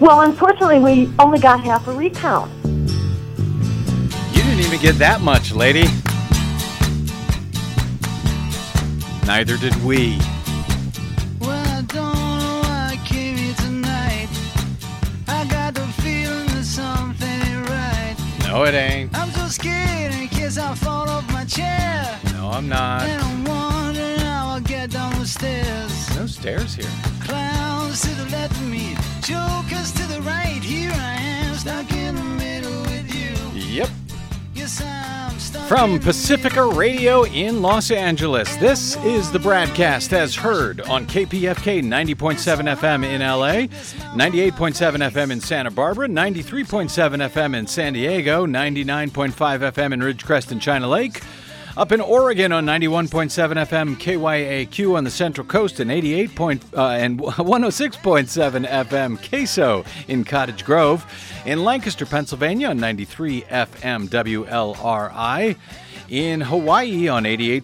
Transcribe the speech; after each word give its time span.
Well, 0.00 0.22
unfortunately, 0.22 0.78
we 0.78 1.12
only 1.18 1.38
got 1.38 1.60
half 1.62 1.86
a 1.86 1.92
recount. 1.92 2.50
You 2.64 4.42
didn't 4.42 4.60
even 4.60 4.80
get 4.80 4.94
that 4.96 5.20
much, 5.20 5.52
lady. 5.52 5.84
Neither 9.26 9.58
did 9.58 9.76
we. 9.84 10.18
Well, 11.38 11.50
I 11.50 11.82
don't 11.82 12.14
know 12.40 12.60
why 12.62 12.92
I 12.92 13.00
came 13.04 13.36
here 13.36 13.54
tonight. 13.56 14.28
I 15.28 15.44
got 15.44 15.74
the 15.74 15.86
feeling 16.02 16.46
that 16.46 16.64
something 16.64 17.28
ain't 17.28 17.68
right. 17.68 18.16
No, 18.48 18.64
it 18.64 18.72
ain't. 18.74 19.14
I'm 19.14 19.30
so 19.32 19.48
scared 19.48 20.14
in 20.14 20.28
case 20.28 20.56
I 20.56 20.74
fall 20.76 21.10
off 21.10 21.30
my 21.30 21.44
chair. 21.44 22.18
No, 22.32 22.48
I'm 22.48 22.70
not. 22.70 23.02
And 23.02 23.22
I'm 23.22 23.44
wondering 23.44 24.18
how 24.20 24.48
I'll 24.48 24.60
get 24.60 24.92
down 24.92 25.12
the 25.18 25.26
stairs. 25.26 26.16
No 26.16 26.26
stairs 26.26 26.74
here. 26.74 26.90
Clowns 27.20 28.00
to 28.00 28.08
the 28.14 28.30
left 28.30 28.52
of 28.52 28.66
me, 28.66 28.96
to 29.34 30.08
the 30.08 30.20
right. 30.22 30.62
Here 30.62 30.90
I 30.92 31.14
am, 31.20 31.54
stuck 31.54 31.92
in 31.92 32.14
the 32.14 32.22
middle 32.22 32.80
with 32.82 33.14
you. 33.14 33.60
Yep. 33.60 33.88
Yes, 34.54 34.80
From 35.68 36.00
Pacifica. 36.00 36.66
Radio 36.66 37.24
in 37.24 37.62
Los 37.62 37.90
Angeles, 37.90 38.54
this 38.56 38.96
is 39.04 39.30
the 39.30 39.38
BradCast 39.38 40.12
as 40.12 40.34
heard 40.34 40.80
on 40.82 41.06
KPFK 41.06 41.82
90.7 41.82 42.76
FM 42.76 43.04
in 43.04 43.20
LA, 43.20 43.68
98.7 44.16 45.10
FM 45.10 45.30
in 45.30 45.40
Santa 45.40 45.70
Barbara, 45.70 46.08
93.7 46.08 47.30
FM 47.30 47.56
in 47.56 47.66
San 47.66 47.92
Diego, 47.92 48.46
99.5 48.46 49.32
FM 49.32 49.92
in 49.92 50.00
Ridgecrest 50.00 50.50
and 50.50 50.60
China 50.60 50.88
Lake. 50.88 51.22
Up 51.76 51.92
in 51.92 52.00
Oregon 52.00 52.50
on 52.50 52.66
91.7 52.66 53.30
FM 53.66 53.96
KYAQ 53.96 54.96
on 54.96 55.04
the 55.04 55.10
Central 55.10 55.46
Coast 55.46 55.78
and 55.78 55.90
88 55.90 56.34
point, 56.34 56.64
uh, 56.76 56.88
and 56.88 57.18
106.7 57.20 58.66
FM 58.68 59.28
Queso 59.28 59.84
in 60.08 60.24
Cottage 60.24 60.64
Grove. 60.64 61.06
In 61.46 61.62
Lancaster, 61.62 62.04
Pennsylvania 62.06 62.70
on 62.70 62.78
93 62.78 63.42
FM 63.42 64.08
WLRI. 64.08 65.56
In 66.08 66.40
Hawaii 66.40 67.06
on 67.06 67.22
88.5 67.22 67.62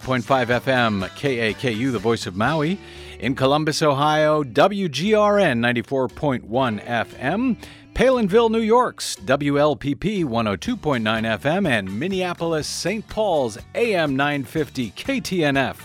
FM 0.61 1.07
KAKU, 1.09 1.91
the 1.91 1.99
voice 1.99 2.25
of 2.25 2.35
Maui. 2.37 2.79
In 3.19 3.35
Columbus, 3.35 3.81
Ohio, 3.81 4.43
WGRN 4.43 5.59
94.1 5.59 6.85
FM. 6.85 7.57
Palenville, 7.97 8.51
New 8.51 8.59
York's 8.59 9.15
WLPP 9.15 10.23
102.9 10.23 11.01
FM. 11.39 11.67
And 11.67 11.99
Minneapolis, 11.99 12.67
St. 12.67 13.07
Paul's 13.07 13.57
AM 13.73 14.15
950 14.15 14.91
KTNF 14.91 15.77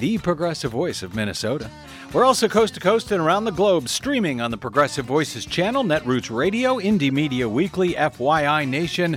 the 0.00 0.18
progressive 0.18 0.72
voice 0.72 1.04
of 1.04 1.14
Minnesota. 1.14 1.70
We're 2.12 2.24
also 2.24 2.48
coast 2.48 2.74
to 2.74 2.80
coast 2.80 3.12
and 3.12 3.22
around 3.22 3.44
the 3.44 3.52
globe, 3.52 3.88
streaming 3.88 4.40
on 4.40 4.50
the 4.50 4.58
Progressive 4.58 5.04
Voices 5.04 5.46
channel, 5.46 5.84
Netroots 5.84 6.36
Radio, 6.36 6.80
Indie 6.80 7.12
Media 7.12 7.48
Weekly, 7.48 7.94
FYI 7.94 8.66
Nation, 8.66 9.16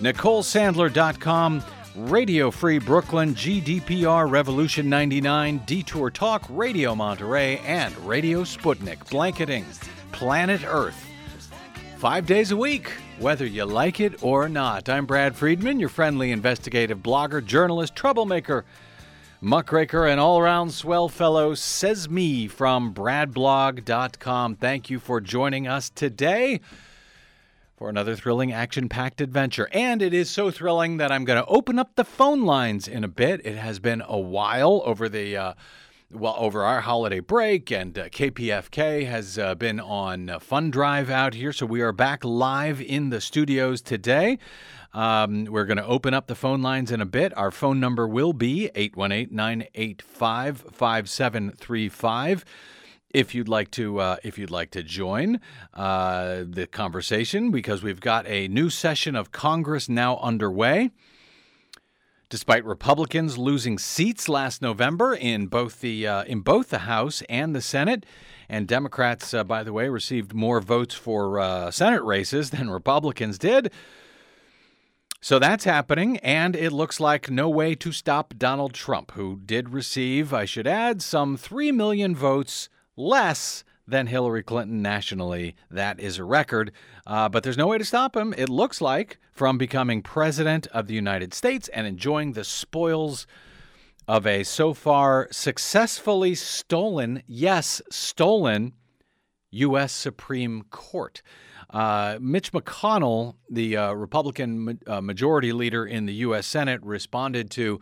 NicoleSandler.com, 0.00 1.64
Radio 1.96 2.50
Free 2.50 2.78
Brooklyn, 2.78 3.34
GDPR 3.34 4.30
Revolution 4.30 4.90
99, 4.90 5.62
Detour 5.64 6.10
Talk, 6.10 6.44
Radio 6.50 6.94
Monterey, 6.94 7.56
and 7.60 7.96
Radio 8.06 8.42
Sputnik, 8.42 9.08
blanketing 9.08 9.64
planet 10.12 10.62
Earth 10.66 11.07
five 11.98 12.26
days 12.26 12.52
a 12.52 12.56
week, 12.56 12.92
whether 13.18 13.44
you 13.44 13.64
like 13.64 13.98
it 13.98 14.22
or 14.22 14.48
not. 14.48 14.88
I'm 14.88 15.04
Brad 15.04 15.34
Friedman, 15.34 15.80
your 15.80 15.88
friendly 15.88 16.30
investigative 16.30 16.98
blogger, 16.98 17.44
journalist, 17.44 17.96
troublemaker, 17.96 18.64
muckraker, 19.40 20.06
and 20.06 20.20
all 20.20 20.38
around 20.38 20.70
swell 20.70 21.08
fellow, 21.08 21.56
says 21.56 22.08
me 22.08 22.46
from 22.46 22.94
bradblog.com. 22.94 24.54
Thank 24.54 24.90
you 24.90 25.00
for 25.00 25.20
joining 25.20 25.66
us 25.66 25.90
today 25.90 26.60
for 27.76 27.88
another 27.88 28.14
thrilling 28.14 28.52
action 28.52 28.88
packed 28.88 29.20
adventure. 29.20 29.68
And 29.72 30.00
it 30.00 30.14
is 30.14 30.30
so 30.30 30.52
thrilling 30.52 30.98
that 30.98 31.10
I'm 31.10 31.24
going 31.24 31.42
to 31.42 31.48
open 31.48 31.80
up 31.80 31.96
the 31.96 32.04
phone 32.04 32.42
lines 32.42 32.86
in 32.86 33.02
a 33.02 33.08
bit. 33.08 33.44
It 33.44 33.56
has 33.56 33.80
been 33.80 34.04
a 34.06 34.18
while 34.20 34.82
over 34.84 35.08
the. 35.08 35.36
Uh, 35.36 35.54
well, 36.10 36.34
over 36.38 36.64
our 36.64 36.80
holiday 36.80 37.20
break, 37.20 37.70
and 37.70 37.98
uh, 37.98 38.08
KPFK 38.08 39.06
has 39.06 39.38
uh, 39.38 39.54
been 39.54 39.78
on 39.78 40.30
uh, 40.30 40.38
Fun 40.38 40.70
Drive 40.70 41.10
out 41.10 41.34
here. 41.34 41.52
So 41.52 41.66
we 41.66 41.82
are 41.82 41.92
back 41.92 42.24
live 42.24 42.80
in 42.80 43.10
the 43.10 43.20
studios 43.20 43.82
today. 43.82 44.38
Um, 44.94 45.44
we're 45.44 45.66
going 45.66 45.76
to 45.76 45.84
open 45.84 46.14
up 46.14 46.26
the 46.26 46.34
phone 46.34 46.62
lines 46.62 46.90
in 46.90 47.02
a 47.02 47.06
bit. 47.06 47.36
Our 47.36 47.50
phone 47.50 47.78
number 47.78 48.08
will 48.08 48.32
be 48.32 48.70
818 48.74 49.36
985 49.36 50.64
5735 50.72 52.44
if 53.10 53.34
you'd 53.34 53.48
like 53.48 53.70
to 53.72 54.00
uh, 54.00 54.16
if 54.22 54.38
you'd 54.38 54.50
like 54.50 54.70
to 54.70 54.82
join 54.82 55.40
uh, 55.74 56.44
the 56.48 56.66
conversation 56.66 57.50
because 57.50 57.82
we've 57.82 58.00
got 58.00 58.26
a 58.26 58.48
new 58.48 58.70
session 58.70 59.14
of 59.14 59.30
Congress 59.30 59.90
now 59.90 60.16
underway. 60.18 60.90
Despite 62.30 62.64
Republicans 62.64 63.38
losing 63.38 63.78
seats 63.78 64.28
last 64.28 64.60
November 64.60 65.14
in 65.14 65.46
both 65.46 65.80
the 65.80 66.06
uh, 66.06 66.24
in 66.24 66.40
both 66.40 66.68
the 66.68 66.80
House 66.80 67.22
and 67.28 67.54
the 67.54 67.62
Senate, 67.62 68.04
and 68.48 68.66
Democrats, 68.66 69.32
uh, 69.32 69.44
by 69.44 69.62
the 69.62 69.72
way, 69.72 69.88
received 69.88 70.34
more 70.34 70.60
votes 70.60 70.94
for 70.94 71.38
uh, 71.38 71.70
Senate 71.70 72.02
races 72.02 72.50
than 72.50 72.70
Republicans 72.70 73.38
did. 73.38 73.72
So 75.20 75.38
that's 75.38 75.64
happening, 75.64 76.18
and 76.18 76.54
it 76.54 76.70
looks 76.70 77.00
like 77.00 77.28
no 77.30 77.48
way 77.48 77.74
to 77.74 77.92
stop 77.92 78.34
Donald 78.36 78.72
Trump, 78.72 79.12
who 79.12 79.40
did 79.44 79.70
receive, 79.70 80.32
I 80.32 80.44
should 80.44 80.66
add, 80.66 81.02
some 81.02 81.36
3 81.36 81.72
million 81.72 82.14
votes 82.14 82.68
less 82.96 83.64
than 83.88 84.06
Hillary 84.06 84.42
Clinton 84.42 84.82
nationally. 84.82 85.56
That 85.70 85.98
is 85.98 86.18
a 86.18 86.24
record, 86.24 86.72
uh, 87.06 87.28
but 87.28 87.42
there's 87.42 87.56
no 87.56 87.68
way 87.68 87.78
to 87.78 87.84
stop 87.84 88.16
him, 88.16 88.34
it 88.36 88.48
looks 88.48 88.80
like, 88.80 89.18
from 89.32 89.56
becoming 89.56 90.02
president 90.02 90.66
of 90.68 90.86
the 90.86 90.94
United 90.94 91.32
States 91.32 91.68
and 91.68 91.86
enjoying 91.86 92.32
the 92.32 92.44
spoils 92.44 93.26
of 94.06 94.26
a 94.26 94.44
so 94.44 94.74
far 94.74 95.28
successfully 95.30 96.34
stolen, 96.34 97.22
yes, 97.26 97.80
stolen 97.90 98.74
U.S. 99.50 99.92
Supreme 99.92 100.62
Court. 100.70 101.22
Uh, 101.70 102.18
Mitch 102.20 102.52
McConnell, 102.52 103.36
the 103.50 103.76
uh, 103.76 103.92
Republican 103.92 104.58
ma- 104.58 104.72
uh, 104.86 105.00
majority 105.00 105.52
leader 105.52 105.84
in 105.84 106.06
the 106.06 106.14
U.S. 106.14 106.46
Senate, 106.46 106.82
responded 106.82 107.50
to 107.52 107.80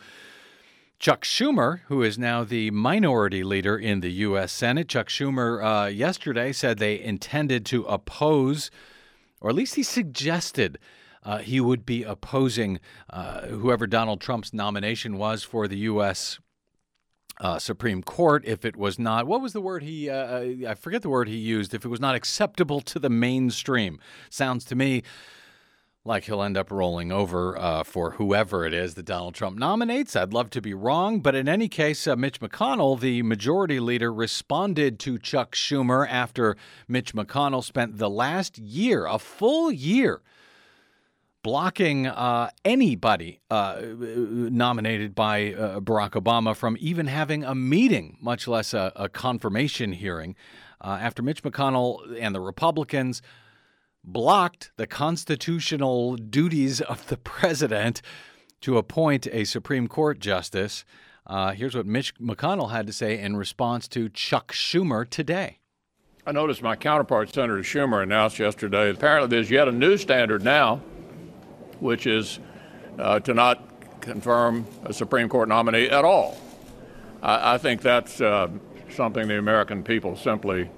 Chuck 0.98 1.24
Schumer, 1.24 1.80
who 1.86 2.02
is 2.02 2.18
now 2.18 2.42
the 2.42 2.70
minority 2.70 3.44
leader 3.44 3.76
in 3.76 4.00
the 4.00 4.10
U.S. 4.12 4.50
Senate. 4.50 4.88
Chuck 4.88 5.08
Schumer 5.08 5.62
uh, 5.62 5.86
yesterday 5.88 6.52
said 6.52 6.78
they 6.78 6.98
intended 6.98 7.66
to 7.66 7.84
oppose, 7.84 8.70
or 9.40 9.50
at 9.50 9.56
least 9.56 9.74
he 9.74 9.82
suggested 9.82 10.78
uh, 11.22 11.38
he 11.38 11.60
would 11.60 11.84
be 11.84 12.02
opposing 12.02 12.80
uh, 13.10 13.42
whoever 13.42 13.86
Donald 13.86 14.20
Trump's 14.20 14.54
nomination 14.54 15.18
was 15.18 15.42
for 15.42 15.68
the 15.68 15.78
U.S. 15.78 16.38
Uh, 17.38 17.58
Supreme 17.58 18.02
Court 18.02 18.42
if 18.46 18.64
it 18.64 18.76
was 18.76 18.98
not 18.98 19.26
what 19.26 19.42
was 19.42 19.52
the 19.52 19.60
word 19.60 19.82
he 19.82 20.08
uh, 20.08 20.70
I 20.70 20.74
forget 20.74 21.02
the 21.02 21.10
word 21.10 21.28
he 21.28 21.36
used 21.36 21.74
if 21.74 21.84
it 21.84 21.88
was 21.88 22.00
not 22.00 22.14
acceptable 22.14 22.80
to 22.80 22.98
the 22.98 23.10
mainstream 23.10 24.00
sounds 24.30 24.64
to 24.64 24.74
me 24.74 25.02
like 26.06 26.24
he'll 26.24 26.42
end 26.42 26.56
up 26.56 26.70
rolling 26.70 27.10
over 27.10 27.58
uh, 27.58 27.82
for 27.82 28.12
whoever 28.12 28.64
it 28.64 28.72
is 28.72 28.94
that 28.94 29.04
Donald 29.04 29.34
Trump 29.34 29.58
nominates. 29.58 30.14
I'd 30.14 30.32
love 30.32 30.50
to 30.50 30.62
be 30.62 30.72
wrong, 30.72 31.20
but 31.20 31.34
in 31.34 31.48
any 31.48 31.68
case, 31.68 32.06
uh, 32.06 32.16
Mitch 32.16 32.40
McConnell, 32.40 32.98
the 32.98 33.22
majority 33.22 33.80
leader, 33.80 34.12
responded 34.12 34.98
to 35.00 35.18
Chuck 35.18 35.54
Schumer 35.54 36.06
after 36.08 36.56
Mitch 36.86 37.12
McConnell 37.14 37.64
spent 37.64 37.98
the 37.98 38.10
last 38.10 38.58
year, 38.58 39.06
a 39.06 39.18
full 39.18 39.72
year, 39.72 40.22
blocking 41.42 42.06
uh, 42.06 42.50
anybody 42.64 43.40
uh, 43.50 43.80
nominated 43.80 45.14
by 45.14 45.54
uh, 45.54 45.80
Barack 45.80 46.10
Obama 46.12 46.56
from 46.56 46.76
even 46.80 47.06
having 47.06 47.44
a 47.44 47.54
meeting, 47.54 48.16
much 48.20 48.48
less 48.48 48.74
a, 48.74 48.92
a 48.96 49.08
confirmation 49.08 49.92
hearing. 49.92 50.34
Uh, 50.80 50.98
after 51.00 51.22
Mitch 51.22 51.42
McConnell 51.42 52.16
and 52.20 52.34
the 52.34 52.40
Republicans 52.40 53.22
blocked 54.06 54.70
the 54.76 54.86
constitutional 54.86 56.16
duties 56.16 56.80
of 56.80 57.06
the 57.08 57.16
president 57.16 58.00
to 58.60 58.78
appoint 58.78 59.26
a 59.28 59.44
Supreme 59.44 59.88
Court 59.88 60.18
justice. 60.20 60.84
Uh, 61.26 61.52
here's 61.52 61.74
what 61.74 61.86
Mitch 61.86 62.14
McConnell 62.16 62.70
had 62.70 62.86
to 62.86 62.92
say 62.92 63.18
in 63.18 63.36
response 63.36 63.88
to 63.88 64.08
Chuck 64.08 64.52
Schumer 64.52 65.08
today. 65.08 65.58
I 66.24 66.32
noticed 66.32 66.62
my 66.62 66.76
counterpart, 66.76 67.32
Senator 67.32 67.58
Schumer, 67.58 68.02
announced 68.02 68.38
yesterday 68.38 68.90
apparently 68.90 69.28
there's 69.28 69.50
yet 69.50 69.68
a 69.68 69.72
new 69.72 69.96
standard 69.96 70.42
now, 70.42 70.76
which 71.80 72.06
is 72.06 72.38
uh, 72.98 73.20
to 73.20 73.34
not 73.34 73.62
confirm 74.00 74.66
a 74.84 74.92
Supreme 74.92 75.28
Court 75.28 75.48
nominee 75.48 75.88
at 75.88 76.04
all. 76.04 76.36
I, 77.22 77.54
I 77.54 77.58
think 77.58 77.82
that's 77.82 78.20
uh, 78.20 78.48
something 78.90 79.28
the 79.28 79.38
American 79.38 79.82
people 79.82 80.16
simply 80.16 80.70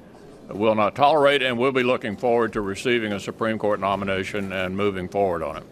will 0.49 0.75
not 0.75 0.95
tolerate, 0.95 1.43
and 1.43 1.59
we'll 1.59 1.73
be 1.73 1.83
looking 1.83 2.17
forward 2.17 2.53
to 2.55 2.61
receiving 2.61 3.13
a 3.13 3.21
Supreme 3.21 3.59
Court 3.59 3.81
nomination 3.81 4.53
and 4.53 4.77
moving 4.77 5.09
forward 5.09 5.43
on 5.43 5.59
it. 5.59 5.65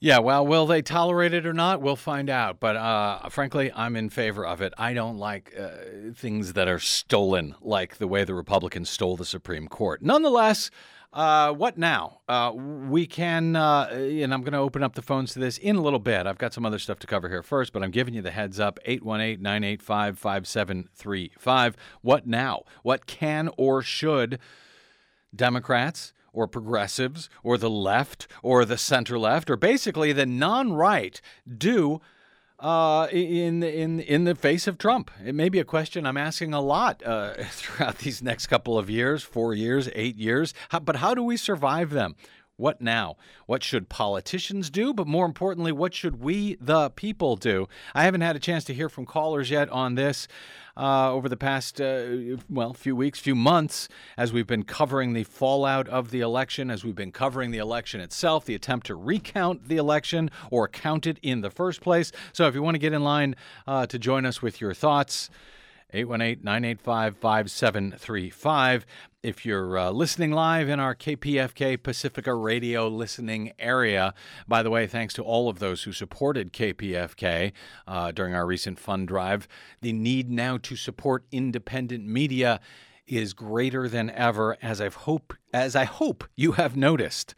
Yeah, 0.00 0.18
well, 0.18 0.46
will 0.46 0.66
they 0.66 0.82
tolerate 0.82 1.32
it 1.32 1.46
or 1.46 1.54
not? 1.54 1.80
We'll 1.80 1.96
find 1.96 2.28
out. 2.28 2.60
But 2.60 2.76
uh, 2.76 3.28
frankly, 3.30 3.72
I'm 3.74 3.96
in 3.96 4.10
favor 4.10 4.44
of 4.44 4.60
it. 4.60 4.74
I 4.76 4.92
don't 4.92 5.16
like 5.16 5.54
uh, 5.58 5.70
things 6.14 6.52
that 6.52 6.68
are 6.68 6.78
stolen, 6.78 7.54
like 7.62 7.96
the 7.96 8.06
way 8.06 8.24
the 8.24 8.34
Republicans 8.34 8.90
stole 8.90 9.16
the 9.16 9.24
Supreme 9.24 9.66
Court. 9.66 10.02
Nonetheless, 10.02 10.70
uh, 11.14 11.52
what 11.52 11.78
now? 11.78 12.20
Uh, 12.28 12.52
we 12.54 13.06
can, 13.06 13.54
uh, 13.54 13.88
and 13.92 14.34
I'm 14.34 14.40
going 14.40 14.52
to 14.52 14.58
open 14.58 14.82
up 14.82 14.96
the 14.96 15.02
phones 15.02 15.32
to 15.34 15.38
this 15.38 15.58
in 15.58 15.76
a 15.76 15.80
little 15.80 16.00
bit. 16.00 16.26
I've 16.26 16.38
got 16.38 16.52
some 16.52 16.66
other 16.66 16.80
stuff 16.80 16.98
to 16.98 17.06
cover 17.06 17.28
here 17.28 17.42
first, 17.42 17.72
but 17.72 17.84
I'm 17.84 17.92
giving 17.92 18.14
you 18.14 18.20
the 18.20 18.32
heads 18.32 18.58
up 18.58 18.80
818 18.84 19.40
985 19.40 20.18
5735. 20.18 21.76
What 22.02 22.26
now? 22.26 22.64
What 22.82 23.06
can 23.06 23.48
or 23.56 23.80
should 23.80 24.40
Democrats? 25.34 26.12
or 26.36 26.48
progressives 26.48 27.30
or 27.44 27.56
the 27.56 27.70
left 27.70 28.26
or 28.42 28.64
the 28.64 28.76
center 28.76 29.16
left 29.16 29.48
or 29.48 29.56
basically 29.56 30.12
the 30.12 30.26
non-right 30.26 31.20
do 31.56 32.00
uh, 32.64 33.08
in 33.12 33.62
in 33.62 34.00
in 34.00 34.24
the 34.24 34.34
face 34.34 34.66
of 34.66 34.78
Trump? 34.78 35.10
It 35.24 35.34
may 35.34 35.50
be 35.50 35.60
a 35.60 35.64
question 35.64 36.06
I'm 36.06 36.16
asking 36.16 36.54
a 36.54 36.62
lot 36.62 37.02
uh, 37.04 37.34
throughout 37.50 37.98
these 37.98 38.22
next 38.22 38.46
couple 38.46 38.78
of 38.78 38.88
years, 38.88 39.22
four 39.22 39.52
years, 39.52 39.90
eight 39.94 40.16
years. 40.16 40.54
How, 40.70 40.80
but 40.80 40.96
how 40.96 41.14
do 41.14 41.22
we 41.22 41.36
survive 41.36 41.90
them? 41.90 42.16
What 42.56 42.80
now? 42.80 43.16
What 43.46 43.64
should 43.64 43.88
politicians 43.88 44.70
do? 44.70 44.94
But 44.94 45.08
more 45.08 45.26
importantly, 45.26 45.72
what 45.72 45.92
should 45.92 46.22
we, 46.22 46.56
the 46.60 46.90
people, 46.90 47.34
do? 47.34 47.68
I 47.94 48.04
haven't 48.04 48.20
had 48.20 48.36
a 48.36 48.40
chance 48.40 48.62
to 48.64 48.74
hear 48.74 48.88
from 48.88 49.06
callers 49.06 49.50
yet 49.50 49.68
on 49.70 49.96
this 49.96 50.28
uh, 50.76 51.12
over 51.12 51.28
the 51.28 51.36
past, 51.36 51.80
uh, 51.80 52.36
well, 52.48 52.72
few 52.72 52.94
weeks, 52.94 53.18
few 53.18 53.34
months, 53.34 53.88
as 54.16 54.32
we've 54.32 54.46
been 54.46 54.62
covering 54.62 55.14
the 55.14 55.24
fallout 55.24 55.88
of 55.88 56.12
the 56.12 56.20
election, 56.20 56.70
as 56.70 56.84
we've 56.84 56.94
been 56.94 57.12
covering 57.12 57.50
the 57.50 57.58
election 57.58 58.00
itself, 58.00 58.44
the 58.44 58.54
attempt 58.54 58.86
to 58.86 58.94
recount 58.94 59.66
the 59.66 59.76
election 59.76 60.30
or 60.50 60.68
count 60.68 61.08
it 61.08 61.18
in 61.22 61.40
the 61.40 61.50
first 61.50 61.80
place. 61.80 62.12
So 62.32 62.46
if 62.46 62.54
you 62.54 62.62
want 62.62 62.76
to 62.76 62.80
get 62.80 62.92
in 62.92 63.02
line 63.02 63.34
uh, 63.66 63.86
to 63.86 63.98
join 63.98 64.24
us 64.24 64.42
with 64.42 64.60
your 64.60 64.74
thoughts, 64.74 65.28
818 65.94 66.42
985 66.42 67.16
5735. 67.18 68.86
If 69.22 69.46
you're 69.46 69.78
uh, 69.78 69.90
listening 69.90 70.32
live 70.32 70.68
in 70.68 70.80
our 70.80 70.92
KPFK 70.94 71.80
Pacifica 71.80 72.34
radio 72.34 72.88
listening 72.88 73.52
area, 73.60 74.12
by 74.48 74.64
the 74.64 74.70
way, 74.70 74.88
thanks 74.88 75.14
to 75.14 75.22
all 75.22 75.48
of 75.48 75.60
those 75.60 75.84
who 75.84 75.92
supported 75.92 76.52
KPFK 76.52 77.52
uh, 77.86 78.10
during 78.10 78.34
our 78.34 78.44
recent 78.44 78.80
fund 78.80 79.06
drive, 79.06 79.46
the 79.82 79.92
need 79.92 80.32
now 80.32 80.58
to 80.58 80.74
support 80.74 81.24
independent 81.30 82.04
media 82.04 82.60
is 83.06 83.32
greater 83.32 83.88
than 83.88 84.10
ever, 84.10 84.56
as 84.60 84.80
I 84.80 84.88
hope 84.88 85.34
as 85.52 85.76
I 85.76 85.84
hope 85.84 86.24
you 86.34 86.52
have 86.52 86.76
noticed. 86.76 87.36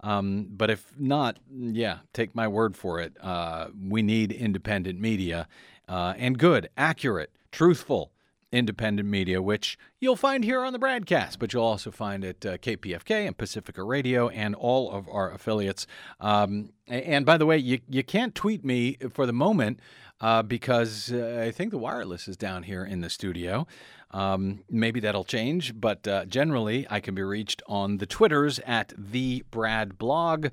Um, 0.00 0.48
but 0.50 0.70
if 0.70 0.92
not, 0.98 1.40
yeah, 1.50 1.98
take 2.14 2.34
my 2.34 2.48
word 2.48 2.74
for 2.74 3.00
it. 3.00 3.12
Uh, 3.20 3.68
we 3.86 4.00
need 4.00 4.32
independent 4.32 4.98
media 4.98 5.46
uh, 5.88 6.14
and 6.16 6.38
good, 6.38 6.68
accurate, 6.76 7.30
truthful, 7.56 8.12
independent 8.52 9.08
media, 9.08 9.40
which 9.40 9.78
you'll 9.98 10.14
find 10.14 10.44
here 10.44 10.62
on 10.62 10.74
the 10.74 10.78
BradCast, 10.78 11.38
but 11.38 11.54
you'll 11.54 11.64
also 11.64 11.90
find 11.90 12.22
at 12.22 12.44
uh, 12.44 12.58
KPFK 12.58 13.26
and 13.26 13.34
Pacifica 13.34 13.82
Radio 13.82 14.28
and 14.28 14.54
all 14.54 14.92
of 14.92 15.08
our 15.08 15.32
affiliates. 15.32 15.86
Um, 16.20 16.74
and 16.86 17.24
by 17.24 17.38
the 17.38 17.46
way, 17.46 17.56
you, 17.56 17.80
you 17.88 18.04
can't 18.04 18.34
tweet 18.34 18.62
me 18.62 18.98
for 19.10 19.24
the 19.24 19.32
moment 19.32 19.80
uh, 20.20 20.42
because 20.42 21.10
uh, 21.10 21.44
I 21.46 21.50
think 21.50 21.70
the 21.70 21.78
wireless 21.78 22.28
is 22.28 22.36
down 22.36 22.64
here 22.64 22.84
in 22.84 23.00
the 23.00 23.08
studio. 23.08 23.66
Um, 24.10 24.64
maybe 24.68 25.00
that'll 25.00 25.24
change, 25.24 25.80
but 25.80 26.06
uh, 26.06 26.26
generally 26.26 26.86
I 26.90 27.00
can 27.00 27.14
be 27.14 27.22
reached 27.22 27.62
on 27.66 27.96
the 27.96 28.06
Twitters 28.06 28.58
at 28.66 28.92
the 28.98 29.44
Brad 29.50 29.96
Blog 29.96 30.48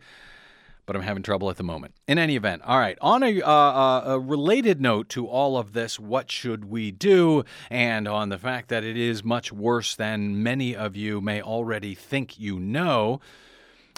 but 0.85 0.95
I'm 0.95 1.01
having 1.01 1.23
trouble 1.23 1.49
at 1.49 1.57
the 1.57 1.63
moment. 1.63 1.95
In 2.07 2.17
any 2.17 2.35
event, 2.35 2.61
all 2.65 2.77
right, 2.77 2.97
on 3.01 3.23
a, 3.23 3.41
uh, 3.41 3.49
uh, 3.49 4.03
a, 4.05 4.19
related 4.19 4.81
note 4.81 5.09
to 5.09 5.27
all 5.27 5.57
of 5.57 5.73
this, 5.73 5.99
what 5.99 6.29
should 6.29 6.65
we 6.65 6.91
do? 6.91 7.43
And 7.69 8.07
on 8.07 8.29
the 8.29 8.37
fact 8.37 8.69
that 8.69 8.83
it 8.83 8.97
is 8.97 9.23
much 9.23 9.51
worse 9.51 9.95
than 9.95 10.43
many 10.43 10.75
of 10.75 10.95
you 10.95 11.21
may 11.21 11.41
already 11.41 11.95
think 11.95 12.39
you 12.39 12.59
know. 12.59 13.19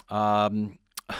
Um, 0.08 0.78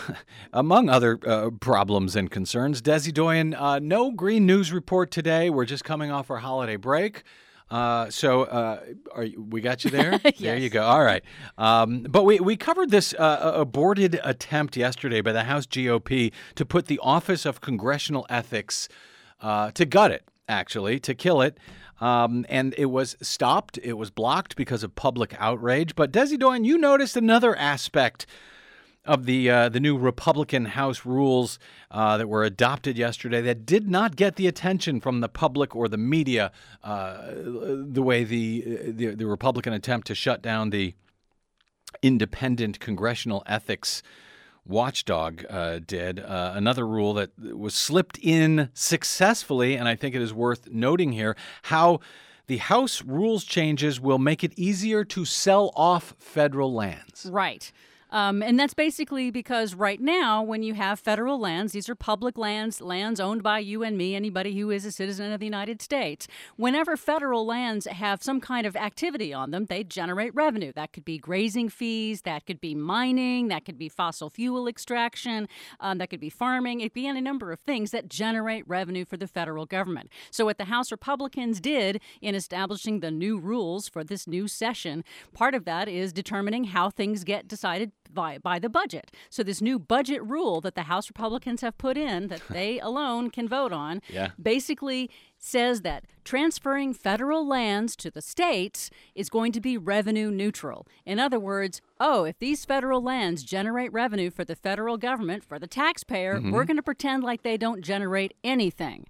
among 0.53 0.89
other 0.89 1.19
uh, 1.27 1.51
problems 1.61 2.17
and 2.17 2.31
concerns, 2.31 2.83
Desi 2.83 3.13
Doyen, 3.13 3.55
uh, 3.55 3.79
no 3.79 4.11
green 4.11 4.47
news 4.47 4.73
report 4.73 5.11
today. 5.11 5.51
We're 5.51 5.65
just 5.65 5.85
coming 5.85 6.11
off 6.11 6.31
our 6.31 6.39
holiday 6.39 6.77
break. 6.77 7.23
Uh, 7.71 8.09
so 8.11 8.45
uh, 8.45 8.81
are, 9.15 9.27
we 9.37 9.61
got 9.61 9.85
you 9.85 9.91
there. 9.91 10.21
yes. 10.25 10.39
There 10.39 10.57
you 10.57 10.71
go. 10.71 10.83
All 10.85 11.03
right. 11.03 11.23
Um, 11.59 12.03
but 12.03 12.25
we 12.25 12.39
we 12.39 12.57
covered 12.57 12.91
this 12.91 13.15
uh, 13.15 13.53
aborted 13.55 14.21
attempt 14.23 14.77
yesterday 14.77 15.21
by 15.21 15.33
the 15.33 15.45
House 15.45 15.67
GOP 15.67 16.33
to 16.55 16.65
put 16.65 16.87
the 16.87 17.01
Office 17.03 17.45
of 17.45 17.61
Congressional 17.61 18.27
Ethics 18.29 18.89
uh, 19.41 19.71
to 19.73 19.85
gut 19.85 20.11
it, 20.11 20.25
actually 20.49 21.01
to 21.01 21.15
kill 21.15 21.41
it. 21.41 21.59
Um, 22.01 22.45
and 22.49 22.75
it 22.77 22.87
was 22.87 23.17
stopped. 23.23 23.79
It 23.83 23.95
was 23.95 24.11
blocked 24.11 24.55
because 24.55 24.83
of 24.83 24.95
public 24.95 25.35
outrage. 25.39 25.95
But 25.95 26.13
Desi 26.13 26.39
Doyen, 26.39 26.65
you 26.65 26.77
noticed 26.79 27.17
another 27.17 27.57
aspect 27.57 28.27
of 29.07 29.27
the 29.27 29.51
uh, 29.51 29.69
the 29.69 29.81
new 29.81 29.97
Republican 29.97 30.67
House 30.67 31.05
rules 31.05 31.59
uh, 31.91 32.17
that 32.19 32.29
were 32.29 32.45
adopted 32.45 32.99
yesterday 32.99 33.41
that 33.43 33.65
did 33.65 33.89
not 33.89 34.17
get 34.17 34.37
the 34.37 34.47
attention 34.47 35.01
from 35.01 35.21
the 35.21 35.29
public 35.29 35.75
or 35.75 35.89
the 35.89 35.97
media 35.97 36.53
uh, 36.83 37.29
the 37.35 38.03
way 38.03 38.25
the, 38.25 38.93
the, 38.93 39.15
the 39.15 39.27
Republican 39.27 39.73
attempt 39.73 40.07
to 40.09 40.15
shut 40.15 40.43
down 40.43 40.71
the 40.71 40.95
independent 42.03 42.81
congressional 42.81 43.43
ethics 43.47 44.03
watchdog 44.67 45.45
uh, 45.49 45.79
did. 45.79 46.21
Uh, 46.21 46.53
another 46.55 46.87
rule 46.87 47.15
that 47.15 47.31
was 47.39 47.75
slipped 47.75 48.19
in 48.21 48.69
successfully, 48.75 49.77
and 49.77 49.89
I 49.89 49.95
think 49.95 50.15
it 50.15 50.23
is 50.23 50.35
worth 50.35 50.69
noting 50.71 51.13
here 51.13 51.37
how. 51.65 52.01
The 52.49 52.59
House 52.59 53.03
rules 53.03 53.43
changes 53.43 54.01
will 54.01 54.21
make 54.21 54.45
it 54.45 54.57
easier 54.57 55.05
to 55.07 55.25
sell 55.25 55.73
off 55.75 56.15
federal 56.21 56.73
lands. 56.73 57.27
Right. 57.29 57.73
Um, 58.17 58.43
and 58.43 58.59
that's 58.59 58.73
basically 58.73 59.31
because 59.31 59.75
right 59.75 60.01
now, 60.01 60.43
when 60.43 60.63
you 60.63 60.73
have 60.73 60.99
federal 60.99 61.39
lands, 61.39 61.75
these 61.75 61.87
are 61.91 61.95
public 61.95 62.39
lands, 62.39 62.81
lands 62.81 63.21
owned 63.21 63.43
by 63.43 63.59
you 63.59 63.83
and 63.83 63.99
me, 63.99 64.15
anybody 64.15 64.59
who 64.59 64.71
is 64.71 64.87
a 64.87 64.91
citizen 64.91 65.33
of 65.33 65.41
the 65.41 65.45
United 65.45 65.83
States. 65.83 66.27
Whenever 66.57 66.97
federal 66.97 67.45
lands 67.45 67.87
have 67.87 68.23
some 68.23 68.41
kind 68.41 68.67
of 68.67 68.75
activity 68.75 69.35
on 69.35 69.51
them, 69.51 69.67
they 69.67 69.85
generate 69.85 70.35
revenue. 70.35 70.73
That 70.75 70.95
could 70.95 71.05
be 71.05 71.19
grazing 71.19 71.69
fees, 71.69 72.23
that 72.23 72.47
could 72.47 72.59
be 72.59 72.75
mining, 72.75 73.49
that 73.49 73.67
could 73.67 73.77
be 73.77 73.91
fossil 73.91 74.31
fuel 74.31 74.67
extraction, 74.67 75.47
um, 75.79 75.99
that 75.99 76.09
could 76.09 76.19
be 76.19 76.31
farming. 76.31 76.81
It 76.81 76.85
could 76.85 76.95
be 76.95 77.07
any 77.07 77.21
number 77.21 77.53
of 77.53 77.61
things 77.61 77.91
that 77.91 78.09
generate 78.09 78.67
revenue 78.67 79.05
for 79.05 79.19
the 79.19 79.29
federal 79.29 79.67
government. 79.67 80.09
So, 80.31 80.47
what 80.47 80.57
the 80.57 80.65
House 80.65 80.91
Republicans 80.91 81.61
did 81.61 82.01
in 82.23 82.35
establishing 82.35 83.01
the 83.01 83.11
new 83.11 83.39
rules 83.39 83.91
for 83.91 84.03
this 84.03 84.27
new 84.27 84.49
session, 84.49 85.05
part 85.35 85.55
of 85.55 85.67
that 85.67 85.87
is 85.87 86.15
determining 86.15 86.65
how 86.65 86.89
things 86.89 87.23
get 87.23 87.47
decided 87.47 87.93
by, 88.13 88.39
by 88.39 88.59
the 88.59 88.69
budget. 88.69 89.11
So 89.31 89.43
this 89.43 89.61
new 89.61 89.79
budget 89.79 90.23
rule 90.25 90.61
that 90.61 90.75
the 90.75 90.85
House 90.85 91.09
Republicans 91.09 91.61
have 91.61 91.79
put 91.79 91.97
in 91.97 92.29
that 92.29 92.43
they 92.51 92.81
alone 92.81 93.31
can 93.31 93.49
vote 93.49 93.73
on 93.73 94.03
yeah. 94.09 94.31
basically 94.41 95.11
says 95.39 95.83
that 95.83 96.05
transferring 96.25 96.93
federal 96.95 97.47
lands 97.47 97.95
to 97.97 98.11
the 98.11 98.23
states 98.23 98.91
is 99.15 99.29
going 99.29 99.53
to 99.53 99.61
be 99.61 99.77
revenue 99.77 100.31
neutral. 100.31 100.87
In 101.05 101.21
other 101.21 101.39
words, 101.39 101.81
oh, 102.01 102.25
if 102.25 102.39
these 102.39 102.65
federal 102.65 103.03
lands 103.03 103.43
generate 103.43 103.93
revenue 103.93 104.31
for 104.31 104.45
the 104.45 104.57
federal 104.57 104.97
government, 104.97 105.45
for 105.45 105.59
the 105.59 105.67
taxpayer, 105.67 106.37
mm-hmm. 106.37 106.51
we're 106.51 106.65
going 106.65 106.77
to 106.77 106.83
pretend 106.83 107.23
like 107.23 107.43
they 107.43 107.57
don't 107.57 107.83
generate 107.83 108.35
anything. 108.43 109.07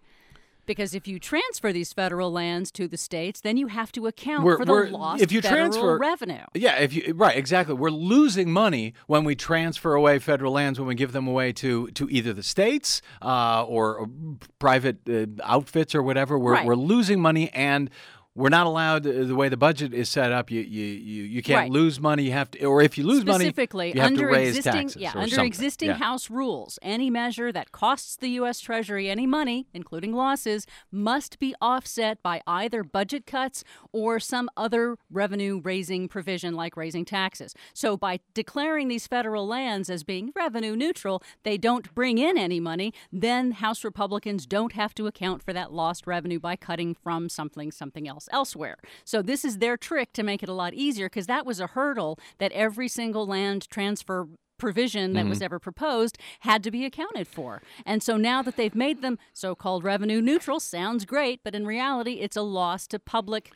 Because 0.66 0.94
if 0.94 1.06
you 1.06 1.18
transfer 1.18 1.72
these 1.72 1.92
federal 1.92 2.30
lands 2.30 2.70
to 2.72 2.88
the 2.88 2.96
states, 2.96 3.40
then 3.40 3.56
you 3.56 3.68
have 3.68 3.92
to 3.92 4.06
account 4.06 4.44
we're, 4.44 4.58
for 4.58 4.64
the 4.64 4.72
lost 4.90 5.22
if 5.22 5.32
you 5.32 5.40
federal 5.40 5.70
transfer, 5.70 5.98
revenue. 5.98 6.44
Yeah, 6.54 6.78
if 6.78 6.92
you 6.92 7.14
right, 7.14 7.36
exactly. 7.36 7.74
We're 7.74 7.90
losing 7.90 8.50
money 8.50 8.94
when 9.06 9.24
we 9.24 9.34
transfer 9.34 9.94
away 9.94 10.18
federal 10.18 10.52
lands 10.52 10.78
when 10.78 10.88
we 10.88 10.94
give 10.94 11.12
them 11.12 11.26
away 11.26 11.52
to 11.54 11.88
to 11.88 12.08
either 12.10 12.32
the 12.32 12.42
states 12.42 13.02
uh, 13.22 13.64
or, 13.64 13.98
or, 13.98 14.10
private 14.58 15.08
uh, 15.08 15.26
outfits 15.42 15.94
or 15.94 16.02
whatever. 16.02 16.38
We're 16.38 16.52
right. 16.52 16.66
we're 16.66 16.74
losing 16.74 17.20
money 17.20 17.50
and 17.52 17.90
we're 18.36 18.50
not 18.50 18.66
allowed 18.66 19.06
uh, 19.06 19.24
the 19.24 19.34
way 19.34 19.48
the 19.48 19.56
budget 19.56 19.94
is 19.94 20.10
set 20.10 20.30
up. 20.30 20.50
You 20.50 20.60
you 20.60 20.84
you, 20.84 21.22
you 21.24 21.42
can't 21.42 21.62
right. 21.62 21.70
lose 21.70 21.98
money. 21.98 22.24
You 22.24 22.32
have 22.32 22.50
to, 22.50 22.64
or 22.66 22.82
if 22.82 22.98
you 22.98 23.04
lose 23.04 23.22
Specifically, 23.22 23.86
money, 23.86 23.92
specifically 23.92 24.00
under 24.00 24.28
to 24.28 24.34
raise 24.34 24.56
existing, 24.56 24.72
taxes. 24.72 25.02
Yeah, 25.02 25.12
under 25.14 25.28
something. 25.28 25.46
existing 25.46 25.88
yeah. 25.88 25.96
House 25.96 26.28
rules, 26.28 26.78
any 26.82 27.08
measure 27.08 27.50
that 27.50 27.72
costs 27.72 28.14
the 28.16 28.28
U.S. 28.40 28.60
Treasury 28.60 29.08
any 29.08 29.26
money, 29.26 29.68
including 29.72 30.12
losses, 30.12 30.66
must 30.92 31.38
be 31.38 31.54
offset 31.62 32.22
by 32.22 32.42
either 32.46 32.84
budget 32.84 33.26
cuts 33.26 33.64
or 33.90 34.20
some 34.20 34.50
other 34.54 34.98
revenue-raising 35.10 36.08
provision, 36.08 36.54
like 36.54 36.76
raising 36.76 37.06
taxes. 37.06 37.54
So, 37.72 37.96
by 37.96 38.20
declaring 38.34 38.88
these 38.88 39.06
federal 39.06 39.46
lands 39.46 39.88
as 39.88 40.04
being 40.04 40.30
revenue 40.36 40.76
neutral, 40.76 41.22
they 41.42 41.56
don't 41.56 41.94
bring 41.94 42.18
in 42.18 42.36
any 42.36 42.60
money. 42.60 42.92
Then 43.10 43.52
House 43.52 43.82
Republicans 43.82 44.44
don't 44.44 44.72
have 44.72 44.94
to 44.96 45.06
account 45.06 45.42
for 45.42 45.54
that 45.54 45.72
lost 45.72 46.06
revenue 46.06 46.38
by 46.38 46.56
cutting 46.56 46.94
from 46.94 47.30
something 47.30 47.72
something 47.72 48.06
else 48.06 48.25
elsewhere. 48.32 48.76
So 49.04 49.22
this 49.22 49.44
is 49.44 49.58
their 49.58 49.76
trick 49.76 50.12
to 50.14 50.22
make 50.22 50.42
it 50.42 50.48
a 50.48 50.54
lot 50.54 50.74
easier 50.74 51.06
because 51.06 51.26
that 51.26 51.46
was 51.46 51.60
a 51.60 51.68
hurdle 51.68 52.18
that 52.38 52.52
every 52.52 52.88
single 52.88 53.26
land 53.26 53.68
transfer 53.70 54.28
provision 54.58 55.12
that 55.12 55.26
was 55.26 55.38
mm-hmm. 55.38 55.44
ever 55.44 55.58
proposed 55.58 56.18
had 56.40 56.62
to 56.64 56.70
be 56.70 56.84
accounted 56.84 57.28
for. 57.28 57.62
And 57.84 58.02
so 58.02 58.16
now 58.16 58.42
that 58.42 58.56
they've 58.56 58.74
made 58.74 59.02
them 59.02 59.18
so-called 59.32 59.84
revenue 59.84 60.20
neutral 60.20 60.60
sounds 60.60 61.04
great, 61.04 61.40
but 61.44 61.54
in 61.54 61.66
reality 61.66 62.14
it's 62.14 62.36
a 62.36 62.42
loss 62.42 62.86
to 62.88 62.98
public 62.98 63.52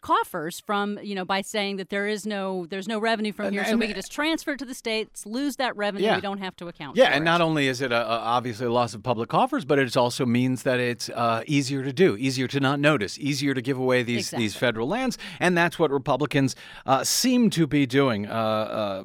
coffers 0.00 0.58
from 0.60 0.98
you 1.02 1.14
know 1.14 1.24
by 1.24 1.40
saying 1.40 1.76
that 1.76 1.88
there 1.88 2.06
is 2.06 2.26
no 2.26 2.66
there's 2.66 2.88
no 2.88 2.98
revenue 2.98 3.32
from 3.32 3.52
here 3.52 3.64
so 3.64 3.70
and- 3.70 3.80
we 3.80 3.86
can 3.86 3.94
just 3.94 4.10
transfer 4.12 4.52
it 4.52 4.58
to 4.58 4.64
the 4.64 4.74
states 4.74 5.24
lose 5.24 5.56
that 5.56 5.74
revenue 5.76 6.04
Yeah. 6.04 6.16
we 6.16 6.20
don't 6.20 6.38
have 6.38 6.56
to 6.56 6.68
account 6.68 6.96
Yeah, 6.96 7.06
and 7.06 7.22
it. 7.22 7.24
not 7.24 7.40
only 7.40 7.68
is 7.68 7.80
it 7.80 7.92
a, 7.92 7.96
a- 8.02 8.18
obviously 8.36 8.66
a 8.66 8.72
loss 8.72 8.92
of 8.94 9.02
public 9.02 9.28
coffers, 9.28 9.64
but 9.64 9.78
it 9.78 9.96
also 9.96 10.26
means 10.26 10.64
that 10.64 10.80
it's 10.80 11.08
uh, 11.10 11.42
easier 11.46 11.82
to 11.84 11.92
do, 11.92 12.16
easier 12.16 12.48
to 12.48 12.60
not 12.60 12.80
notice, 12.80 13.18
easier 13.18 13.54
to 13.54 13.62
give 13.62 13.78
away 13.78 14.02
these 14.02 14.30
these 14.30 14.54
federal 14.56 14.88
lands, 14.88 15.16
and 15.40 15.56
that's 15.56 15.78
what 15.78 15.90
Republicans 15.90 16.54
uh, 16.84 17.04
seem 17.04 17.48
to 17.50 17.66
be 17.66 17.86
doing. 17.86 18.26
Uh, 18.26 18.32
uh, 18.32 19.04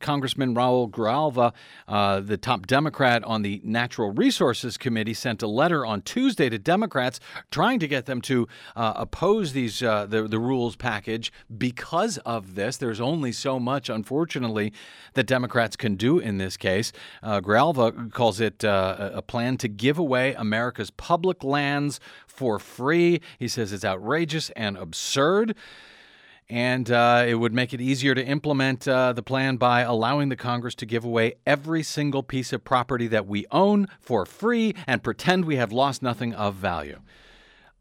Congressman 0.00 0.54
Raul 0.54 0.90
Grijalva, 0.90 1.52
uh, 1.88 2.20
the 2.20 2.36
top 2.36 2.66
Democrat 2.66 3.22
on 3.24 3.42
the 3.42 3.60
Natural 3.64 4.10
Resources 4.10 4.76
Committee, 4.78 5.14
sent 5.14 5.42
a 5.42 5.46
letter 5.48 5.84
on 5.84 6.02
Tuesday 6.02 6.48
to 6.48 6.58
Democrats 6.58 7.20
trying 7.50 7.78
to 7.80 7.88
get 7.88 8.06
them 8.06 8.20
to 8.22 8.46
uh, 8.76 8.92
oppose 8.96 9.52
these 9.52 9.82
the 10.06 10.28
the 10.28 10.38
rules 10.38 10.76
package 10.76 11.32
because 11.56 12.18
of 12.18 12.54
this. 12.54 12.76
There's 12.76 13.00
only 13.00 13.32
so 13.32 13.58
much, 13.58 13.88
unfortunately, 13.88 14.72
that 15.14 15.26
Democrats 15.26 15.76
can 15.76 15.96
do 15.96 16.18
in 16.18 16.38
this 16.38 16.56
case. 16.56 16.92
Uh, 17.22 17.40
calls 17.40 18.40
it 18.40 18.64
uh, 18.64 19.10
a 19.14 19.18
a 19.18 19.22
plan 19.22 19.56
to 19.58 19.68
give 19.68 19.98
away 19.98 20.34
America's 20.34 20.90
public 20.90 21.42
lands 21.42 22.00
for 22.26 22.58
free. 22.58 23.20
He 23.38 23.48
says 23.48 23.72
it's 23.72 23.84
outrageous 23.84 24.50
and 24.50 24.76
absurd. 24.76 25.54
And 26.50 26.90
uh, 26.90 27.24
it 27.26 27.36
would 27.36 27.54
make 27.54 27.72
it 27.72 27.80
easier 27.80 28.14
to 28.14 28.22
implement 28.22 28.86
uh, 28.86 29.14
the 29.14 29.22
plan 29.22 29.56
by 29.56 29.80
allowing 29.80 30.28
the 30.28 30.36
Congress 30.36 30.74
to 30.76 30.86
give 30.86 31.02
away 31.02 31.34
every 31.46 31.82
single 31.82 32.22
piece 32.22 32.52
of 32.52 32.64
property 32.64 33.06
that 33.08 33.26
we 33.26 33.46
own 33.50 33.88
for 33.98 34.26
free 34.26 34.74
and 34.86 35.02
pretend 35.02 35.46
we 35.46 35.56
have 35.56 35.72
lost 35.72 36.02
nothing 36.02 36.34
of 36.34 36.54
value. 36.54 37.00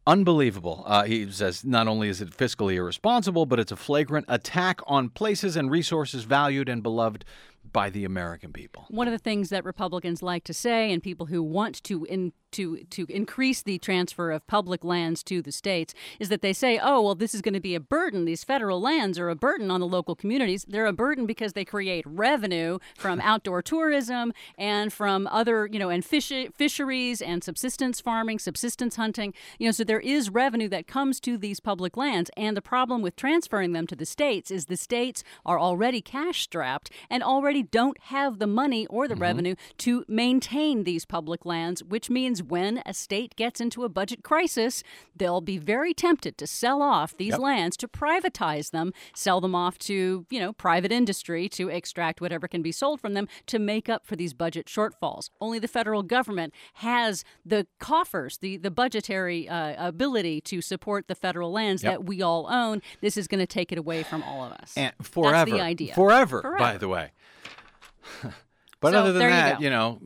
Unbelievable. 0.05 0.83
Uh, 0.85 1.03
he 1.03 1.31
says 1.31 1.63
not 1.63 1.87
only 1.87 2.09
is 2.09 2.21
it 2.21 2.31
fiscally 2.31 2.75
irresponsible, 2.75 3.45
but 3.45 3.59
it's 3.59 3.71
a 3.71 3.75
flagrant 3.75 4.25
attack 4.27 4.81
on 4.85 5.09
places 5.09 5.55
and 5.55 5.71
resources 5.71 6.23
valued 6.23 6.67
and 6.67 6.83
beloved 6.83 7.23
by 7.71 7.89
the 7.89 8.03
American 8.03 8.51
people. 8.51 8.85
One 8.89 9.07
of 9.07 9.13
the 9.13 9.17
things 9.17 9.49
that 9.49 9.63
Republicans 9.63 10.21
like 10.21 10.43
to 10.45 10.53
say, 10.53 10.91
and 10.91 11.01
people 11.01 11.27
who 11.27 11.41
want 11.41 11.81
to 11.83 12.03
in, 12.05 12.33
to 12.53 12.83
to 12.89 13.05
increase 13.09 13.61
the 13.61 13.77
transfer 13.77 14.31
of 14.31 14.45
public 14.47 14.83
lands 14.83 15.23
to 15.23 15.41
the 15.41 15.51
states, 15.51 15.93
is 16.19 16.29
that 16.29 16.41
they 16.41 16.53
say, 16.53 16.79
"Oh, 16.81 17.01
well, 17.01 17.15
this 17.15 17.33
is 17.33 17.41
going 17.41 17.53
to 17.53 17.59
be 17.59 17.75
a 17.75 17.79
burden. 17.79 18.25
These 18.25 18.43
federal 18.43 18.79
lands 18.81 19.17
are 19.19 19.29
a 19.29 19.35
burden 19.35 19.71
on 19.71 19.79
the 19.79 19.87
local 19.87 20.15
communities. 20.15 20.65
They're 20.67 20.85
a 20.85 20.93
burden 20.93 21.25
because 21.25 21.53
they 21.53 21.65
create 21.65 22.05
revenue 22.05 22.79
from 22.95 23.19
outdoor 23.23 23.61
tourism 23.61 24.33
and 24.57 24.93
from 24.93 25.27
other, 25.27 25.67
you 25.71 25.79
know, 25.79 25.89
and 25.89 26.05
fish, 26.05 26.31
fisheries 26.55 27.21
and 27.21 27.43
subsistence 27.43 27.99
farming, 27.99 28.39
subsistence 28.39 28.95
hunting. 28.95 29.33
You 29.57 29.67
know, 29.67 29.71
so 29.71 29.83
there 29.83 29.99
is 29.99 30.29
revenue 30.29 30.69
that 30.69 30.87
comes 30.87 31.19
to 31.21 31.37
these 31.37 31.59
public 31.59 31.97
lands. 31.97 32.29
And 32.37 32.55
the 32.55 32.61
problem 32.61 33.01
with 33.01 33.15
transferring 33.15 33.73
them 33.73 33.87
to 33.87 33.95
the 33.95 34.05
states 34.05 34.51
is 34.51 34.65
the 34.65 34.77
states 34.77 35.23
are 35.45 35.59
already 35.59 36.01
cash 36.01 36.41
strapped 36.41 36.91
and 37.09 37.23
already 37.23 37.63
don't 37.63 37.99
have 38.03 38.39
the 38.39 38.47
money 38.47 38.85
or 38.87 39.07
the 39.07 39.15
mm-hmm. 39.15 39.23
revenue 39.23 39.55
to 39.79 40.05
maintain 40.07 40.83
these 40.83 41.05
public 41.05 41.45
lands, 41.45 41.83
which 41.83 42.09
means 42.09 42.42
when 42.49 42.81
a 42.85 42.93
state 42.93 43.35
gets 43.35 43.59
into 43.61 43.83
a 43.83 43.89
budget 43.89 44.23
crisis, 44.23 44.83
they'll 45.15 45.41
be 45.41 45.57
very 45.57 45.93
tempted 45.93 46.37
to 46.37 46.47
sell 46.47 46.81
off 46.81 47.15
these 47.17 47.37
lands 47.37 47.75
to 47.77 47.87
privatize 47.87 48.71
them, 48.71 48.93
sell 49.15 49.41
them 49.41 49.55
off 49.55 49.77
to, 49.79 50.25
you 50.29 50.39
know, 50.39 50.53
private 50.53 50.91
industry 50.91 51.49
to 51.49 51.69
extract 51.69 52.21
whatever 52.21 52.47
can 52.47 52.61
be 52.61 52.71
sold 52.71 52.99
from 53.01 53.13
them 53.13 53.27
to 53.47 53.59
make 53.59 53.89
up 53.89 54.05
for 54.05 54.15
these 54.15 54.33
budget 54.33 54.67
shortfalls. 54.67 55.29
Only 55.41 55.59
the 55.59 55.67
federal 55.67 56.03
government 56.03 56.53
has 56.75 57.23
the 57.45 57.67
coffers, 57.79 58.37
the 58.37 58.57
the 58.57 58.71
budgetary 58.71 59.47
uh, 59.49 59.87
ability 59.87 60.41
to 60.41 60.61
support 60.61 61.07
the 61.07 61.15
federal 61.15 61.51
lands 61.51 61.83
Yep. 61.83 61.91
that 61.91 62.03
we 62.05 62.21
all 62.21 62.47
own. 62.49 62.81
This 63.01 63.17
is 63.17 63.27
going 63.27 63.39
to 63.39 63.47
take 63.47 63.71
it 63.71 63.77
away 63.77 64.03
from 64.03 64.23
all 64.23 64.43
of 64.43 64.51
us. 64.53 64.73
And 64.77 64.93
forever. 65.01 65.49
That's 65.49 65.51
the 65.51 65.61
idea. 65.61 65.93
Forever, 65.95 66.55
by 66.57 66.77
the 66.77 66.87
way. 66.87 67.11
But 68.83 68.91
So, 68.91 68.99
other 68.99 69.13
than 69.13 69.19
there 69.21 69.29
you 69.29 69.35
that, 69.35 69.61
you, 69.61 69.69
know, 69.69 69.97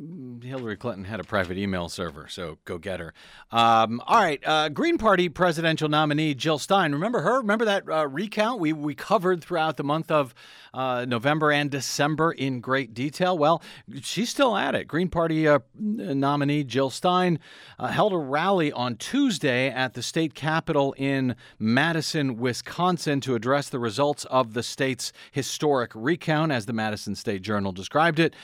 Hillary 0.43 0.77
Clinton 0.77 1.05
had 1.05 1.19
a 1.19 1.23
private 1.23 1.57
email 1.57 1.89
server, 1.89 2.27
so 2.29 2.59
go 2.63 2.77
get 2.77 2.99
her. 2.99 3.11
Um, 3.51 3.99
all 4.05 4.21
right, 4.21 4.39
uh, 4.45 4.69
Green 4.69 4.99
Party 4.99 5.29
presidential 5.29 5.89
nominee 5.89 6.35
Jill 6.35 6.59
Stein. 6.59 6.91
Remember 6.91 7.21
her? 7.21 7.37
Remember 7.37 7.65
that 7.65 7.89
uh, 7.89 8.07
recount 8.07 8.59
we 8.59 8.73
we 8.73 8.93
covered 8.93 9.43
throughout 9.43 9.77
the 9.77 9.83
month 9.83 10.11
of 10.11 10.35
uh, 10.75 11.05
November 11.07 11.51
and 11.51 11.71
December 11.71 12.31
in 12.31 12.59
great 12.59 12.93
detail. 12.93 13.35
Well, 13.35 13.63
she's 14.01 14.29
still 14.29 14.55
at 14.55 14.75
it. 14.75 14.87
Green 14.87 15.09
Party 15.09 15.47
uh, 15.47 15.59
nominee 15.75 16.63
Jill 16.63 16.91
Stein 16.91 17.39
uh, 17.79 17.87
held 17.87 18.13
a 18.13 18.17
rally 18.17 18.71
on 18.71 18.95
Tuesday 18.95 19.69
at 19.69 19.95
the 19.95 20.03
state 20.03 20.35
capitol 20.35 20.93
in 20.99 21.35
Madison, 21.57 22.37
Wisconsin, 22.37 23.21
to 23.21 23.33
address 23.33 23.69
the 23.69 23.79
results 23.79 24.25
of 24.25 24.53
the 24.53 24.61
state's 24.61 25.11
historic 25.31 25.91
recount, 25.95 26.51
as 26.51 26.67
the 26.67 26.73
Madison 26.73 27.15
State 27.15 27.41
Journal 27.41 27.71
described 27.71 28.19
it 28.19 28.35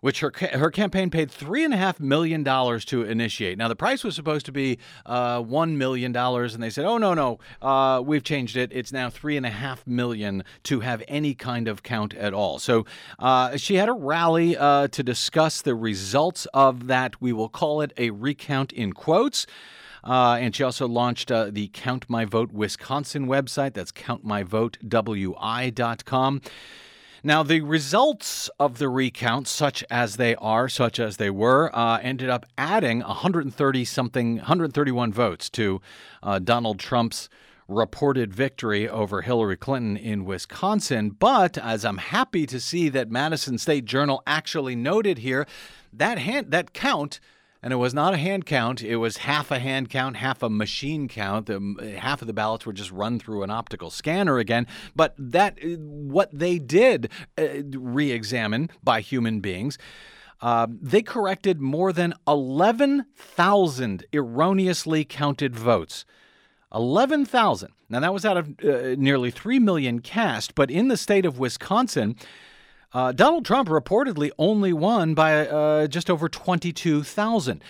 which 0.00 0.20
her 0.20 0.32
her 0.52 0.70
campaign 0.70 1.10
paid 1.10 1.30
three 1.30 1.64
and 1.64 1.74
a 1.74 1.76
half 1.76 2.00
million 2.00 2.42
dollars 2.42 2.84
to 2.86 3.02
initiate. 3.02 3.58
Now 3.58 3.68
the 3.68 3.76
price 3.76 4.02
was 4.04 4.14
supposed 4.14 4.46
to 4.46 4.52
be 4.52 4.78
uh, 5.04 5.42
one 5.42 5.76
million 5.78 6.12
dollars, 6.12 6.54
and 6.54 6.62
they 6.62 6.70
said, 6.70 6.84
"Oh 6.84 6.98
no, 6.98 7.14
no, 7.14 7.38
uh, 7.62 8.02
we've 8.04 8.24
changed 8.24 8.56
it. 8.56 8.70
It's 8.72 8.92
now 8.92 9.10
three 9.10 9.36
and 9.36 9.46
a 9.46 9.50
half 9.50 9.86
million 9.86 10.44
to 10.64 10.80
have 10.80 11.02
any 11.08 11.34
kind 11.34 11.68
of 11.68 11.82
count 11.82 12.14
at 12.14 12.34
all." 12.34 12.58
So 12.58 12.86
uh, 13.18 13.56
she 13.56 13.76
had 13.76 13.88
a 13.88 13.92
rally 13.92 14.56
uh, 14.56 14.88
to 14.88 15.02
discuss 15.02 15.62
the 15.62 15.74
results 15.74 16.46
of 16.54 16.86
that. 16.86 17.20
We 17.20 17.32
will 17.32 17.48
call 17.48 17.80
it 17.80 17.92
a 17.96 18.10
recount 18.10 18.72
in 18.72 18.92
quotes. 18.92 19.46
Uh, 20.04 20.36
and 20.40 20.54
she 20.54 20.62
also 20.62 20.86
launched 20.86 21.32
uh, 21.32 21.48
the 21.50 21.68
Count 21.72 22.08
My 22.08 22.24
Vote 22.24 22.52
Wisconsin 22.52 23.26
website. 23.26 23.74
That's 23.74 23.90
countmyvotewi.com. 23.90 26.40
Now, 27.26 27.42
the 27.42 27.60
results 27.60 28.48
of 28.60 28.78
the 28.78 28.88
recount, 28.88 29.48
such 29.48 29.82
as 29.90 30.14
they 30.14 30.36
are, 30.36 30.68
such 30.68 31.00
as 31.00 31.16
they 31.16 31.28
were, 31.28 31.74
uh, 31.74 31.98
ended 32.00 32.28
up 32.28 32.46
adding 32.56 33.00
130 33.00 33.84
something, 33.84 34.36
131 34.36 35.12
votes 35.12 35.50
to 35.50 35.80
uh, 36.22 36.38
Donald 36.38 36.78
Trump's 36.78 37.28
reported 37.66 38.32
victory 38.32 38.88
over 38.88 39.22
Hillary 39.22 39.56
Clinton 39.56 39.96
in 39.96 40.24
Wisconsin. 40.24 41.10
But 41.10 41.58
as 41.58 41.84
I'm 41.84 41.98
happy 41.98 42.46
to 42.46 42.60
see 42.60 42.88
that 42.90 43.10
Madison 43.10 43.58
State 43.58 43.86
Journal 43.86 44.22
actually 44.24 44.76
noted 44.76 45.18
here, 45.18 45.48
that 45.92 46.18
hand, 46.18 46.52
that 46.52 46.72
count 46.74 47.18
and 47.62 47.72
it 47.72 47.76
was 47.76 47.94
not 47.94 48.14
a 48.14 48.16
hand 48.16 48.46
count. 48.46 48.82
It 48.82 48.96
was 48.96 49.18
half 49.18 49.50
a 49.50 49.58
hand 49.58 49.90
count, 49.90 50.16
half 50.16 50.42
a 50.42 50.50
machine 50.50 51.08
count. 51.08 51.46
The, 51.46 51.96
half 51.98 52.20
of 52.20 52.26
the 52.26 52.32
ballots 52.32 52.66
were 52.66 52.72
just 52.72 52.90
run 52.90 53.18
through 53.18 53.42
an 53.42 53.50
optical 53.50 53.90
scanner 53.90 54.38
again. 54.38 54.66
But 54.94 55.14
that, 55.18 55.58
what 55.62 56.30
they 56.32 56.58
did 56.58 57.10
uh, 57.38 57.62
re-examine 57.70 58.70
by 58.82 59.00
human 59.00 59.40
beings, 59.40 59.78
uh, 60.40 60.66
they 60.70 61.02
corrected 61.02 61.60
more 61.60 61.92
than 61.92 62.14
11,000 62.28 64.04
erroneously 64.12 65.04
counted 65.04 65.56
votes. 65.56 66.04
11,000. 66.74 67.70
Now, 67.88 68.00
that 68.00 68.12
was 68.12 68.24
out 68.24 68.36
of 68.36 68.48
uh, 68.62 68.96
nearly 68.98 69.30
3 69.30 69.58
million 69.60 70.00
cast, 70.00 70.54
but 70.54 70.70
in 70.70 70.88
the 70.88 70.96
state 70.96 71.24
of 71.24 71.38
Wisconsin, 71.38 72.16
uh, 72.96 73.12
Donald 73.12 73.44
Trump 73.44 73.68
reportedly 73.68 74.30
only 74.38 74.72
won 74.72 75.12
by 75.12 75.46
uh, 75.46 75.86
just 75.86 76.08
over 76.08 76.30
22,000. 76.30 77.62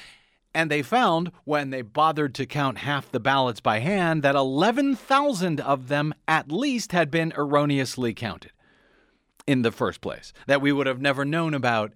And 0.54 0.71
they 0.71 0.83
found, 0.83 1.33
when 1.42 1.71
they 1.71 1.83
bothered 1.83 2.33
to 2.37 2.47
count 2.47 2.78
half 2.78 3.11
the 3.11 3.18
ballots 3.18 3.59
by 3.59 3.80
hand, 3.80 4.23
that 4.23 4.37
11,000 4.37 5.61
of 5.61 5.88
them 5.88 6.14
at 6.28 6.52
least 6.52 6.92
had 6.92 7.11
been 7.11 7.33
erroneously 7.37 8.14
counted 8.14 8.52
in 9.49 9.62
the 9.62 9.73
first 9.73 10.00
place, 10.00 10.33
that 10.47 10.61
we 10.61 10.71
would 10.71 10.87
have 10.87 11.00
never 11.00 11.25
known 11.25 11.54
about 11.54 11.92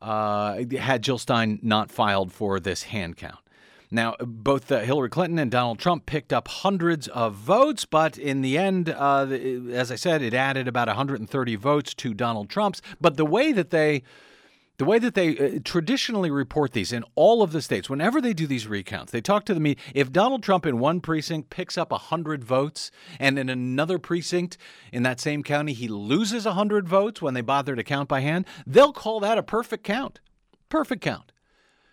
uh, 0.00 0.62
had 0.78 1.02
Jill 1.02 1.18
Stein 1.18 1.58
not 1.60 1.90
filed 1.90 2.32
for 2.32 2.58
this 2.58 2.84
hand 2.84 3.18
count. 3.18 3.40
Now, 3.90 4.16
both 4.20 4.70
uh, 4.70 4.80
Hillary 4.80 5.08
Clinton 5.08 5.38
and 5.38 5.50
Donald 5.50 5.78
Trump 5.78 6.04
picked 6.04 6.32
up 6.32 6.48
hundreds 6.48 7.08
of 7.08 7.34
votes, 7.34 7.86
but 7.86 8.18
in 8.18 8.42
the 8.42 8.58
end, 8.58 8.90
uh, 8.90 9.24
the- 9.24 9.72
as 9.72 9.90
I 9.90 9.96
said, 9.96 10.20
it 10.20 10.34
added 10.34 10.68
about 10.68 10.88
130 10.88 11.56
votes 11.56 11.94
to 11.94 12.12
Donald 12.12 12.50
Trump's. 12.50 12.82
But 13.00 13.16
the 13.16 13.24
way 13.24 13.52
that 13.52 13.70
they 13.70 14.02
the 14.76 14.84
way 14.84 15.00
that 15.00 15.14
they 15.14 15.36
uh, 15.36 15.58
traditionally 15.64 16.30
report 16.30 16.72
these 16.72 16.92
in 16.92 17.02
all 17.16 17.42
of 17.42 17.50
the 17.50 17.60
states, 17.60 17.90
whenever 17.90 18.20
they 18.20 18.32
do 18.32 18.46
these 18.46 18.68
recounts, 18.68 19.10
they 19.10 19.20
talk 19.20 19.44
to 19.46 19.52
the 19.52 19.58
media. 19.58 19.82
If 19.92 20.12
Donald 20.12 20.44
Trump 20.44 20.64
in 20.64 20.78
one 20.78 21.00
precinct 21.00 21.50
picks 21.50 21.76
up 21.76 21.90
100 21.90 22.44
votes 22.44 22.92
and 23.18 23.40
in 23.40 23.48
another 23.48 23.98
precinct 23.98 24.56
in 24.92 25.02
that 25.02 25.18
same 25.18 25.42
county 25.42 25.72
he 25.72 25.88
loses 25.88 26.44
100 26.44 26.86
votes 26.86 27.20
when 27.20 27.34
they 27.34 27.40
bother 27.40 27.74
to 27.74 27.82
count 27.82 28.08
by 28.08 28.20
hand, 28.20 28.46
they'll 28.68 28.92
call 28.92 29.18
that 29.18 29.36
a 29.36 29.42
perfect 29.42 29.82
count. 29.82 30.20
Perfect 30.68 31.02
count 31.02 31.32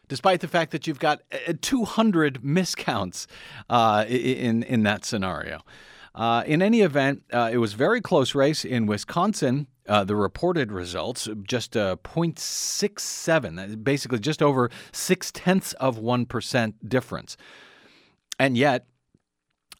despite 0.08 0.42
the 0.42 0.48
fact 0.48 0.72
that 0.72 0.88
you've 0.88 1.00
got 1.00 1.22
uh, 1.32 1.54
200 1.62 2.42
miscounts 2.42 3.28
uh, 3.70 4.06
in 4.08 4.64
in 4.64 4.84
that 4.84 5.06
scenario. 5.06 5.62
Uh, 6.16 6.44
in 6.48 6.62
any 6.62 6.82
event, 6.82 7.24
uh, 7.34 7.50
it 7.52 7.58
was 7.58 7.74
very 7.74 8.00
close 8.00 8.34
race 8.34 8.64
in 8.64 8.86
Wisconsin. 8.86 9.68
Uh, 9.88 10.04
the 10.04 10.16
reported 10.16 10.72
results 10.72 11.28
just 11.44 11.76
uh, 11.76 11.98
0.67, 12.04 13.84
basically 13.84 14.20
just 14.20 14.42
over 14.42 14.72
six 14.94 15.32
tenths 15.32 15.74
of 15.74 16.00
1% 16.00 16.74
difference. 16.88 17.38
And 18.40 18.58
yet, 18.58 18.88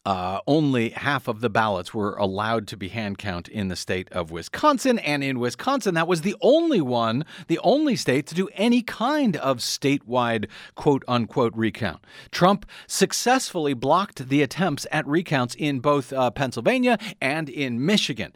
uh, 0.06 0.38
only 0.46 0.90
half 0.90 1.26
of 1.26 1.40
the 1.40 1.50
ballots 1.50 1.92
were 1.92 2.14
allowed 2.14 2.68
to 2.68 2.76
be 2.76 2.86
hand 2.86 3.18
count 3.18 3.48
in 3.48 3.66
the 3.66 3.74
state 3.74 4.08
of 4.12 4.30
Wisconsin. 4.30 5.00
And 5.00 5.24
in 5.24 5.40
Wisconsin, 5.40 5.94
that 5.94 6.06
was 6.06 6.20
the 6.20 6.36
only 6.40 6.80
one, 6.80 7.24
the 7.48 7.58
only 7.58 7.96
state 7.96 8.28
to 8.28 8.34
do 8.36 8.48
any 8.54 8.82
kind 8.82 9.36
of 9.36 9.58
statewide 9.58 10.46
quote 10.76 11.02
unquote 11.08 11.52
recount. 11.56 12.04
Trump 12.30 12.66
successfully 12.86 13.74
blocked 13.74 14.28
the 14.28 14.42
attempts 14.42 14.86
at 14.92 15.04
recounts 15.08 15.56
in 15.56 15.80
both 15.80 16.12
uh, 16.12 16.30
Pennsylvania 16.30 16.98
and 17.20 17.48
in 17.48 17.84
Michigan. 17.84 18.32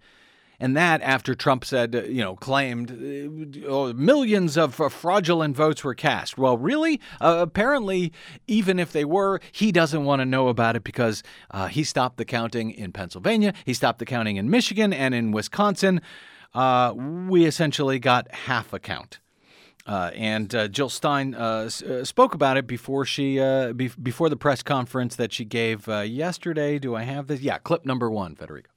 And 0.61 0.77
that 0.77 1.01
after 1.01 1.35
Trump 1.35 1.65
said, 1.65 1.97
uh, 1.97 2.03
you 2.03 2.23
know, 2.23 2.37
claimed 2.37 2.91
uh, 2.91 3.67
oh, 3.67 3.93
millions 3.95 4.59
of 4.59 4.79
uh, 4.79 4.91
fraudulent 4.91 5.57
votes 5.57 5.83
were 5.83 5.95
cast. 5.95 6.37
Well, 6.37 6.59
really? 6.59 7.01
Uh, 7.21 7.39
apparently, 7.41 8.13
even 8.47 8.79
if 8.79 8.93
they 8.93 9.07
were, 9.07 9.41
he 9.53 9.73
doesn't 9.73 10.05
want 10.05 10.21
to 10.21 10.27
know 10.27 10.49
about 10.49 10.77
it 10.77 10.85
because 10.85 11.23
uh, 11.51 11.69
he 11.69 11.83
stopped 11.83 12.19
the 12.19 12.27
counting 12.27 12.71
in 12.73 12.93
Pennsylvania, 12.93 13.55
he 13.65 13.73
stopped 13.73 13.99
the 13.99 14.05
counting 14.05 14.37
in 14.37 14.51
Michigan, 14.51 14.93
and 14.93 15.15
in 15.15 15.33
Wisconsin, 15.33 16.03
uh, 16.55 16.93
we 16.95 17.47
essentially 17.47 17.99
got 17.99 18.33
half 18.33 18.73
a 18.73 18.79
count. 18.79 19.19
Uh, 19.87 20.11
and 20.15 20.55
uh, 20.55 20.69
Jill 20.69 20.91
Stein 20.91 21.35
uh, 21.35 21.69
spoke 21.69 22.35
about 22.35 22.57
it 22.59 22.67
before 22.67 23.07
she 23.07 23.37
be- 23.75 23.91
before 24.03 24.29
the 24.29 24.37
press 24.37 24.63
conference 24.63 25.17
that 25.17 25.33
she 25.33 25.45
gave 25.45 25.89
yesterday. 25.89 26.79
Do 26.79 26.95
I 26.95 27.05
have 27.05 27.29
this? 27.29 27.41
Yeah, 27.41 27.59
clip 27.59 27.87
number 27.87 28.11
one, 28.11 28.37
Federico. 28.37 28.70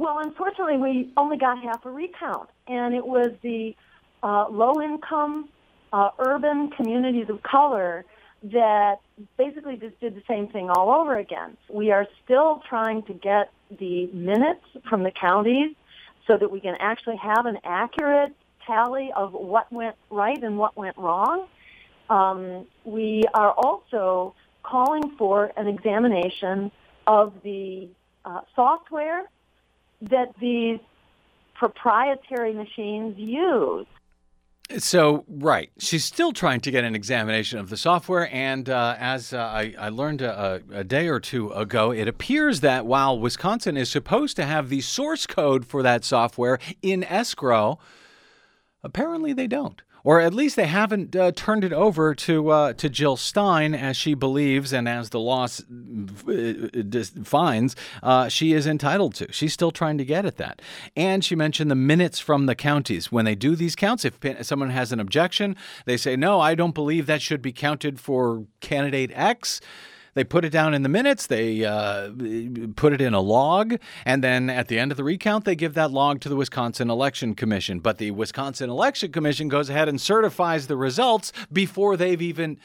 Well, 0.00 0.18
unfortunately, 0.20 0.78
we 0.78 1.12
only 1.18 1.36
got 1.36 1.62
half 1.62 1.84
a 1.84 1.90
recount, 1.90 2.48
and 2.66 2.94
it 2.94 3.06
was 3.06 3.32
the 3.42 3.76
uh, 4.22 4.46
low-income 4.48 5.50
uh, 5.92 6.08
urban 6.18 6.70
communities 6.70 7.26
of 7.28 7.42
color 7.42 8.06
that 8.44 9.00
basically 9.36 9.76
just 9.76 10.00
did 10.00 10.14
the 10.14 10.22
same 10.26 10.48
thing 10.48 10.70
all 10.70 10.90
over 10.90 11.18
again. 11.18 11.54
We 11.68 11.90
are 11.90 12.06
still 12.24 12.62
trying 12.66 13.02
to 13.02 13.12
get 13.12 13.50
the 13.78 14.06
minutes 14.06 14.64
from 14.88 15.02
the 15.02 15.10
counties 15.10 15.76
so 16.26 16.38
that 16.38 16.50
we 16.50 16.60
can 16.60 16.76
actually 16.80 17.18
have 17.18 17.44
an 17.44 17.58
accurate 17.62 18.32
tally 18.66 19.12
of 19.14 19.34
what 19.34 19.70
went 19.70 19.96
right 20.08 20.42
and 20.42 20.56
what 20.56 20.78
went 20.78 20.96
wrong. 20.96 21.46
Um, 22.08 22.66
we 22.86 23.24
are 23.34 23.52
also 23.52 24.34
calling 24.62 25.14
for 25.18 25.52
an 25.58 25.68
examination 25.68 26.72
of 27.06 27.34
the 27.42 27.90
uh, 28.24 28.40
software 28.56 29.28
that 30.02 30.34
these 30.40 30.78
proprietary 31.54 32.54
machines 32.54 33.14
use. 33.18 33.86
So, 34.78 35.24
right. 35.28 35.70
She's 35.78 36.04
still 36.04 36.32
trying 36.32 36.60
to 36.60 36.70
get 36.70 36.84
an 36.84 36.94
examination 36.94 37.58
of 37.58 37.70
the 37.70 37.76
software. 37.76 38.32
And 38.32 38.70
uh, 38.70 38.94
as 38.98 39.32
uh, 39.32 39.38
I, 39.38 39.74
I, 39.76 39.88
learned 39.88 40.22
a, 40.22 40.62
a, 40.72 40.84
day 40.84 41.08
or 41.08 41.18
two 41.18 41.50
ago, 41.50 41.90
it 41.90 42.06
appears 42.06 42.60
that 42.60 42.86
while 42.86 43.18
Wisconsin 43.18 43.76
is 43.76 43.90
supposed 43.90 44.36
to 44.36 44.46
have 44.46 44.68
the 44.68 44.80
source 44.80 45.26
code 45.26 45.66
for 45.66 45.82
that 45.82 46.04
software 46.04 46.60
in 46.82 47.02
escrow, 47.02 47.80
apparently 48.84 49.32
they 49.32 49.48
don't 49.48 49.82
or 50.04 50.20
at 50.20 50.34
least 50.34 50.56
they 50.56 50.66
haven't 50.66 51.14
uh, 51.14 51.32
turned 51.32 51.64
it 51.64 51.72
over 51.72 52.14
to 52.14 52.50
uh, 52.50 52.72
to 52.74 52.88
Jill 52.88 53.16
Stein, 53.16 53.74
as 53.74 53.96
she 53.96 54.14
believes 54.14 54.72
and 54.72 54.88
as 54.88 55.10
the 55.10 55.20
law 55.20 55.46
finds 57.24 57.76
uh, 58.02 58.28
she 58.28 58.52
is 58.52 58.66
entitled 58.66 59.14
to. 59.16 59.32
She's 59.32 59.52
still 59.52 59.70
trying 59.70 59.98
to 59.98 60.04
get 60.04 60.24
at 60.24 60.36
that. 60.36 60.62
And 60.96 61.24
she 61.24 61.34
mentioned 61.34 61.70
the 61.70 61.74
minutes 61.74 62.18
from 62.18 62.46
the 62.46 62.54
counties 62.54 63.12
when 63.12 63.24
they 63.24 63.34
do 63.34 63.56
these 63.56 63.76
counts. 63.76 64.04
If 64.04 64.18
someone 64.42 64.70
has 64.70 64.92
an 64.92 65.00
objection, 65.00 65.56
they 65.84 65.96
say, 65.96 66.16
"No, 66.16 66.40
I 66.40 66.54
don't 66.54 66.74
believe 66.74 67.06
that 67.06 67.22
should 67.22 67.42
be 67.42 67.52
counted 67.52 68.00
for 68.00 68.44
candidate 68.60 69.10
X." 69.14 69.60
They 70.14 70.24
put 70.24 70.44
it 70.44 70.50
down 70.50 70.74
in 70.74 70.82
the 70.82 70.88
minutes, 70.88 71.26
they 71.26 71.64
uh, 71.64 72.10
put 72.76 72.92
it 72.92 73.00
in 73.00 73.14
a 73.14 73.20
log, 73.20 73.76
and 74.04 74.24
then 74.24 74.50
at 74.50 74.68
the 74.68 74.78
end 74.78 74.90
of 74.90 74.96
the 74.96 75.04
recount, 75.04 75.44
they 75.44 75.54
give 75.54 75.74
that 75.74 75.92
log 75.92 76.20
to 76.20 76.28
the 76.28 76.36
Wisconsin 76.36 76.90
Election 76.90 77.34
Commission. 77.34 77.80
But 77.80 77.98
the 77.98 78.10
Wisconsin 78.10 78.70
Election 78.70 79.12
Commission 79.12 79.48
goes 79.48 79.70
ahead 79.70 79.88
and 79.88 80.00
certifies 80.00 80.66
the 80.66 80.76
results 80.76 81.32
before 81.52 81.96
they've 81.96 82.20
even 82.20 82.58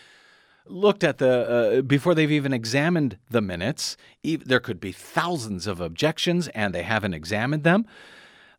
looked 0.67 1.03
at 1.03 1.19
the 1.19 1.77
uh, 1.77 1.81
before 1.81 2.15
they've 2.15 2.31
even 2.31 2.53
examined 2.53 3.17
the 3.29 3.41
minutes. 3.41 3.97
There 4.23 4.59
could 4.59 4.79
be 4.79 4.91
thousands 4.91 5.67
of 5.67 5.79
objections, 5.79 6.47
and 6.49 6.73
they 6.73 6.83
haven't 6.83 7.13
examined 7.13 7.63
them. 7.63 7.85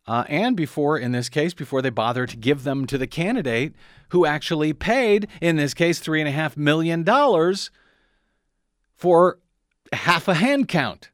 Uh, 0.07 0.23
and 0.29 0.57
before, 0.57 0.97
in 0.97 1.11
this 1.11 1.29
case, 1.29 1.53
before 1.53 1.83
they 1.83 1.91
bother 1.91 2.27
to 2.27 2.37
give 2.37 2.63
them 2.63 2.87
to 2.87 2.97
the 2.97 3.09
candidate 3.09 3.75
who 4.11 4.25
actually 4.25 4.73
paid, 4.73 5.27
in 5.41 5.57
this 5.57 5.75
case, 5.75 5.99
three 5.99 6.21
and 6.21 6.29
a 6.29 6.33
half 6.33 6.57
million 6.57 7.03
dollars 7.03 7.73
for 8.97 9.39
half 9.93 10.27
a 10.27 10.35
hand 10.35 10.69
count. 10.69 11.11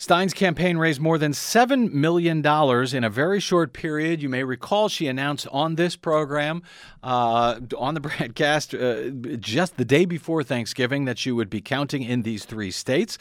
Stein's 0.00 0.32
campaign 0.32 0.78
raised 0.78 1.00
more 1.00 1.18
than 1.18 1.32
$7 1.32 1.92
million 1.92 2.38
in 2.38 3.04
a 3.04 3.10
very 3.10 3.40
short 3.40 3.72
period. 3.72 4.22
You 4.22 4.28
may 4.28 4.44
recall 4.44 4.88
she 4.88 5.08
announced 5.08 5.48
on 5.50 5.74
this 5.74 5.96
program, 5.96 6.62
uh, 7.02 7.58
on 7.76 7.94
the 7.94 8.00
BradCast, 8.08 8.74
uh, 8.78 9.36
just 9.38 9.76
the 9.76 9.84
day 9.84 10.04
before 10.04 10.44
Thanksgiving, 10.44 11.04
that 11.06 11.18
she 11.18 11.32
would 11.32 11.50
be 11.50 11.60
counting 11.60 12.04
in 12.04 12.22
these 12.22 12.44
three 12.44 12.70
states. 12.70 13.18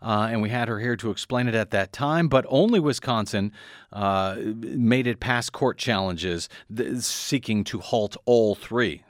Uh, 0.00 0.28
and 0.30 0.40
we 0.40 0.48
had 0.48 0.68
her 0.68 0.78
here 0.78 0.96
to 0.96 1.10
explain 1.10 1.48
it 1.48 1.54
at 1.54 1.70
that 1.70 1.92
time. 1.92 2.28
But 2.28 2.46
only 2.48 2.80
Wisconsin 2.80 3.52
uh, 3.92 4.36
made 4.38 5.06
it 5.06 5.20
past 5.20 5.52
court 5.52 5.76
challenges 5.76 6.48
th- 6.74 6.98
seeking 7.00 7.62
to 7.64 7.80
halt 7.80 8.16
all 8.24 8.54
three. 8.54 9.02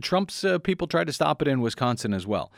Trump's 0.00 0.44
uh, 0.44 0.58
people 0.58 0.86
tried 0.86 1.08
to 1.08 1.12
stop 1.12 1.42
it 1.42 1.48
in 1.48 1.60
Wisconsin 1.60 2.14
as 2.14 2.26
well. 2.26 2.52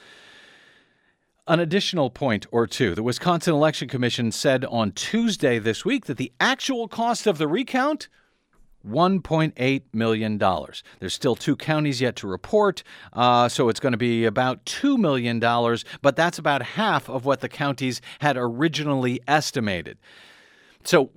An 1.49 1.61
additional 1.61 2.11
point 2.11 2.45
or 2.51 2.67
two. 2.67 2.97
The 2.97 3.05
Wisconsin 3.05 3.55
Election 3.55 3.89
Commission 3.89 4.33
said 4.33 4.65
on 4.65 4.91
Tuesday 4.91 5.61
this 5.61 5.85
week 5.85 6.07
that 6.07 6.17
the 6.17 6.33
actual 6.41 6.89
cost 6.89 7.25
of 7.25 7.39
the 7.39 7.47
recount 7.47 8.09
$1.8 8.85 9.83
million. 9.93 10.39
There's 10.39 11.15
still 11.15 11.37
two 11.37 11.55
counties 11.55 12.01
yet 12.01 12.17
to 12.17 12.27
report, 12.27 12.83
uh, 13.13 13.49
so 13.49 13.69
it's 13.69 13.79
going 13.79 13.93
to 13.93 13.99
be 13.99 14.25
about 14.25 14.65
$2 14.65 14.99
million, 14.99 15.39
but 16.03 16.17
that's 16.17 16.39
about 16.41 16.63
half 16.63 17.09
of 17.09 17.25
what 17.25 17.41
the 17.41 17.49
counties 17.49 18.01
had 18.19 18.37
originally 18.37 19.21
estimated. 19.29 19.99
So 20.87 21.11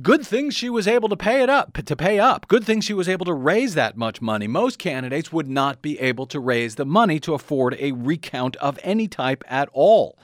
good 0.00 0.24
thing 0.24 0.50
she 0.50 0.70
was 0.70 0.86
able 0.86 1.08
to 1.08 1.16
pay 1.16 1.42
it 1.42 1.50
up, 1.50 1.72
to 1.84 1.96
pay 1.96 2.20
up. 2.20 2.46
Good 2.46 2.62
thing 2.62 2.80
she 2.80 2.94
was 2.94 3.08
able 3.08 3.26
to 3.26 3.34
raise 3.34 3.74
that 3.74 3.96
much 3.96 4.22
money. 4.22 4.46
Most 4.46 4.78
candidates 4.78 5.32
would 5.32 5.48
not 5.48 5.82
be 5.82 5.98
able 5.98 6.24
to 6.26 6.38
raise 6.38 6.76
the 6.76 6.86
money 6.86 7.18
to 7.20 7.34
afford 7.34 7.76
a 7.80 7.90
recount 7.90 8.54
of 8.56 8.78
any 8.84 9.08
type 9.08 9.42
at 9.48 9.68
all. 9.72 10.16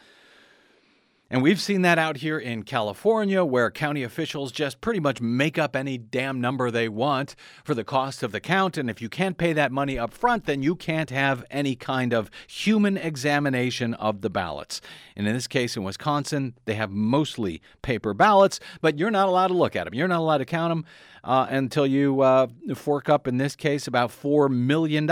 And 1.34 1.42
we've 1.42 1.60
seen 1.60 1.82
that 1.82 1.98
out 1.98 2.18
here 2.18 2.38
in 2.38 2.62
California, 2.62 3.44
where 3.44 3.68
county 3.68 4.04
officials 4.04 4.52
just 4.52 4.80
pretty 4.80 5.00
much 5.00 5.20
make 5.20 5.58
up 5.58 5.74
any 5.74 5.98
damn 5.98 6.40
number 6.40 6.70
they 6.70 6.88
want 6.88 7.34
for 7.64 7.74
the 7.74 7.82
cost 7.82 8.22
of 8.22 8.30
the 8.30 8.38
count. 8.38 8.78
And 8.78 8.88
if 8.88 9.02
you 9.02 9.08
can't 9.08 9.36
pay 9.36 9.52
that 9.52 9.72
money 9.72 9.98
up 9.98 10.14
front, 10.14 10.44
then 10.44 10.62
you 10.62 10.76
can't 10.76 11.10
have 11.10 11.44
any 11.50 11.74
kind 11.74 12.14
of 12.14 12.30
human 12.46 12.96
examination 12.96 13.94
of 13.94 14.20
the 14.20 14.30
ballots. 14.30 14.80
And 15.16 15.26
in 15.26 15.34
this 15.34 15.48
case, 15.48 15.76
in 15.76 15.82
Wisconsin, 15.82 16.54
they 16.66 16.74
have 16.74 16.92
mostly 16.92 17.60
paper 17.82 18.14
ballots, 18.14 18.60
but 18.80 18.96
you're 18.96 19.10
not 19.10 19.26
allowed 19.26 19.48
to 19.48 19.54
look 19.54 19.74
at 19.74 19.86
them. 19.86 19.94
You're 19.94 20.06
not 20.06 20.20
allowed 20.20 20.38
to 20.38 20.44
count 20.44 20.70
them 20.70 20.84
uh, 21.24 21.48
until 21.50 21.84
you 21.84 22.20
uh, 22.20 22.46
fork 22.76 23.08
up, 23.08 23.26
in 23.26 23.38
this 23.38 23.56
case, 23.56 23.88
about 23.88 24.10
$4 24.10 24.48
million, 24.48 25.10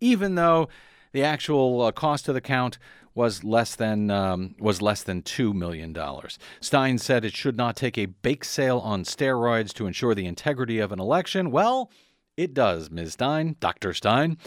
even 0.00 0.36
though 0.36 0.68
the 1.12 1.24
actual 1.24 1.82
uh, 1.82 1.90
cost 1.90 2.28
of 2.28 2.34
the 2.34 2.40
count 2.40 2.78
was 3.14 3.42
less 3.44 3.74
than 3.74 4.10
um, 4.10 4.54
was 4.58 4.80
less 4.80 5.02
than 5.02 5.22
two 5.22 5.52
million 5.52 5.92
dollars. 5.92 6.38
Stein 6.60 6.98
said 6.98 7.24
it 7.24 7.34
should 7.34 7.56
not 7.56 7.76
take 7.76 7.98
a 7.98 8.06
bake 8.06 8.44
sale 8.44 8.78
on 8.78 9.04
steroids 9.04 9.72
to 9.74 9.86
ensure 9.86 10.14
the 10.14 10.26
integrity 10.26 10.78
of 10.78 10.92
an 10.92 11.00
election. 11.00 11.50
Well, 11.50 11.90
it 12.36 12.54
does, 12.54 12.90
Ms. 12.90 13.14
Stein, 13.14 13.56
Dr. 13.60 13.92
Stein. 13.92 14.38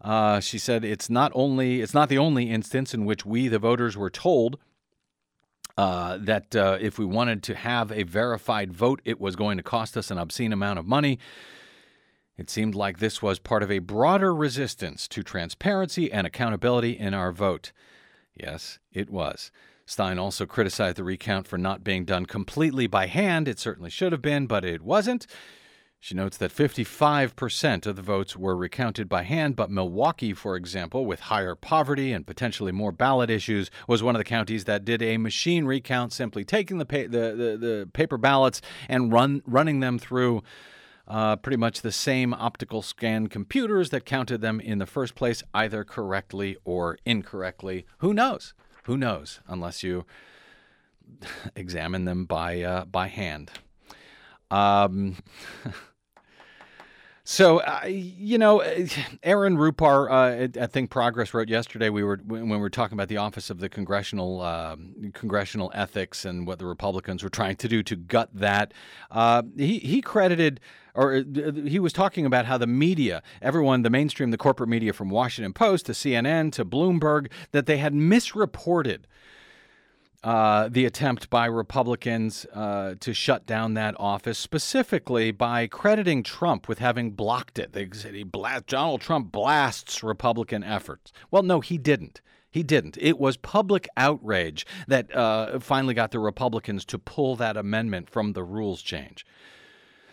Uh, 0.00 0.40
she 0.40 0.58
said 0.58 0.84
it's 0.84 1.10
not 1.10 1.30
only 1.34 1.82
it's 1.82 1.94
not 1.94 2.08
the 2.08 2.18
only 2.18 2.50
instance 2.50 2.94
in 2.94 3.04
which 3.04 3.26
we, 3.26 3.48
the 3.48 3.58
voters, 3.58 3.96
were 3.96 4.10
told 4.10 4.58
uh, 5.76 6.18
that 6.20 6.56
uh, 6.56 6.78
if 6.80 6.98
we 6.98 7.04
wanted 7.04 7.42
to 7.42 7.54
have 7.54 7.92
a 7.92 8.02
verified 8.02 8.72
vote, 8.72 9.00
it 9.04 9.20
was 9.20 9.36
going 9.36 9.58
to 9.58 9.62
cost 9.62 9.96
us 9.96 10.10
an 10.10 10.18
obscene 10.18 10.52
amount 10.52 10.78
of 10.78 10.86
money. 10.86 11.18
It 12.36 12.48
seemed 12.48 12.74
like 12.74 12.98
this 12.98 13.20
was 13.20 13.38
part 13.38 13.62
of 13.62 13.70
a 13.70 13.80
broader 13.80 14.34
resistance 14.34 15.06
to 15.08 15.22
transparency 15.22 16.10
and 16.10 16.26
accountability 16.26 16.98
in 16.98 17.12
our 17.12 17.32
vote. 17.32 17.72
Yes, 18.34 18.78
it 18.92 19.10
was. 19.10 19.50
Stein 19.86 20.18
also 20.18 20.46
criticized 20.46 20.96
the 20.96 21.04
recount 21.04 21.48
for 21.48 21.58
not 21.58 21.82
being 21.82 22.04
done 22.04 22.26
completely 22.26 22.86
by 22.86 23.06
hand. 23.06 23.48
It 23.48 23.58
certainly 23.58 23.90
should 23.90 24.12
have 24.12 24.22
been, 24.22 24.46
but 24.46 24.64
it 24.64 24.82
wasn't. 24.82 25.26
She 26.02 26.14
notes 26.14 26.38
that 26.38 26.50
55% 26.50 27.86
of 27.86 27.94
the 27.94 28.00
votes 28.00 28.34
were 28.34 28.56
recounted 28.56 29.06
by 29.06 29.22
hand, 29.24 29.54
but 29.54 29.70
Milwaukee, 29.70 30.32
for 30.32 30.56
example, 30.56 31.04
with 31.04 31.20
higher 31.20 31.54
poverty 31.54 32.10
and 32.10 32.26
potentially 32.26 32.72
more 32.72 32.90
ballot 32.90 33.28
issues, 33.28 33.70
was 33.86 34.02
one 34.02 34.14
of 34.14 34.20
the 34.20 34.24
counties 34.24 34.64
that 34.64 34.86
did 34.86 35.02
a 35.02 35.18
machine 35.18 35.66
recount, 35.66 36.14
simply 36.14 36.42
taking 36.42 36.78
the, 36.78 36.86
pa- 36.86 37.02
the, 37.02 37.34
the, 37.36 37.58
the 37.60 37.90
paper 37.92 38.16
ballots 38.16 38.62
and 38.88 39.12
run, 39.12 39.42
running 39.44 39.80
them 39.80 39.98
through 39.98 40.42
uh, 41.10 41.34
pretty 41.34 41.56
much 41.56 41.82
the 41.82 41.90
same 41.90 42.32
optical 42.32 42.82
scan 42.82 43.26
computers 43.26 43.90
that 43.90 44.06
counted 44.06 44.40
them 44.40 44.60
in 44.60 44.78
the 44.78 44.86
first 44.86 45.16
place, 45.16 45.42
either 45.52 45.82
correctly 45.82 46.56
or 46.64 46.98
incorrectly. 47.04 47.84
Who 47.98 48.14
knows? 48.14 48.54
Who 48.84 48.96
knows? 48.96 49.40
Unless 49.48 49.82
you 49.82 50.06
examine 51.56 52.04
them 52.04 52.26
by 52.26 52.62
uh, 52.62 52.84
by 52.84 53.08
hand. 53.08 53.50
Um, 54.52 55.16
So, 57.24 57.58
uh, 57.58 57.84
you 57.86 58.38
know, 58.38 58.60
Aaron 59.22 59.56
Rupar, 59.56 60.10
uh, 60.10 60.60
I 60.60 60.66
ThinkProgress 60.66 61.34
wrote 61.34 61.48
yesterday. 61.48 61.88
We 61.88 62.02
were 62.02 62.20
when 62.24 62.48
we 62.48 62.56
were 62.56 62.70
talking 62.70 62.96
about 62.96 63.08
the 63.08 63.18
Office 63.18 63.50
of 63.50 63.60
the 63.60 63.68
Congressional 63.68 64.40
uh, 64.40 64.76
Congressional 65.12 65.70
Ethics 65.74 66.24
and 66.24 66.46
what 66.46 66.58
the 66.58 66.66
Republicans 66.66 67.22
were 67.22 67.28
trying 67.28 67.56
to 67.56 67.68
do 67.68 67.82
to 67.82 67.96
gut 67.96 68.30
that. 68.34 68.72
Uh, 69.10 69.42
he 69.56 69.78
he 69.78 70.00
credited 70.00 70.60
or 70.94 71.16
uh, 71.16 71.52
he 71.52 71.78
was 71.78 71.92
talking 71.92 72.26
about 72.26 72.46
how 72.46 72.58
the 72.58 72.66
media, 72.66 73.22
everyone, 73.40 73.82
the 73.82 73.90
mainstream, 73.90 74.30
the 74.30 74.38
corporate 74.38 74.68
media 74.68 74.92
from 74.92 75.10
Washington 75.10 75.52
Post 75.52 75.86
to 75.86 75.92
CNN 75.92 76.52
to 76.52 76.64
Bloomberg, 76.64 77.30
that 77.52 77.66
they 77.66 77.76
had 77.76 77.94
misreported 77.94 79.06
uh, 80.22 80.68
the 80.68 80.84
attempt 80.84 81.30
by 81.30 81.46
Republicans 81.46 82.44
uh, 82.52 82.94
to 83.00 83.14
shut 83.14 83.46
down 83.46 83.74
that 83.74 83.94
office, 83.98 84.38
specifically 84.38 85.30
by 85.30 85.66
crediting 85.66 86.22
Trump 86.22 86.68
with 86.68 86.78
having 86.78 87.12
blocked 87.12 87.58
it. 87.58 87.72
They 87.72 87.88
said 87.92 88.14
he 88.14 88.22
blast, 88.22 88.66
Donald 88.66 89.00
Trump 89.00 89.32
blasts 89.32 90.02
Republican 90.02 90.62
efforts. 90.62 91.12
Well, 91.30 91.42
no, 91.42 91.60
he 91.60 91.78
didn't. 91.78 92.20
He 92.50 92.62
didn't. 92.62 92.98
It 93.00 93.18
was 93.18 93.36
public 93.36 93.88
outrage 93.96 94.66
that 94.88 95.14
uh, 95.14 95.60
finally 95.60 95.94
got 95.94 96.10
the 96.10 96.18
Republicans 96.18 96.84
to 96.86 96.98
pull 96.98 97.36
that 97.36 97.56
amendment 97.56 98.10
from 98.10 98.32
the 98.32 98.42
rules 98.42 98.82
change. 98.82 99.24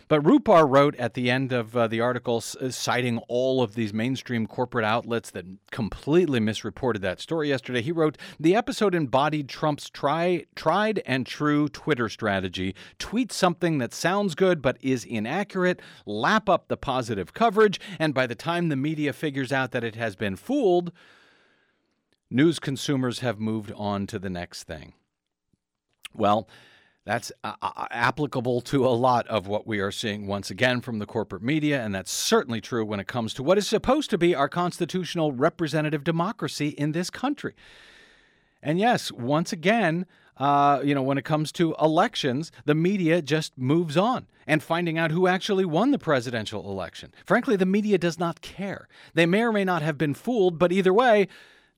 But 0.08 0.22
Rupar 0.22 0.66
wrote 0.68 0.96
at 0.96 1.12
the 1.12 1.30
end 1.30 1.52
of 1.52 1.76
uh, 1.76 1.86
the 1.86 2.00
article, 2.00 2.42
uh, 2.60 2.70
citing 2.70 3.18
all 3.28 3.62
of 3.62 3.74
these 3.74 3.92
mainstream 3.92 4.46
corporate 4.46 4.84
outlets 4.84 5.30
that 5.32 5.44
completely 5.70 6.40
misreported 6.40 7.02
that 7.02 7.20
story 7.20 7.50
yesterday. 7.50 7.82
He 7.82 7.92
wrote, 7.92 8.16
The 8.40 8.56
episode 8.56 8.94
embodied 8.94 9.50
Trump's 9.50 9.90
try, 9.90 10.46
tried 10.56 11.02
and 11.04 11.26
true 11.26 11.68
Twitter 11.68 12.08
strategy 12.08 12.74
tweet 12.98 13.30
something 13.32 13.78
that 13.78 13.92
sounds 13.92 14.34
good 14.34 14.62
but 14.62 14.78
is 14.80 15.04
inaccurate, 15.04 15.80
lap 16.06 16.48
up 16.48 16.68
the 16.68 16.78
positive 16.78 17.34
coverage, 17.34 17.78
and 17.98 18.14
by 18.14 18.26
the 18.26 18.34
time 18.34 18.70
the 18.70 18.76
media 18.76 19.12
figures 19.12 19.52
out 19.52 19.72
that 19.72 19.84
it 19.84 19.94
has 19.94 20.16
been 20.16 20.36
fooled, 20.36 20.90
news 22.30 22.58
consumers 22.58 23.18
have 23.18 23.38
moved 23.38 23.72
on 23.76 24.06
to 24.06 24.18
the 24.18 24.30
next 24.30 24.64
thing. 24.64 24.94
Well, 26.14 26.48
that's 27.08 27.32
uh, 27.42 27.54
uh, 27.62 27.86
applicable 27.90 28.60
to 28.60 28.86
a 28.86 28.90
lot 28.92 29.26
of 29.28 29.46
what 29.46 29.66
we 29.66 29.80
are 29.80 29.90
seeing 29.90 30.26
once 30.26 30.50
again 30.50 30.82
from 30.82 30.98
the 30.98 31.06
corporate 31.06 31.42
media, 31.42 31.82
and 31.82 31.94
that's 31.94 32.12
certainly 32.12 32.60
true 32.60 32.84
when 32.84 33.00
it 33.00 33.06
comes 33.06 33.32
to 33.32 33.42
what 33.42 33.56
is 33.56 33.66
supposed 33.66 34.10
to 34.10 34.18
be 34.18 34.34
our 34.34 34.46
constitutional 34.46 35.32
representative 35.32 36.04
democracy 36.04 36.68
in 36.68 36.92
this 36.92 37.08
country. 37.08 37.54
And 38.62 38.78
yes, 38.78 39.10
once 39.10 39.54
again, 39.54 40.04
uh, 40.36 40.82
you 40.84 40.94
know, 40.94 41.00
when 41.00 41.16
it 41.16 41.24
comes 41.24 41.50
to 41.52 41.74
elections, 41.80 42.52
the 42.66 42.74
media 42.74 43.22
just 43.22 43.56
moves 43.56 43.96
on 43.96 44.26
and 44.46 44.62
finding 44.62 44.98
out 44.98 45.10
who 45.10 45.26
actually 45.26 45.64
won 45.64 45.92
the 45.92 45.98
presidential 45.98 46.70
election. 46.70 47.14
Frankly, 47.24 47.56
the 47.56 47.64
media 47.64 47.96
does 47.96 48.18
not 48.18 48.42
care. 48.42 48.86
They 49.14 49.24
may 49.24 49.44
or 49.44 49.52
may 49.52 49.64
not 49.64 49.80
have 49.80 49.96
been 49.96 50.12
fooled, 50.12 50.58
but 50.58 50.72
either 50.72 50.92
way, 50.92 51.28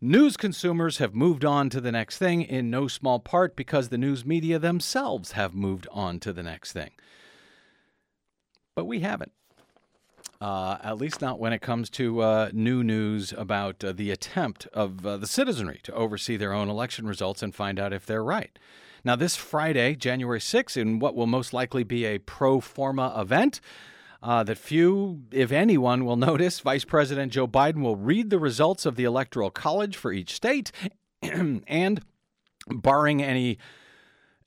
News 0.02 0.38
consumers 0.38 0.96
have 0.96 1.14
moved 1.14 1.44
on 1.44 1.68
to 1.68 1.78
the 1.78 1.92
next 1.92 2.16
thing 2.16 2.40
in 2.40 2.70
no 2.70 2.88
small 2.88 3.20
part 3.20 3.54
because 3.54 3.90
the 3.90 3.98
news 3.98 4.24
media 4.24 4.58
themselves 4.58 5.32
have 5.32 5.54
moved 5.54 5.86
on 5.92 6.18
to 6.20 6.32
the 6.32 6.42
next 6.42 6.72
thing. 6.72 6.92
But 8.74 8.86
we 8.86 9.00
haven't. 9.00 9.32
Uh, 10.40 10.78
at 10.82 10.96
least 10.96 11.20
not 11.20 11.38
when 11.38 11.52
it 11.52 11.60
comes 11.60 11.90
to 11.90 12.20
uh, 12.22 12.50
new 12.54 12.82
news 12.82 13.34
about 13.36 13.84
uh, 13.84 13.92
the 13.92 14.10
attempt 14.10 14.66
of 14.68 15.04
uh, 15.04 15.18
the 15.18 15.26
citizenry 15.26 15.80
to 15.82 15.92
oversee 15.92 16.38
their 16.38 16.54
own 16.54 16.70
election 16.70 17.06
results 17.06 17.42
and 17.42 17.54
find 17.54 17.78
out 17.78 17.92
if 17.92 18.06
they're 18.06 18.24
right. 18.24 18.58
Now, 19.04 19.16
this 19.16 19.36
Friday, 19.36 19.96
January 19.96 20.40
6th, 20.40 20.78
in 20.78 20.98
what 20.98 21.14
will 21.14 21.26
most 21.26 21.52
likely 21.52 21.84
be 21.84 22.06
a 22.06 22.16
pro 22.16 22.60
forma 22.60 23.14
event, 23.18 23.60
uh, 24.22 24.42
that 24.44 24.58
few, 24.58 25.22
if 25.30 25.52
anyone, 25.52 26.04
will 26.04 26.16
notice. 26.16 26.60
Vice 26.60 26.84
President 26.84 27.32
Joe 27.32 27.48
Biden 27.48 27.82
will 27.82 27.96
read 27.96 28.30
the 28.30 28.38
results 28.38 28.86
of 28.86 28.96
the 28.96 29.04
Electoral 29.04 29.50
College 29.50 29.96
for 29.96 30.12
each 30.12 30.34
state, 30.34 30.72
and 31.22 32.00
barring 32.68 33.22
any 33.22 33.58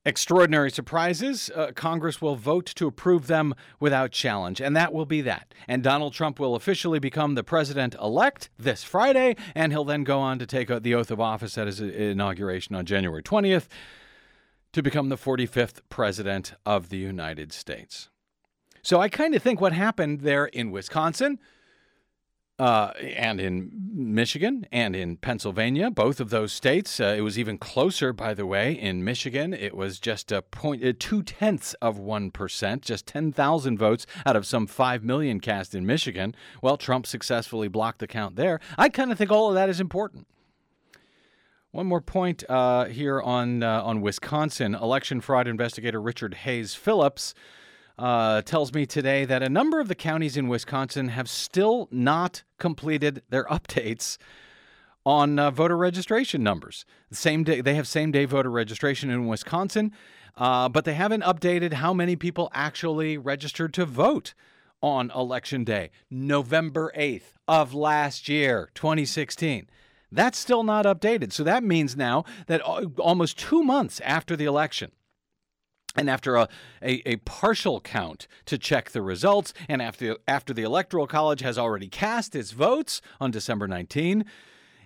extraordinary 0.06 0.70
surprises, 0.70 1.50
uh, 1.56 1.72
Congress 1.74 2.22
will 2.22 2.36
vote 2.36 2.66
to 2.66 2.88
approve 2.88 3.28
them 3.28 3.56
without 3.80 4.12
challenge. 4.12 4.60
And 4.60 4.76
that 4.76 4.94
will 4.94 5.06
be 5.06 5.22
that. 5.22 5.54
And 5.68 5.84
Donald 5.84 6.14
Trump 6.14 6.40
will 6.40 6.56
officially 6.56 7.00
become 7.00 7.36
the 7.36 7.44
president 7.44 7.96
elect 7.96 8.50
this 8.58 8.84
Friday, 8.84 9.36
and 9.56 9.72
he'll 9.72 9.86
then 9.86 10.04
go 10.04 10.20
on 10.20 10.40
to 10.40 10.46
take 10.46 10.68
the 10.68 10.96
oath 10.96 11.12
of 11.12 11.20
office 11.20 11.58
at 11.58 11.68
his 11.68 11.80
inauguration 11.80 12.76
on 12.76 12.86
January 12.86 13.24
20th 13.24 13.68
to 14.74 14.82
become 14.82 15.10
the 15.10 15.18
45th 15.18 15.82
president 15.90 16.54
of 16.66 16.90
the 16.90 16.98
United 16.98 17.54
States. 17.54 18.10
So 18.84 19.00
I 19.00 19.08
kind 19.08 19.34
of 19.34 19.42
think 19.42 19.62
what 19.62 19.72
happened 19.72 20.22
there 20.22 20.46
in 20.46 20.70
Wisconsin 20.70 21.40
uh, 22.60 22.92
and 23.02 23.40
in 23.40 23.72
Michigan 23.94 24.68
and 24.74 24.94
in 24.94 25.16
Pennsylvania, 25.16 25.90
both 25.90 26.20
of 26.20 26.30
those 26.32 26.52
states, 26.52 27.00
uh, 27.00 27.16
it 27.18 27.22
was 27.22 27.40
even 27.40 27.58
closer, 27.58 28.12
by 28.12 28.34
the 28.34 28.46
way. 28.46 28.74
In 28.74 29.02
Michigan, 29.06 29.54
it 29.54 29.74
was 29.74 30.00
just 30.00 30.34
a 30.34 30.42
point, 30.42 30.84
uh, 30.84 30.92
two 31.00 31.24
tenths 31.24 31.74
of 31.76 31.98
1%, 31.98 32.82
just 32.82 33.08
10,000 33.08 33.78
votes 33.78 34.06
out 34.26 34.36
of 34.36 34.46
some 34.46 34.68
5 34.68 35.04
million 35.04 35.40
cast 35.40 35.74
in 35.74 35.86
Michigan. 35.86 36.36
Well, 36.62 36.76
Trump 36.76 37.08
successfully 37.08 37.70
blocked 37.70 38.00
the 38.00 38.08
count 38.08 38.36
there. 38.36 38.60
I 38.78 38.90
kind 38.90 39.14
of 39.14 39.18
think 39.18 39.32
all 39.32 39.48
of 39.48 39.56
that 39.56 39.70
is 39.70 39.80
important. 39.80 40.28
One 41.72 41.88
more 41.88 42.02
point 42.02 42.44
uh, 42.50 42.86
here 42.86 43.20
on 43.20 43.64
uh, 43.64 43.82
on 43.82 44.02
Wisconsin. 44.02 44.76
Election 44.76 45.22
fraud 45.22 45.48
investigator 45.48 46.00
Richard 46.00 46.36
Hayes 46.36 46.76
Phillips 46.76 47.34
uh, 47.98 48.42
tells 48.42 48.74
me 48.74 48.86
today 48.86 49.26
that 49.26 49.44
a 49.44 49.50
number 49.50 49.80
of 49.80 49.88
the 49.88 49.96
counties 49.96 50.38
in 50.38 50.48
Wisconsin 50.48 51.10
have 51.10 51.30
still 51.30 51.88
not 51.92 52.44
completed 52.58 53.22
their 53.30 53.44
updates 53.52 54.18
on 55.06 55.38
uh, 55.38 55.52
voter 55.52 55.78
registration 55.78 56.44
numbers. 56.44 56.86
The 57.10 57.16
same 57.16 57.44
day, 57.44 57.62
they 57.62 57.76
have 57.76 57.88
same 57.88 58.12
day 58.12 58.26
voter 58.26 58.50
registration 58.50 59.10
in 59.10 59.28
Wisconsin, 59.28 59.92
uh, 60.38 60.70
but 60.70 60.86
they 60.86 60.94
haven't 60.94 61.24
updated 61.24 61.74
how 61.74 61.94
many 61.94 62.16
people 62.16 62.50
actually 62.54 63.18
registered 63.18 63.74
to 63.76 63.86
vote 63.86 64.34
on 64.82 65.12
election 65.12 65.64
day, 65.64 65.92
November 66.10 66.92
8th 66.98 67.34
of 67.48 67.74
last 67.74 68.28
year, 68.28 68.70
2016. 68.76 69.70
That's 70.12 70.38
still 70.38 70.64
not 70.64 70.86
updated. 70.86 71.32
So 71.32 71.44
that 71.44 71.64
means 71.64 71.96
now 71.96 72.26
that 72.48 72.62
almost 72.62 73.38
two 73.40 73.64
months 73.64 74.00
after 74.02 74.36
the 74.36 74.46
election, 74.46 74.92
and 75.96 76.10
after 76.10 76.36
a, 76.36 76.48
a, 76.82 77.08
a, 77.08 77.16
partial 77.18 77.80
count 77.80 78.28
to 78.46 78.58
check 78.58 78.92
the 78.92 79.02
results, 79.02 79.54
and 79.70 79.82
after, 79.82 80.18
after 80.28 80.54
the 80.54 80.64
Electoral 80.64 81.08
College 81.08 81.42
has 81.42 81.58
already 81.58 81.88
cast 81.88 82.36
its 82.36 82.52
votes 82.52 83.02
on 83.20 83.32
December 83.32 83.68
19, 83.68 84.26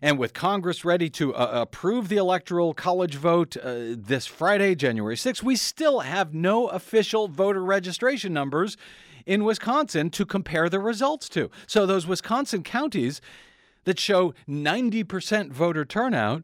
and 0.02 0.20
with 0.20 0.34
Congress 0.34 0.86
ready 0.86 1.10
to 1.10 1.34
uh, 1.34 1.50
approve 1.62 2.10
the 2.10 2.18
Electoral 2.18 2.74
College 2.74 3.16
vote 3.16 3.58
uh, 3.58 3.96
this 3.96 4.28
Friday, 4.28 4.76
January 4.76 5.18
6, 5.18 5.42
we 5.42 5.56
still 5.56 6.02
have 6.02 6.34
no 6.34 6.68
official 6.68 7.28
voter 7.28 7.64
registration 7.64 8.34
numbers 8.34 8.78
in 9.26 9.44
Wisconsin 9.44 10.10
to 10.12 10.26
compare 10.26 10.70
the 10.70 10.80
results 10.80 11.28
to. 11.30 11.50
So, 11.66 11.86
those 11.86 12.06
Wisconsin 12.06 12.64
counties 12.64 13.22
that 13.86 14.00
show 14.00 14.34
90% 14.48 15.52
voter 15.52 15.86
turnout, 15.86 16.44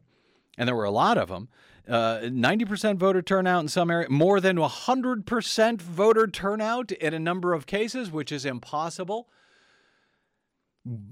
and 0.58 0.66
there 0.66 0.76
were 0.76 0.84
a 0.84 0.90
lot 0.90 1.16
of 1.16 1.28
them, 1.28 1.48
uh, 1.88 2.20
90% 2.22 2.96
voter 2.96 3.20
turnout 3.22 3.62
in 3.62 3.68
some 3.68 3.90
areas, 3.90 4.10
more 4.10 4.40
than 4.40 4.56
100% 4.56 5.82
voter 5.82 6.26
turnout 6.26 6.92
in 6.92 7.12
a 7.12 7.18
number 7.18 7.52
of 7.52 7.66
cases, 7.66 8.10
which 8.10 8.32
is 8.32 8.44
impossible. 8.44 9.28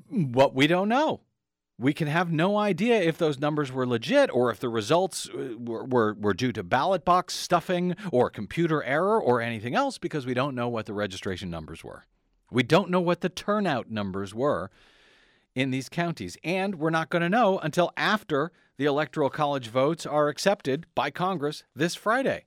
What 0.08 0.54
we 0.54 0.66
don't 0.66 0.88
know. 0.88 1.20
We 1.78 1.92
can 1.92 2.06
have 2.06 2.30
no 2.30 2.58
idea 2.58 3.00
if 3.00 3.18
those 3.18 3.40
numbers 3.40 3.72
were 3.72 3.86
legit 3.86 4.30
or 4.32 4.50
if 4.50 4.60
the 4.60 4.68
results 4.68 5.28
uh, 5.28 5.56
were, 5.58 5.84
were, 5.84 6.14
were 6.14 6.34
due 6.34 6.52
to 6.52 6.62
ballot 6.62 7.04
box 7.04 7.34
stuffing 7.34 7.96
or 8.12 8.30
computer 8.30 8.82
error 8.84 9.20
or 9.20 9.40
anything 9.40 9.74
else 9.74 9.98
because 9.98 10.24
we 10.24 10.34
don't 10.34 10.54
know 10.54 10.68
what 10.68 10.86
the 10.86 10.94
registration 10.94 11.50
numbers 11.50 11.82
were. 11.82 12.04
We 12.50 12.62
don't 12.62 12.90
know 12.90 13.00
what 13.00 13.22
the 13.22 13.30
turnout 13.30 13.90
numbers 13.90 14.34
were 14.34 14.70
in 15.54 15.70
these 15.70 15.88
counties. 15.88 16.36
And 16.44 16.76
we're 16.76 16.90
not 16.90 17.10
going 17.10 17.22
to 17.22 17.28
know 17.28 17.58
until 17.58 17.92
after 17.96 18.52
the 18.78 18.84
Electoral 18.84 19.30
College 19.30 19.68
votes 19.68 20.06
are 20.06 20.28
accepted 20.28 20.86
by 20.94 21.10
Congress 21.10 21.64
this 21.74 21.94
Friday. 21.94 22.44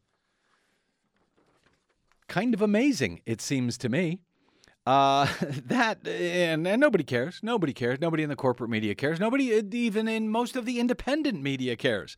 Kind 2.28 2.54
of 2.54 2.62
amazing, 2.62 3.22
it 3.26 3.42
seems 3.42 3.78
to 3.78 3.90
me. 3.90 4.20
Uh, 4.86 5.28
that 5.66 6.08
and, 6.08 6.68
and 6.68 6.80
nobody 6.80 7.04
cares. 7.04 7.40
Nobody 7.42 7.74
cares. 7.74 8.00
Nobody 8.00 8.24
in 8.24 8.30
the 8.30 8.36
corporate 8.36 8.70
media 8.70 8.96
cares. 8.96 9.20
Nobody 9.20 9.58
uh, 9.58 9.62
even 9.72 10.08
in 10.08 10.30
most 10.30 10.56
of 10.56 10.66
the 10.66 10.80
independent 10.80 11.42
media 11.42 11.76
cares. 11.76 12.18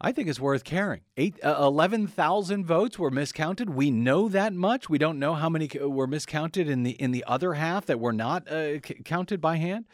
I 0.00 0.12
think 0.12 0.28
it's 0.28 0.40
worth 0.40 0.62
caring. 0.62 1.00
Eight, 1.16 1.42
uh, 1.42 1.56
11,000 1.58 2.66
votes 2.66 2.98
were 2.98 3.10
miscounted. 3.10 3.70
We 3.70 3.90
know 3.90 4.28
that 4.28 4.52
much. 4.52 4.90
We 4.90 4.98
don't 4.98 5.18
know 5.18 5.34
how 5.34 5.48
many 5.48 5.70
were 5.80 6.06
miscounted 6.06 6.68
in 6.68 6.82
the 6.82 6.92
in 6.92 7.12
the 7.12 7.24
other 7.26 7.54
half 7.54 7.86
that 7.86 7.98
were 7.98 8.12
not 8.12 8.46
uh, 8.46 8.74
c- 8.82 9.00
counted 9.04 9.40
by 9.40 9.56
hand. 9.56 9.86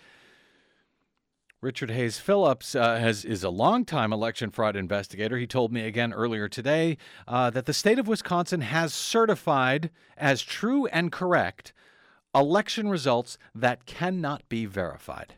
Richard 1.61 1.93
Hayes 1.93 2.19
Phillips 2.19 2.75
uh, 2.75 2.97
has, 2.97 3.25
is 3.25 3.45
a 3.45 3.49
longtime 3.49 4.13
election 4.13 4.51
fraud 4.51 4.75
investigator. 4.75 5.39
He 5.39 5.47
told 5.47 5.73
me 5.73 5.87
again 5.87 6.13
earlier 6.13 6.49
today 6.49 6.99
uh, 7.29 7.51
that 7.51 7.67
the 7.67 7.73
state 7.73 8.01
of 8.01 8.09
Wisconsin 8.09 8.63
has 8.63 8.93
certified 8.93 9.91
as 10.17 10.43
true 10.43 10.87
and 10.87 11.13
correct 11.13 11.73
election 12.35 12.89
results 12.89 13.39
that 13.55 13.87
cannot 13.87 14.49
be 14.49 14.67
verified. 14.67 15.35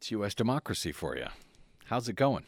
It's 0.00 0.10
U.S. 0.12 0.34
democracy 0.34 0.92
for 0.92 1.14
you. 1.14 1.26
How's 1.88 2.08
it 2.08 2.14
going? 2.14 2.44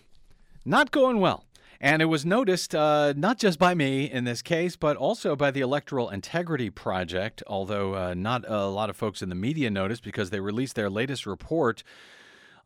Not 0.64 0.90
going 0.90 1.20
well. 1.20 1.44
And 1.82 2.00
it 2.00 2.06
was 2.06 2.24
noticed 2.24 2.74
uh, 2.74 3.12
not 3.14 3.36
just 3.36 3.58
by 3.58 3.74
me 3.74 4.10
in 4.10 4.24
this 4.24 4.40
case, 4.40 4.74
but 4.74 4.96
also 4.96 5.36
by 5.36 5.50
the 5.50 5.60
Electoral 5.60 6.08
Integrity 6.08 6.70
Project, 6.70 7.42
although 7.46 7.94
uh, 7.94 8.14
not 8.14 8.48
a 8.48 8.68
lot 8.68 8.88
of 8.88 8.96
folks 8.96 9.20
in 9.20 9.28
the 9.28 9.34
media 9.34 9.68
noticed 9.68 10.02
because 10.02 10.30
they 10.30 10.40
released 10.40 10.76
their 10.76 10.88
latest 10.88 11.26
report. 11.26 11.82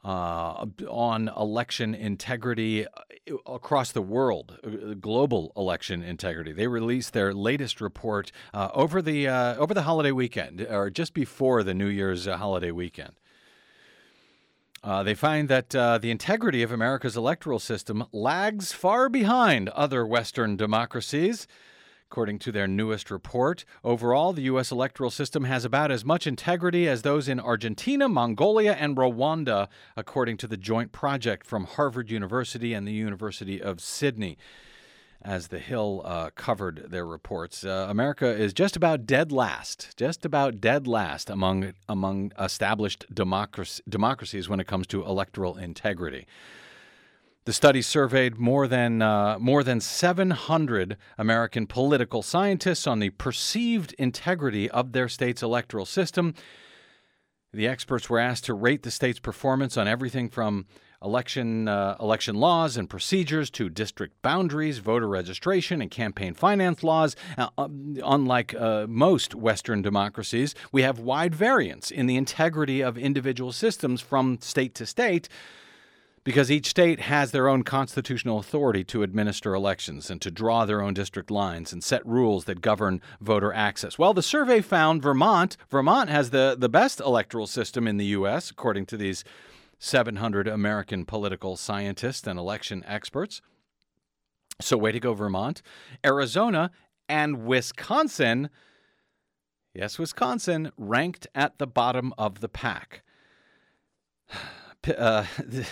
Uh, 0.05 0.67
on 0.89 1.29
election 1.37 1.93
integrity 1.93 2.87
uh, 2.87 3.37
across 3.45 3.91
the 3.91 4.03
world, 4.03 4.57
uh, 4.63 4.95
global 4.95 5.53
election 5.57 6.01
integrity. 6.01 6.53
They 6.53 6.69
released 6.69 7.13
their 7.13 7.35
latest 7.35 7.81
report 7.81 8.31
uh, 8.55 8.69
over 8.73 9.03
the 9.03 9.27
over 9.27 9.75
the 9.75 9.83
holiday 9.83 10.13
weekend, 10.13 10.61
or 10.61 10.91
just 10.91 11.13
before 11.13 11.65
the 11.65 11.75
New 11.75 11.89
Year's 11.89 12.27
holiday 12.27 12.71
weekend. 12.71 13.15
Uh, 14.87 15.03
they 15.03 15.15
find 15.15 15.49
that 15.49 15.75
uh, 15.75 15.99
the 15.99 16.13
integrity 16.13 16.63
of 16.63 16.71
America's 16.71 17.17
electoral 17.17 17.59
system 17.59 18.05
lags 18.13 18.71
far 18.71 19.09
behind 19.09 19.69
other 19.71 20.07
Western 20.07 20.57
democracies. 20.57 21.49
According 22.09 22.39
to 22.39 22.53
their 22.53 22.69
newest 22.69 23.11
report, 23.11 23.65
overall, 23.83 24.33
the 24.33 24.43
U.S. 24.43 24.71
electoral 24.71 25.11
system 25.11 25.43
has 25.43 25.65
about 25.65 25.91
as 25.91 26.05
much 26.05 26.25
integrity 26.25 26.89
as 26.89 27.03
those 27.03 27.29
in 27.29 27.41
Argentina, 27.41 28.09
Mongolia, 28.09 28.75
and 28.75 28.97
Rwanda, 28.97 29.67
according 29.97 30.37
to 30.37 30.47
the 30.47 30.57
joint 30.57 30.93
project 30.93 31.45
from 31.45 31.65
Harvard 31.65 32.09
University 32.09 32.73
and 32.73 32.87
the 32.87 32.93
University 32.93 33.61
of 33.61 33.81
Sydney 33.81 34.39
as 35.27 35.49
The 35.49 35.59
Hill 35.59 36.03
uh, 36.05 36.31
covered 36.37 36.87
their 36.91 37.05
reports. 37.05 37.65
Uh, 37.65 37.87
America 37.91 38.27
is 38.27 38.55
just 38.55 38.77
about 38.77 39.07
dead 39.07 39.33
last, 39.33 39.97
just 39.97 40.25
about 40.25 40.61
dead 40.61 40.87
last 40.87 41.29
among 41.29 41.73
among 41.89 42.33
established 42.39 43.05
democracies 43.13 44.49
when 44.49 44.61
it 44.61 44.67
comes 44.67 44.87
to 44.87 45.05
electoral 45.05 45.57
integrity. 45.57 46.27
The 47.45 47.53
study 47.53 47.83
surveyed 47.83 48.39
more 48.39 48.69
than 48.69 49.03
uh, 49.03 49.39
more 49.41 49.65
than 49.65 49.81
700 49.81 50.97
American 51.19 51.67
political 51.67 52.23
scientists 52.23 52.87
on 52.87 53.01
the 53.01 53.11
perceived 53.11 53.95
integrity 53.99 54.71
of 54.71 54.93
their 54.93 55.09
state's 55.09 55.43
electoral 55.43 55.87
system. 55.87 56.35
The 57.53 57.67
experts 57.67 58.09
were 58.09 58.19
asked 58.21 58.45
to 58.45 58.55
rate 58.55 58.83
the 58.85 58.91
state's 58.91 59.21
performance 59.21 59.77
on 59.77 59.89
everything 59.89 60.29
from 60.29 60.67
election 61.03 61.69
uh, 61.69 61.97
election 62.01 62.37
laws 62.37 62.77
and 62.77 62.89
procedures 62.89 63.51
to 63.51 63.69
district 63.69 64.21
boundaries, 64.23 64.79
voter 64.79 65.09
registration, 65.09 65.81
and 65.81 65.91
campaign 65.91 66.35
finance 66.35 66.83
laws. 66.83 67.17
Uh, 67.37 67.49
um, 67.59 67.97
unlike 68.05 68.55
uh, 68.55 68.87
most 68.89 69.35
Western 69.35 69.83
democracies, 69.83 70.55
we 70.73 70.83
have 70.83 70.99
wide 70.99 71.35
variance 71.35 71.91
in 71.91 72.07
the 72.07 72.17
integrity 72.17 72.81
of 72.81 72.97
individual 72.97 73.53
systems 73.53 74.01
from 74.01 74.39
state 74.41 74.75
to 74.75 74.87
state. 74.87 75.29
Because 76.25 76.51
each 76.51 76.67
state 76.67 76.99
has 76.99 77.31
their 77.31 77.47
own 77.47 77.63
constitutional 77.63 78.41
authority 78.41 78.83
to 78.83 79.05
administer 79.05 79.55
elections 79.55 80.11
and 80.11 80.21
to 80.23 80.29
draw 80.29 80.65
their 80.65 80.83
own 80.83 80.93
district 80.93 81.31
lines 81.31 81.73
and 81.73 81.85
set 81.85 82.05
rules 82.05 82.47
that 82.47 82.61
govern 82.61 83.01
voter 83.21 83.53
access. 83.53 83.97
Well, 83.97 84.13
the 84.13 84.25
survey 84.25 84.61
found 84.61 85.03
Vermont, 85.03 85.57
Vermont 85.71 86.11
has 86.11 86.31
the, 86.31 86.57
the 86.59 86.69
best 86.69 86.99
electoral 86.99 87.47
system 87.47 87.87
in 87.87 87.97
the 87.97 88.07
U.S., 88.07 88.51
according 88.51 88.87
to 88.87 88.97
these 88.97 89.23
700 89.79 90.49
American 90.49 91.05
political 91.05 91.57
scientists 91.57 92.27
and 92.27 92.39
election 92.39 92.85
experts. 92.87 93.41
So, 94.61 94.77
way 94.77 94.93
to 94.93 95.01
go, 95.01 95.13
Vermont. 95.13 95.61
Arizona 96.05 96.71
and 97.09 97.45
Wisconsin, 97.45 98.49
yes, 99.75 99.99
Wisconsin, 99.99 100.73
ranked 100.77 101.27
at 101.35 101.59
the 101.59 101.67
bottom 101.67 102.15
of 102.19 102.41
the 102.41 102.49
pack. 102.49 103.03
Uh, 104.97 105.25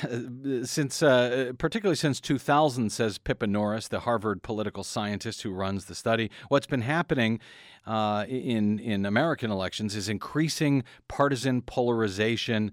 since 0.64 1.00
uh, 1.00 1.52
particularly 1.56 1.94
since 1.94 2.20
2000, 2.20 2.90
says 2.90 3.16
Pippa 3.16 3.46
Norris, 3.46 3.86
the 3.86 4.00
Harvard 4.00 4.42
political 4.42 4.82
scientist 4.82 5.42
who 5.42 5.52
runs 5.52 5.84
the 5.84 5.94
study, 5.94 6.32
what's 6.48 6.66
been 6.66 6.80
happening 6.80 7.38
uh, 7.86 8.24
in 8.28 8.80
in 8.80 9.06
American 9.06 9.52
elections 9.52 9.94
is 9.94 10.08
increasing 10.08 10.82
partisan 11.06 11.62
polarization 11.62 12.72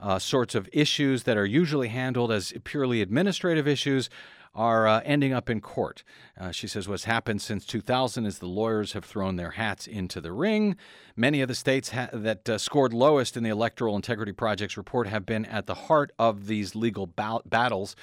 uh, 0.00 0.18
sorts 0.18 0.54
of 0.54 0.68
issues 0.72 1.24
that 1.24 1.36
are 1.36 1.46
usually 1.46 1.88
handled 1.88 2.32
as 2.32 2.52
purely 2.64 3.02
administrative 3.02 3.66
issues 3.66 4.08
are 4.54 4.88
uh, 4.88 5.00
ending 5.04 5.32
up 5.32 5.48
in 5.48 5.60
court. 5.60 6.02
Uh, 6.38 6.50
she 6.50 6.66
says 6.66 6.88
what's 6.88 7.04
happened 7.04 7.40
since 7.40 7.64
2000 7.64 8.26
is 8.26 8.38
the 8.38 8.46
lawyers 8.46 8.92
have 8.92 9.04
thrown 9.04 9.36
their 9.36 9.52
hats 9.52 9.86
into 9.86 10.20
the 10.20 10.32
ring. 10.32 10.76
Many 11.16 11.40
of 11.40 11.48
the 11.48 11.54
states 11.54 11.90
ha- 11.90 12.08
that 12.12 12.48
uh, 12.48 12.58
scored 12.58 12.92
lowest 12.92 13.36
in 13.36 13.44
the 13.44 13.50
Electoral 13.50 13.94
Integrity 13.94 14.32
Project's 14.32 14.76
report 14.76 15.06
have 15.06 15.24
been 15.24 15.44
at 15.44 15.66
the 15.66 15.74
heart 15.74 16.10
of 16.18 16.46
these 16.46 16.74
legal 16.74 17.06
ba- 17.06 17.40
battles 17.46 17.94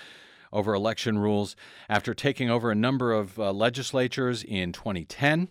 over 0.54 0.74
election 0.74 1.18
rules 1.18 1.56
after 1.90 2.14
taking 2.14 2.50
over 2.50 2.72
a 2.72 2.76
number 2.76 3.12
of 3.12 3.38
uh, 3.38 3.52
legislatures 3.52 4.44
in 4.44 4.72
2010. 4.72 5.50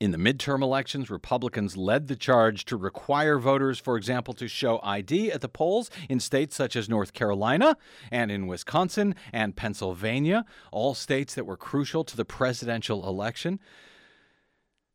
In 0.00 0.12
the 0.12 0.16
midterm 0.16 0.62
elections, 0.62 1.10
Republicans 1.10 1.76
led 1.76 2.06
the 2.06 2.14
charge 2.14 2.64
to 2.66 2.76
require 2.76 3.36
voters, 3.36 3.80
for 3.80 3.96
example, 3.96 4.32
to 4.34 4.46
show 4.46 4.78
ID 4.84 5.32
at 5.32 5.40
the 5.40 5.48
polls 5.48 5.90
in 6.08 6.20
states 6.20 6.54
such 6.54 6.76
as 6.76 6.88
North 6.88 7.12
Carolina 7.12 7.76
and 8.12 8.30
in 8.30 8.46
Wisconsin 8.46 9.16
and 9.32 9.56
Pennsylvania, 9.56 10.44
all 10.70 10.94
states 10.94 11.34
that 11.34 11.46
were 11.46 11.56
crucial 11.56 12.04
to 12.04 12.16
the 12.16 12.24
presidential 12.24 13.08
election. 13.08 13.58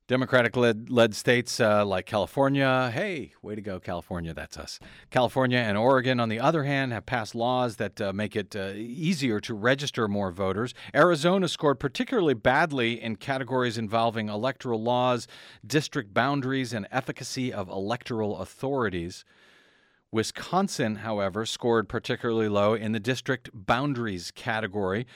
Democratic 0.07 0.57
led, 0.57 0.89
led 0.89 1.15
states 1.15 1.61
uh, 1.61 1.85
like 1.85 2.05
California, 2.05 2.91
hey, 2.93 3.31
way 3.41 3.55
to 3.55 3.61
go, 3.61 3.79
California, 3.79 4.33
that's 4.33 4.57
us. 4.57 4.77
California 5.11 5.59
and 5.59 5.77
Oregon, 5.77 6.19
on 6.19 6.27
the 6.27 6.41
other 6.41 6.65
hand, 6.65 6.91
have 6.91 7.05
passed 7.05 7.33
laws 7.33 7.77
that 7.77 8.01
uh, 8.01 8.11
make 8.11 8.35
it 8.35 8.53
uh, 8.53 8.73
easier 8.75 9.39
to 9.39 9.53
register 9.53 10.09
more 10.09 10.29
voters. 10.29 10.73
Arizona 10.93 11.47
scored 11.47 11.79
particularly 11.79 12.33
badly 12.33 13.01
in 13.01 13.15
categories 13.15 13.77
involving 13.77 14.27
electoral 14.27 14.83
laws, 14.83 15.25
district 15.65 16.13
boundaries, 16.13 16.73
and 16.73 16.85
efficacy 16.91 17.53
of 17.53 17.69
electoral 17.69 18.39
authorities. 18.39 19.23
Wisconsin, 20.11 20.97
however, 20.97 21.45
scored 21.45 21.87
particularly 21.87 22.49
low 22.49 22.73
in 22.73 22.91
the 22.91 22.99
district 22.99 23.49
boundaries 23.53 24.31
category. 24.31 25.07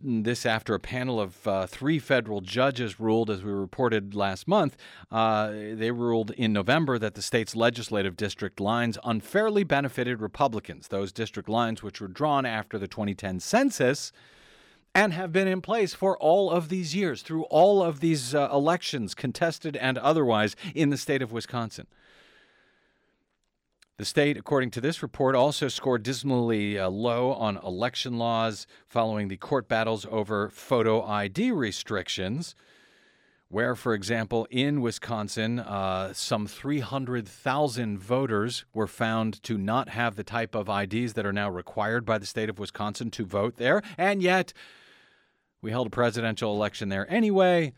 This 0.00 0.46
after 0.46 0.74
a 0.74 0.80
panel 0.80 1.20
of 1.20 1.46
uh, 1.46 1.66
three 1.66 1.98
federal 1.98 2.40
judges 2.40 3.00
ruled, 3.00 3.30
as 3.30 3.42
we 3.42 3.52
reported 3.52 4.14
last 4.14 4.48
month, 4.48 4.76
uh, 5.10 5.50
they 5.50 5.90
ruled 5.90 6.30
in 6.32 6.52
November 6.52 6.98
that 6.98 7.14
the 7.14 7.22
state's 7.22 7.56
legislative 7.56 8.16
district 8.16 8.60
lines 8.60 8.98
unfairly 9.04 9.64
benefited 9.64 10.20
Republicans. 10.20 10.88
Those 10.88 11.12
district 11.12 11.48
lines, 11.48 11.82
which 11.82 12.00
were 12.00 12.08
drawn 12.08 12.46
after 12.46 12.78
the 12.78 12.88
2010 12.88 13.40
census, 13.40 14.12
and 14.94 15.12
have 15.12 15.30
been 15.32 15.46
in 15.46 15.60
place 15.60 15.92
for 15.92 16.16
all 16.18 16.50
of 16.50 16.68
these 16.70 16.94
years, 16.94 17.22
through 17.22 17.44
all 17.44 17.82
of 17.82 18.00
these 18.00 18.34
uh, 18.34 18.48
elections, 18.52 19.14
contested 19.14 19.76
and 19.76 19.98
otherwise, 19.98 20.56
in 20.74 20.90
the 20.90 20.96
state 20.96 21.20
of 21.20 21.32
Wisconsin. 21.32 21.86
The 23.98 24.04
state, 24.04 24.36
according 24.36 24.72
to 24.72 24.82
this 24.82 25.02
report, 25.02 25.34
also 25.34 25.68
scored 25.68 26.02
dismally 26.02 26.78
uh, 26.78 26.90
low 26.90 27.32
on 27.32 27.56
election 27.56 28.18
laws 28.18 28.66
following 28.86 29.28
the 29.28 29.38
court 29.38 29.68
battles 29.68 30.06
over 30.10 30.50
photo 30.50 31.02
ID 31.02 31.50
restrictions, 31.52 32.54
where, 33.48 33.74
for 33.74 33.94
example, 33.94 34.46
in 34.50 34.82
Wisconsin, 34.82 35.60
uh, 35.60 36.12
some 36.12 36.46
300,000 36.46 37.98
voters 37.98 38.66
were 38.74 38.86
found 38.86 39.42
to 39.44 39.56
not 39.56 39.88
have 39.88 40.16
the 40.16 40.24
type 40.24 40.54
of 40.54 40.68
IDs 40.68 41.14
that 41.14 41.24
are 41.24 41.32
now 41.32 41.48
required 41.48 42.04
by 42.04 42.18
the 42.18 42.26
state 42.26 42.50
of 42.50 42.58
Wisconsin 42.58 43.10
to 43.12 43.24
vote 43.24 43.56
there. 43.56 43.80
And 43.96 44.22
yet, 44.22 44.52
we 45.62 45.70
held 45.70 45.86
a 45.86 45.90
presidential 45.90 46.54
election 46.54 46.90
there 46.90 47.10
anyway, 47.10 47.72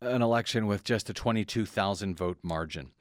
an 0.00 0.22
election 0.22 0.66
with 0.66 0.84
just 0.84 1.10
a 1.10 1.12
22,000 1.12 2.16
vote 2.16 2.38
margin. 2.42 2.92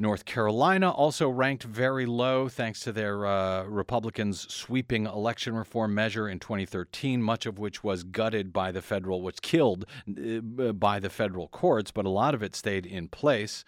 North 0.00 0.24
Carolina 0.24 0.92
also 0.92 1.28
ranked 1.28 1.64
very 1.64 2.06
low 2.06 2.48
thanks 2.48 2.78
to 2.80 2.92
their 2.92 3.26
uh, 3.26 3.64
Republicans' 3.64 4.46
sweeping 4.52 5.06
election 5.06 5.56
reform 5.56 5.92
measure 5.92 6.28
in 6.28 6.38
2013, 6.38 7.20
much 7.20 7.46
of 7.46 7.58
which 7.58 7.82
was 7.82 8.04
gutted 8.04 8.52
by 8.52 8.70
the 8.70 8.80
federal, 8.80 9.20
was 9.20 9.40
killed 9.40 9.86
uh, 10.08 10.72
by 10.72 11.00
the 11.00 11.10
federal 11.10 11.48
courts, 11.48 11.90
but 11.90 12.06
a 12.06 12.10
lot 12.10 12.32
of 12.32 12.44
it 12.44 12.54
stayed 12.54 12.86
in 12.86 13.08
place. 13.08 13.64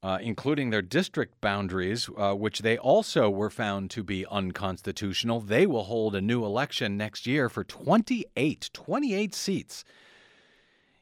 Uh, 0.00 0.16
including 0.22 0.70
their 0.70 0.80
district 0.80 1.40
boundaries, 1.40 2.08
uh, 2.16 2.32
which 2.32 2.60
they 2.60 2.78
also 2.78 3.28
were 3.28 3.50
found 3.50 3.90
to 3.90 4.04
be 4.04 4.24
unconstitutional. 4.26 5.40
They 5.40 5.66
will 5.66 5.82
hold 5.82 6.14
a 6.14 6.20
new 6.20 6.44
election 6.44 6.96
next 6.96 7.26
year 7.26 7.48
for 7.48 7.64
28, 7.64 8.70
28 8.72 9.34
seats 9.34 9.84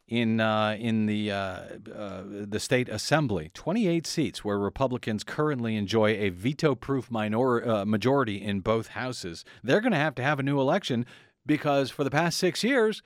in 0.09 0.41
uh, 0.41 0.77
in 0.79 1.07
the 1.07 1.31
uh, 1.31 1.61
uh, 1.95 2.23
the 2.25 2.61
state 2.61 2.89
assembly, 2.89 3.51
28 3.55 4.07
seats, 4.07 4.45
where 4.45 4.59
Republicans 4.59 5.25
currently 5.25 5.77
enjoy 5.77 6.11
a 6.11 6.29
veto-proof 6.29 7.11
minor 7.11 7.69
uh, 7.69 7.85
majority 7.85 8.41
in 8.41 8.61
both 8.61 8.89
houses. 8.89 9.45
They're 9.65 9.81
going 9.81 9.93
to 9.93 9.99
have 9.99 10.15
to 10.17 10.23
have 10.23 10.39
a 10.39 10.45
new 10.45 10.61
election 10.61 11.07
because 11.45 11.91
for 11.91 12.05
the 12.05 12.11
past 12.11 12.39
six 12.39 12.63
years, 12.63 13.03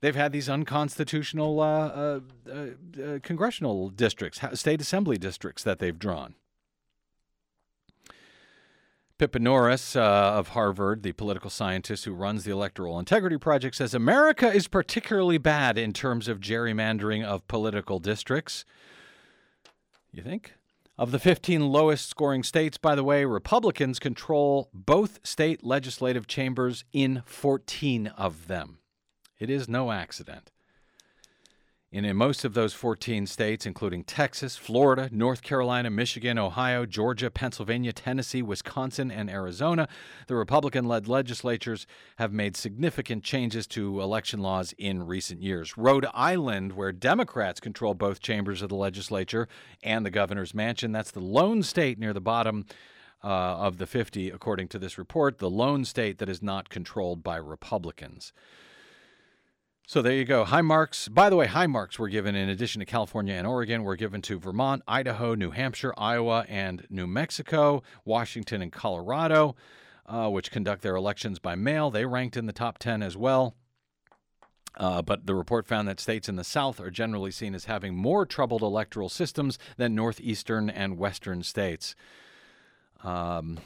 they've 0.00 0.14
had 0.14 0.32
these 0.32 0.48
unconstitutional 0.48 1.60
uh, 1.60 2.20
uh, 2.50 3.18
congressional 3.22 3.88
districts, 3.88 4.40
state 4.54 4.80
assembly 4.80 5.18
districts 5.18 5.64
that 5.64 5.80
they've 5.80 5.98
drawn. 5.98 6.34
Pippa 9.22 9.38
Norris 9.38 9.94
uh, 9.94 10.00
of 10.00 10.48
Harvard, 10.48 11.04
the 11.04 11.12
political 11.12 11.48
scientist 11.48 12.04
who 12.04 12.12
runs 12.12 12.42
the 12.42 12.50
Electoral 12.50 12.98
Integrity 12.98 13.38
Project, 13.38 13.76
says 13.76 13.94
America 13.94 14.52
is 14.52 14.66
particularly 14.66 15.38
bad 15.38 15.78
in 15.78 15.92
terms 15.92 16.26
of 16.26 16.40
gerrymandering 16.40 17.22
of 17.24 17.46
political 17.46 18.00
districts. 18.00 18.64
You 20.10 20.24
think? 20.24 20.54
Of 20.98 21.12
the 21.12 21.20
15 21.20 21.68
lowest 21.68 22.10
scoring 22.10 22.42
states, 22.42 22.78
by 22.78 22.96
the 22.96 23.04
way, 23.04 23.24
Republicans 23.24 24.00
control 24.00 24.68
both 24.74 25.20
state 25.22 25.62
legislative 25.62 26.26
chambers 26.26 26.82
in 26.92 27.22
14 27.24 28.08
of 28.08 28.48
them. 28.48 28.78
It 29.38 29.50
is 29.50 29.68
no 29.68 29.92
accident. 29.92 30.50
And 31.94 32.06
in 32.06 32.16
most 32.16 32.46
of 32.46 32.54
those 32.54 32.72
14 32.72 33.26
states, 33.26 33.66
including 33.66 34.04
Texas, 34.04 34.56
Florida, 34.56 35.10
North 35.12 35.42
Carolina, 35.42 35.90
Michigan, 35.90 36.38
Ohio, 36.38 36.86
Georgia, 36.86 37.30
Pennsylvania, 37.30 37.92
Tennessee, 37.92 38.40
Wisconsin, 38.40 39.10
and 39.10 39.28
Arizona, 39.28 39.86
the 40.26 40.34
Republican 40.34 40.86
led 40.86 41.06
legislatures 41.06 41.86
have 42.16 42.32
made 42.32 42.56
significant 42.56 43.24
changes 43.24 43.66
to 43.66 44.00
election 44.00 44.40
laws 44.40 44.72
in 44.78 45.06
recent 45.06 45.42
years. 45.42 45.76
Rhode 45.76 46.06
Island, 46.14 46.72
where 46.72 46.92
Democrats 46.92 47.60
control 47.60 47.92
both 47.92 48.22
chambers 48.22 48.62
of 48.62 48.70
the 48.70 48.74
legislature 48.74 49.46
and 49.82 50.06
the 50.06 50.10
governor's 50.10 50.54
mansion, 50.54 50.92
that's 50.92 51.10
the 51.10 51.20
lone 51.20 51.62
state 51.62 51.98
near 51.98 52.14
the 52.14 52.20
bottom. 52.20 52.64
Uh, 53.24 53.28
of 53.28 53.78
the 53.78 53.86
50, 53.86 54.30
according 54.30 54.66
to 54.66 54.80
this 54.80 54.98
report, 54.98 55.38
the 55.38 55.48
lone 55.48 55.84
state 55.84 56.18
that 56.18 56.28
is 56.28 56.42
not 56.42 56.68
controlled 56.68 57.22
by 57.22 57.36
Republicans. 57.36 58.32
So 59.92 60.00
there 60.00 60.14
you 60.14 60.24
go. 60.24 60.46
High 60.46 60.62
marks. 60.62 61.06
By 61.08 61.28
the 61.28 61.36
way, 61.36 61.46
high 61.46 61.66
marks 61.66 61.98
were 61.98 62.08
given 62.08 62.34
in 62.34 62.48
addition 62.48 62.80
to 62.80 62.86
California 62.86 63.34
and 63.34 63.46
Oregon, 63.46 63.82
were 63.82 63.94
given 63.94 64.22
to 64.22 64.38
Vermont, 64.38 64.82
Idaho, 64.88 65.34
New 65.34 65.50
Hampshire, 65.50 65.92
Iowa, 65.98 66.46
and 66.48 66.86
New 66.88 67.06
Mexico, 67.06 67.82
Washington, 68.06 68.62
and 68.62 68.72
Colorado, 68.72 69.54
uh, 70.06 70.30
which 70.30 70.50
conduct 70.50 70.80
their 70.80 70.96
elections 70.96 71.38
by 71.38 71.56
mail. 71.56 71.90
They 71.90 72.06
ranked 72.06 72.38
in 72.38 72.46
the 72.46 72.54
top 72.54 72.78
10 72.78 73.02
as 73.02 73.18
well. 73.18 73.54
Uh, 74.78 75.02
but 75.02 75.26
the 75.26 75.34
report 75.34 75.66
found 75.66 75.86
that 75.88 76.00
states 76.00 76.26
in 76.26 76.36
the 76.36 76.42
South 76.42 76.80
are 76.80 76.90
generally 76.90 77.30
seen 77.30 77.54
as 77.54 77.66
having 77.66 77.94
more 77.94 78.24
troubled 78.24 78.62
electoral 78.62 79.10
systems 79.10 79.58
than 79.76 79.94
northeastern 79.94 80.70
and 80.70 80.96
western 80.96 81.42
states. 81.42 81.94
Um, 83.04 83.58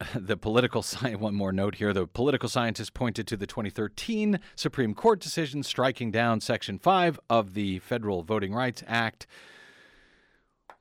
the 0.14 0.36
political 0.36 0.82
science, 0.82 1.18
one 1.20 1.34
more 1.34 1.52
note 1.52 1.76
here. 1.76 1.92
The 1.92 2.06
political 2.06 2.48
scientists 2.48 2.90
pointed 2.90 3.26
to 3.28 3.36
the 3.36 3.46
2013 3.46 4.40
Supreme 4.56 4.94
Court 4.94 5.20
decision 5.20 5.62
striking 5.62 6.10
down 6.10 6.40
Section 6.40 6.78
5 6.78 7.20
of 7.30 7.54
the 7.54 7.78
Federal 7.80 8.22
Voting 8.22 8.54
Rights 8.54 8.82
Act, 8.86 9.26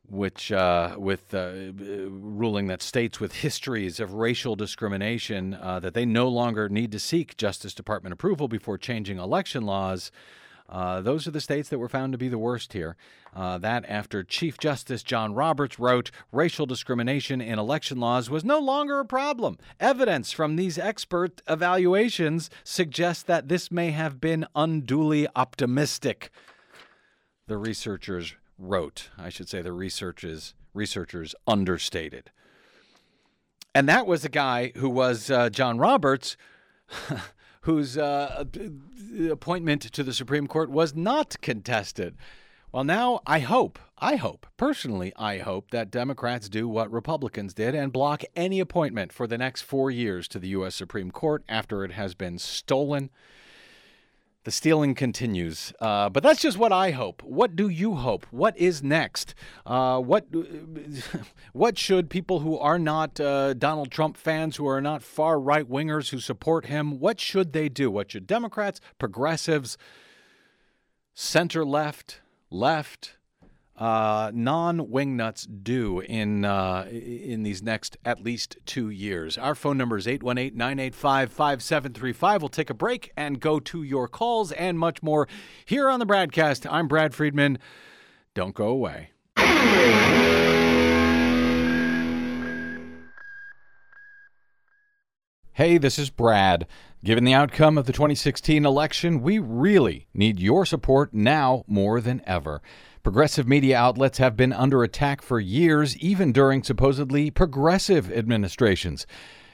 which, 0.08 0.52
uh, 0.52 0.96
with 0.98 1.34
uh, 1.34 1.72
ruling 1.78 2.68
that 2.68 2.82
states 2.82 3.20
with 3.20 3.36
histories 3.36 4.00
of 4.00 4.14
racial 4.14 4.56
discrimination, 4.56 5.54
uh, 5.54 5.80
that 5.80 5.94
they 5.94 6.06
no 6.06 6.28
longer 6.28 6.70
need 6.70 6.92
to 6.92 7.00
seek 7.00 7.38
Justice 7.38 7.74
Department 7.74 8.14
approval 8.14 8.48
before 8.48 8.78
changing 8.78 9.18
election 9.18 9.64
laws. 9.64 10.12
Uh, 10.70 11.02
those 11.02 11.28
are 11.28 11.32
the 11.32 11.42
states 11.42 11.70
that 11.70 11.80
were 11.80 11.90
found 11.90 12.12
to 12.12 12.18
be 12.18 12.30
the 12.30 12.38
worst 12.38 12.74
here. 12.74 12.96
Uh, 13.36 13.58
that 13.58 13.86
after 13.88 14.24
Chief 14.24 14.58
Justice 14.58 15.04
John 15.04 15.34
Roberts 15.34 15.80
wrote, 15.80 16.12
racial 16.32 16.66
discrimination 16.66 17.42
in 17.42 17.60
election 17.60 18.00
laws 18.00 18.30
was 18.30 18.44
no 18.44 18.60
longer 18.60 19.00
a 19.00 19.06
problem. 19.06 19.58
Evidence 19.80 20.32
from 20.32 20.56
these 20.56 20.78
expert 20.78 21.42
evaluations 21.48 22.50
suggests 22.64 23.24
that 23.24 23.50
this 23.50 23.72
may 23.72 23.92
have 23.92 24.22
been 24.22 24.46
unduly 24.56 25.28
optimistic. 25.36 26.30
The 27.48 27.58
researchers 27.58 28.36
wrote. 28.58 29.10
I 29.18 29.30
should 29.30 29.50
say 29.50 29.62
the 29.62 29.74
researchers 29.74 30.54
researchers 30.74 31.36
understated. 31.46 32.32
And 33.76 33.88
that 33.90 34.08
was 34.08 34.26
a 34.26 34.30
guy 34.30 34.72
who 34.76 34.90
was 34.90 35.30
uh, 35.30 35.50
John 35.50 35.78
Roberts. 35.78 36.38
whose 37.64 37.98
uh, 37.98 38.46
appointment 39.30 39.82
to 39.82 40.04
the 40.04 40.14
Supreme 40.14 40.48
Court 40.48 40.70
was 40.70 40.96
not 40.96 41.40
contested. 41.42 42.16
Well, 42.74 42.84
now 42.84 43.22
I 43.26 43.40
hope, 43.40 43.80
I 44.00 44.16
hope, 44.16 44.48
personally, 44.58 45.14
I 45.16 45.38
hope 45.38 45.72
that 45.72 45.92
Democrats 45.92 46.50
do 46.50 46.68
what 46.68 46.92
Republicans 46.92 47.54
did 47.54 47.76
and 47.76 47.94
block 47.94 48.24
any 48.36 48.60
appointment 48.60 49.14
for 49.14 49.28
the 49.28 49.38
next 49.38 49.62
four 49.62 49.92
years 49.92 50.28
to 50.30 50.40
the 50.40 50.50
U.S. 50.50 50.76
Supreme 50.76 51.12
Court 51.12 51.44
after 51.48 51.86
it 51.86 51.92
has 51.92 52.16
been 52.16 52.38
stolen 52.38 53.12
the 54.44 54.52
stealing 54.52 54.94
continues. 54.94 55.74
Uh, 55.80 56.10
but 56.10 56.24
that's 56.24 56.42
just 56.42 56.58
what 56.58 56.72
I 56.72 56.92
hope. 56.92 57.24
What 57.24 57.56
do 57.56 57.70
you 57.70 57.96
hope? 57.96 58.26
What 58.32 58.58
is 58.58 58.84
next? 58.84 59.34
Uh, 59.66 60.00
what 60.00 60.28
what 61.54 61.78
should 61.78 62.10
people 62.10 62.40
who 62.40 62.58
are 62.58 62.80
not 62.80 63.20
uh, 63.20 63.54
Donald 63.54 63.92
Trump 63.92 64.18
fans, 64.18 64.58
who 64.58 64.68
are 64.68 64.82
not 64.82 65.02
far 65.02 65.40
right 65.40 65.70
wingers 65.70 66.10
who 66.10 66.20
support 66.20 66.66
him, 66.66 67.00
what 67.00 67.20
should 67.20 67.54
they 67.54 67.70
do? 67.70 67.90
What 67.90 68.12
should 68.12 68.28
Democrats, 68.28 68.82
progressives, 69.00 69.78
center 71.14 71.64
left, 71.64 72.22
left, 72.50 73.16
uh, 73.78 74.32
non 74.34 74.80
wingnuts 74.80 75.48
do 75.64 76.00
in 76.02 76.46
uh, 76.46 76.88
in 76.90 77.44
these 77.44 77.64
next 77.64 77.98
at 78.06 78.24
least 78.24 78.58
two 78.66 78.90
years. 78.90 79.38
Our 79.38 79.56
phone 79.56 79.78
number 79.78 79.98
is 79.98 80.08
818 80.08 80.58
985 80.58 81.32
5735. 81.32 82.42
We'll 82.42 82.50
take 82.50 82.70
a 82.70 82.76
break 82.76 83.12
and 83.18 83.40
go 83.40 83.60
to 83.60 83.84
your 83.84 84.08
calls 84.08 84.52
and 84.52 84.78
much 84.78 85.02
more 85.02 85.28
here 85.66 85.90
on 85.90 86.00
the 86.00 86.06
BradCast. 86.06 86.68
I'm 86.72 86.88
Brad 86.88 87.14
Friedman. 87.16 87.58
Don't 88.34 88.56
go 88.56 88.68
away. 88.68 89.10
Hey, 95.56 95.78
this 95.78 96.00
is 96.00 96.10
Brad. 96.10 96.66
Given 97.06 97.26
the 97.26 97.36
outcome 97.36 97.78
of 97.78 97.86
the 97.86 97.94
2016 97.94 98.66
election, 98.66 99.22
we 99.22 99.38
really 99.38 100.08
need 100.12 100.40
your 100.40 100.66
support 100.66 101.14
now 101.14 101.64
more 101.68 102.02
than 102.02 102.24
ever. 102.26 102.60
Progressive 103.04 103.48
media 103.48 103.78
outlets 103.78 104.18
have 104.18 104.36
been 104.36 104.52
under 104.52 104.82
attack 104.82 105.22
for 105.22 105.40
years, 105.40 105.96
even 105.98 106.32
during 106.32 106.64
supposedly 106.64 107.30
progressive 107.30 108.12
administrations. 108.12 109.06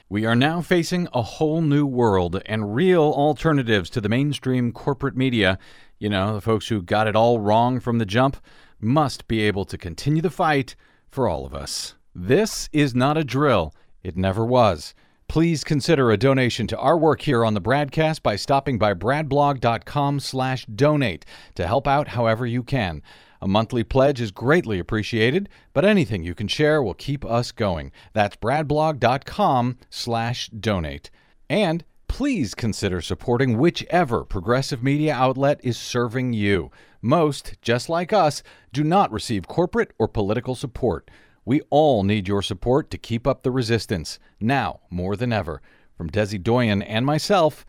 We 0.08 0.24
are 0.24 0.34
now 0.34 0.62
facing 0.62 1.06
a 1.12 1.20
whole 1.20 1.60
new 1.60 1.84
world 1.84 2.40
and 2.46 2.74
real 2.74 3.02
alternatives 3.02 3.90
to 3.90 4.00
the 4.00 4.08
mainstream 4.08 4.72
corporate 4.72 5.18
media. 5.18 5.58
You 5.98 6.08
know, 6.08 6.34
the 6.34 6.40
folks 6.40 6.68
who 6.68 6.80
got 6.80 7.08
it 7.08 7.14
all 7.14 7.40
wrong 7.40 7.78
from 7.78 7.98
the 7.98 8.06
jump 8.06 8.38
must 8.80 9.28
be 9.28 9.42
able 9.42 9.66
to 9.66 9.76
continue 9.76 10.22
the 10.22 10.30
fight 10.30 10.76
for 11.10 11.28
all 11.28 11.44
of 11.44 11.52
us. 11.52 11.94
This 12.14 12.70
is 12.72 12.94
not 12.94 13.18
a 13.18 13.22
drill. 13.22 13.74
It 14.02 14.16
never 14.16 14.46
was. 14.46 14.94
Please 15.30 15.62
consider 15.62 16.10
a 16.10 16.16
donation 16.16 16.66
to 16.66 16.76
our 16.78 16.98
work 16.98 17.22
here 17.22 17.44
on 17.44 17.54
the 17.54 17.60
BradCast 17.60 18.20
by 18.20 18.34
stopping 18.34 18.78
by 18.78 18.94
bradblog.com/donate 18.94 21.24
to 21.54 21.66
help 21.68 21.86
out 21.86 22.08
however 22.08 22.44
you 22.44 22.64
can. 22.64 23.00
A 23.40 23.46
monthly 23.46 23.84
pledge 23.84 24.20
is 24.20 24.32
greatly 24.32 24.80
appreciated, 24.80 25.48
but 25.72 25.84
anything 25.84 26.24
you 26.24 26.34
can 26.34 26.48
share 26.48 26.82
will 26.82 26.94
keep 26.94 27.24
us 27.24 27.52
going. 27.52 27.92
That's 28.12 28.34
bradblog.com/donate. 28.34 31.10
And 31.48 31.84
please 32.08 32.54
consider 32.56 33.00
supporting 33.00 33.56
whichever 33.56 34.24
progressive 34.24 34.82
media 34.82 35.14
outlet 35.14 35.60
is 35.62 35.78
serving 35.78 36.32
you. 36.32 36.72
Most, 37.00 37.54
just 37.62 37.88
like 37.88 38.12
us, 38.12 38.42
do 38.72 38.82
not 38.82 39.12
receive 39.12 39.46
corporate 39.46 39.92
or 39.96 40.08
political 40.08 40.56
support. 40.56 41.08
We 41.50 41.62
all 41.68 42.04
need 42.04 42.28
your 42.28 42.42
support 42.42 42.92
to 42.92 42.96
keep 42.96 43.26
up 43.26 43.42
the 43.42 43.50
resistance, 43.50 44.20
now 44.40 44.82
more 44.88 45.16
than 45.16 45.32
ever. 45.32 45.60
From 45.96 46.08
Desi 46.08 46.40
Doyen 46.40 46.80
and 46.80 47.04
myself, 47.04 47.66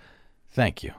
thank 0.51 0.83
you. 0.83 0.93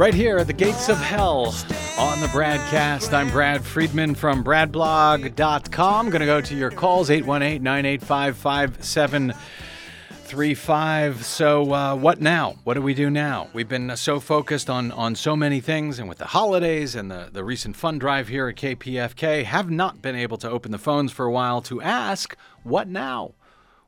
Right 0.00 0.14
here 0.14 0.38
at 0.38 0.46
the 0.46 0.54
gates 0.54 0.88
of 0.88 0.96
hell 0.96 1.54
on 1.98 2.20
the 2.22 2.26
Bradcast. 2.28 3.12
I'm 3.12 3.28
Brad 3.28 3.62
Friedman 3.62 4.14
from 4.14 4.42
BradBlog.com. 4.42 6.08
Going 6.08 6.20
to 6.20 6.26
go 6.26 6.40
to 6.40 6.54
your 6.54 6.70
calls 6.70 7.10
818 7.10 7.62
985 7.62 8.38
5735. 8.38 11.22
So, 11.22 11.74
uh, 11.74 11.94
what 11.96 12.18
now? 12.18 12.54
What 12.64 12.72
do 12.74 12.80
we 12.80 12.94
do 12.94 13.10
now? 13.10 13.50
We've 13.52 13.68
been 13.68 13.94
so 13.94 14.20
focused 14.20 14.70
on, 14.70 14.90
on 14.90 15.16
so 15.16 15.36
many 15.36 15.60
things, 15.60 15.98
and 15.98 16.08
with 16.08 16.16
the 16.16 16.28
holidays 16.28 16.94
and 16.94 17.10
the, 17.10 17.28
the 17.30 17.44
recent 17.44 17.76
fund 17.76 18.00
drive 18.00 18.28
here 18.28 18.48
at 18.48 18.56
KPFK, 18.56 19.44
have 19.44 19.70
not 19.70 20.00
been 20.00 20.16
able 20.16 20.38
to 20.38 20.48
open 20.48 20.72
the 20.72 20.78
phones 20.78 21.12
for 21.12 21.26
a 21.26 21.30
while 21.30 21.60
to 21.60 21.82
ask, 21.82 22.38
what 22.62 22.88
now? 22.88 23.34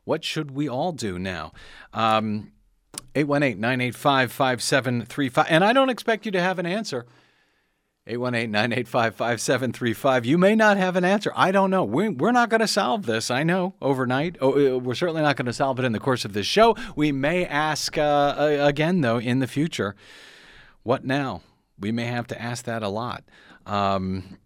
What 0.05 0.25
should 0.25 0.51
we 0.51 0.69
all 0.69 0.93
do 0.93 1.19
now? 1.19 1.53
Um, 1.95 2.53
818 3.15 3.61
985 3.61 4.33
5735. 4.33 5.47
And 5.49 5.65
I 5.65 5.73
don't 5.73 5.91
expect 5.91 6.27
you 6.27 6.33
to 6.33 6.41
have 6.41 6.59
an 6.59 6.67
answer. 6.67 7.07
818 8.07 8.51
985 8.51 9.15
5735. 9.15 10.27
You 10.27 10.39
may 10.39 10.57
not 10.57 10.77
have 10.77 10.97
an 10.97 11.05
answer. 11.05 11.33
I 11.37 11.53
don't 11.53 11.71
know. 11.71 11.85
We, 11.85 12.09
we're 12.09 12.33
not 12.33 12.49
going 12.49 12.61
to 12.61 12.67
solve 12.67 13.07
this, 13.07 13.31
I 13.31 13.45
know, 13.45 13.75
overnight. 13.81 14.37
Oh, 14.41 14.77
uh, 14.77 14.79
we're 14.79 14.95
certainly 14.95 15.23
not 15.23 15.37
going 15.37 15.47
to 15.47 15.53
solve 15.53 15.79
it 15.79 15.85
in 15.85 15.93
the 15.93 16.01
course 16.01 16.25
of 16.25 16.33
this 16.33 16.47
show. 16.47 16.75
We 16.97 17.13
may 17.13 17.47
ask 17.47 17.97
uh, 17.97 18.35
again, 18.61 19.03
though, 19.03 19.19
in 19.19 19.39
the 19.39 19.47
future. 19.47 19.95
What 20.83 21.05
now? 21.05 21.43
We 21.79 21.93
may 21.93 22.07
have 22.07 22.27
to 22.29 22.43
ask 22.43 22.65
that 22.65 22.83
a 22.83 22.89
lot. 22.89 23.25
Um, 23.67 24.39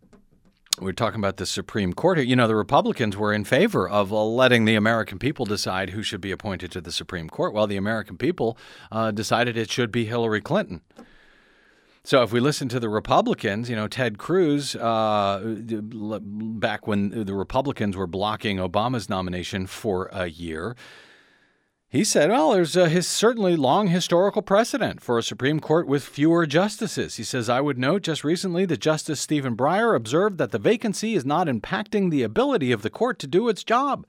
we're 0.80 0.92
talking 0.92 1.20
about 1.20 1.36
the 1.36 1.46
Supreme 1.46 1.92
Court. 1.92 2.18
Here. 2.18 2.26
You 2.26 2.36
know, 2.36 2.48
the 2.48 2.56
Republicans 2.56 3.16
were 3.16 3.32
in 3.32 3.44
favor 3.44 3.88
of 3.88 4.12
uh, 4.12 4.24
letting 4.24 4.64
the 4.64 4.74
American 4.74 5.18
people 5.18 5.46
decide 5.46 5.90
who 5.90 6.02
should 6.02 6.20
be 6.20 6.30
appointed 6.30 6.70
to 6.72 6.80
the 6.80 6.92
Supreme 6.92 7.28
Court. 7.28 7.54
Well, 7.54 7.66
the 7.66 7.76
American 7.76 8.16
people 8.16 8.58
uh, 8.92 9.10
decided 9.10 9.56
it 9.56 9.70
should 9.70 9.90
be 9.90 10.04
Hillary 10.04 10.40
Clinton. 10.40 10.82
So 12.04 12.22
if 12.22 12.32
we 12.32 12.38
listen 12.38 12.68
to 12.68 12.78
the 12.78 12.88
Republicans, 12.88 13.68
you 13.68 13.74
know, 13.74 13.88
Ted 13.88 14.16
Cruz, 14.16 14.76
uh, 14.76 15.40
back 15.42 16.86
when 16.86 17.24
the 17.24 17.34
Republicans 17.34 17.96
were 17.96 18.06
blocking 18.06 18.58
Obama's 18.58 19.08
nomination 19.08 19.66
for 19.66 20.08
a 20.12 20.26
year, 20.26 20.76
he 21.88 22.02
said, 22.02 22.30
well, 22.30 22.52
there's 22.52 22.76
a 22.76 22.88
his 22.88 23.06
certainly 23.06 23.56
long 23.56 23.88
historical 23.88 24.42
precedent 24.42 25.00
for 25.00 25.18
a 25.18 25.22
Supreme 25.22 25.60
Court 25.60 25.86
with 25.86 26.04
fewer 26.04 26.44
justices. 26.46 27.16
He 27.16 27.22
says, 27.22 27.48
I 27.48 27.60
would 27.60 27.78
note 27.78 28.02
just 28.02 28.24
recently 28.24 28.66
that 28.66 28.80
Justice 28.80 29.20
Stephen 29.20 29.56
Breyer 29.56 29.94
observed 29.94 30.38
that 30.38 30.50
the 30.50 30.58
vacancy 30.58 31.14
is 31.14 31.24
not 31.24 31.46
impacting 31.46 32.10
the 32.10 32.22
ability 32.22 32.72
of 32.72 32.82
the 32.82 32.90
court 32.90 33.18
to 33.20 33.26
do 33.26 33.48
its 33.48 33.62
job. 33.62 34.06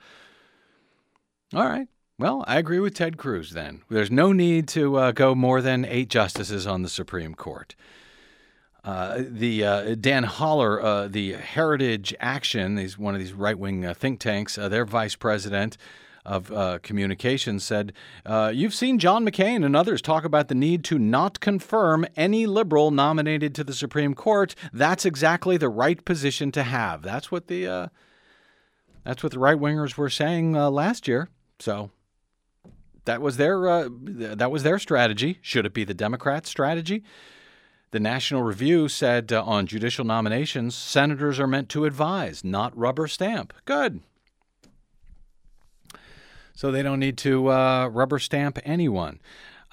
All 1.53 1.65
right. 1.65 1.87
Well, 2.19 2.43
I 2.47 2.57
agree 2.57 2.79
with 2.79 2.95
Ted 2.95 3.17
Cruz 3.17 3.51
then. 3.51 3.83
There's 3.89 4.09
no 4.09 4.33
need 4.33 4.67
to 4.69 4.95
uh, 4.97 5.11
go 5.11 5.35
more 5.35 5.61
than 5.61 5.85
eight 5.85 6.09
justices 6.09 6.65
on 6.65 6.81
the 6.81 6.89
Supreme 6.89 7.35
Court. 7.35 7.75
Uh, 8.83 9.21
the 9.27 9.63
uh, 9.63 9.95
Dan 9.95 10.23
Holler, 10.23 10.81
uh, 10.81 11.07
the 11.07 11.33
Heritage 11.33 12.15
Action, 12.19 12.77
he's 12.77 12.97
one 12.97 13.13
of 13.13 13.19
these 13.19 13.33
right 13.33 13.57
wing 13.57 13.85
uh, 13.85 13.93
think 13.93 14.19
tanks, 14.19 14.57
uh, 14.57 14.67
their 14.67 14.85
vice 14.85 15.15
president, 15.15 15.77
of 16.27 16.51
uh, 16.51 16.79
Communications 16.83 17.63
said, 17.63 17.93
uh, 18.25 18.51
You've 18.53 18.73
seen 18.73 18.99
John 18.99 19.25
McCain 19.25 19.65
and 19.65 19.75
others 19.75 20.01
talk 20.01 20.25
about 20.25 20.49
the 20.49 20.55
need 20.55 20.83
to 20.85 20.99
not 20.99 21.39
confirm 21.39 22.05
any 22.15 22.45
liberal 22.45 22.91
nominated 22.91 23.55
to 23.55 23.63
the 23.63 23.73
Supreme 23.73 24.13
Court. 24.13 24.53
That's 24.73 25.05
exactly 25.05 25.55
the 25.55 25.69
right 25.69 26.03
position 26.03 26.51
to 26.51 26.63
have. 26.63 27.01
That's 27.01 27.31
what 27.31 27.47
the 27.47 27.67
uh, 27.67 27.87
that's 29.05 29.23
what 29.23 29.31
the 29.31 29.39
right 29.39 29.57
wingers 29.57 29.95
were 29.95 30.09
saying 30.09 30.55
uh, 30.57 30.69
last 30.69 31.07
year. 31.07 31.29
So 31.59 31.91
that 33.05 33.21
was 33.21 33.37
their 33.37 33.67
uh, 33.67 33.89
that 33.89 34.51
was 34.51 34.63
their 34.63 34.79
strategy. 34.79 35.39
Should 35.41 35.65
it 35.65 35.73
be 35.73 35.85
the 35.85 35.93
Democrats' 35.93 36.49
strategy? 36.49 37.03
The 37.91 38.01
National 38.01 38.43
Review 38.43 38.89
said 38.89 39.31
uh, 39.31 39.41
on 39.45 39.65
judicial 39.65 40.03
nominations, 40.03 40.75
senators 40.75 41.39
are 41.39 41.47
meant 41.47 41.69
to 41.69 41.85
advise, 41.85 42.43
not 42.43 42.77
rubber 42.77 43.07
stamp. 43.07 43.53
Good 43.63 44.01
so 46.57 46.71
they 46.71 46.81
don't 46.81 46.99
need 46.99 47.19
to 47.19 47.51
uh, 47.51 47.87
rubber 47.87 48.17
stamp 48.17 48.57
anyone. 48.65 49.21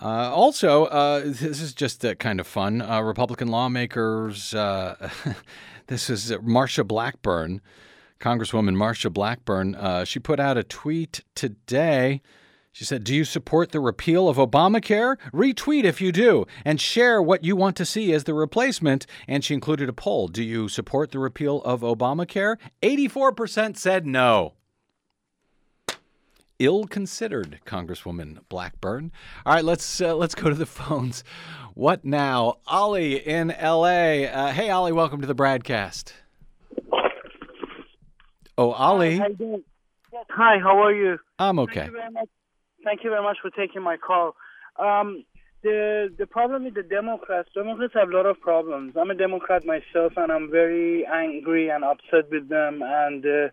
Uh, 0.02 0.30
also, 0.30 0.84
uh, 0.84 1.22
this 1.24 1.62
is 1.62 1.72
just 1.72 2.04
uh, 2.04 2.14
kind 2.16 2.38
of 2.38 2.46
fun. 2.46 2.82
Uh, 2.82 3.00
Republican 3.00 3.48
lawmakers, 3.48 4.52
uh, 4.52 5.08
this 5.86 6.10
is 6.10 6.30
Marsha 6.32 6.86
Blackburn, 6.86 7.62
Congresswoman 8.20 8.76
Marsha 8.76 9.10
Blackburn. 9.10 10.04
she 10.04 10.18
put 10.18 10.38
out 10.38 10.58
a 10.58 10.62
tweet 10.62 11.24
today. 11.34 12.20
She 12.70 12.84
said, 12.84 13.02
Do 13.04 13.14
you 13.14 13.24
support 13.24 13.72
the 13.72 13.80
repeal 13.80 14.28
of 14.28 14.36
Obamacare? 14.36 15.16
Retweet 15.32 15.84
if 15.84 16.02
you 16.02 16.12
do, 16.12 16.44
and 16.66 16.78
share 16.78 17.22
what 17.22 17.44
you 17.44 17.56
want 17.56 17.76
to 17.76 17.86
see 17.86 18.12
as 18.12 18.24
the 18.24 18.34
replacement. 18.34 19.06
And 19.26 19.42
she 19.42 19.54
included 19.54 19.88
a 19.88 19.94
poll 19.94 20.28
Do 20.28 20.42
you 20.42 20.68
support 20.68 21.12
the 21.12 21.18
repeal 21.18 21.62
of 21.62 21.80
Obamacare? 21.80 22.56
84% 22.82 23.78
said 23.78 24.06
no 24.06 24.52
ill 26.58 26.84
considered, 26.84 27.60
Congresswoman 27.66 28.38
Blackburn. 28.48 29.12
All 29.44 29.54
right, 29.54 29.64
let's 29.64 30.00
uh, 30.00 30.14
let's 30.14 30.34
go 30.34 30.48
to 30.48 30.54
the 30.54 30.66
phones. 30.80 31.24
What 31.74 32.04
now? 32.04 32.58
Ollie 32.66 33.16
in 33.16 33.50
L.A. 33.50 34.28
Uh, 34.28 34.52
hey, 34.52 34.70
Ollie, 34.70 34.92
welcome 34.92 35.20
to 35.20 35.26
the 35.26 35.34
BradCast. 35.34 36.12
Oh, 38.56 38.70
Ollie. 38.72 39.18
Hi, 39.18 39.28
how 39.38 39.60
yes, 40.12 40.24
hi, 40.30 40.58
how 40.62 40.78
are 40.82 40.92
you? 40.92 41.18
I'm 41.38 41.58
okay. 41.60 41.74
Thank 41.74 41.86
you 41.86 41.92
very 41.92 42.12
much, 42.12 42.28
Thank 42.84 43.04
you 43.04 43.10
very 43.10 43.22
much 43.22 43.36
for 43.42 43.50
taking 43.50 43.82
my 43.82 43.96
call. 43.96 44.36
Um, 44.78 45.24
the 45.62 46.14
the 46.16 46.26
problem 46.26 46.64
with 46.64 46.74
the 46.74 46.82
Democrats, 46.82 47.48
Democrats 47.54 47.94
have 47.94 48.10
a 48.10 48.12
lot 48.12 48.26
of 48.26 48.40
problems. 48.40 48.94
I'm 49.00 49.10
a 49.10 49.14
Democrat 49.14 49.64
myself, 49.64 50.12
and 50.16 50.30
I'm 50.30 50.50
very 50.50 51.04
angry 51.06 51.70
and 51.70 51.82
upset 51.82 52.30
with 52.30 52.48
them, 52.48 52.82
and 52.84 53.24
uh, 53.24 53.48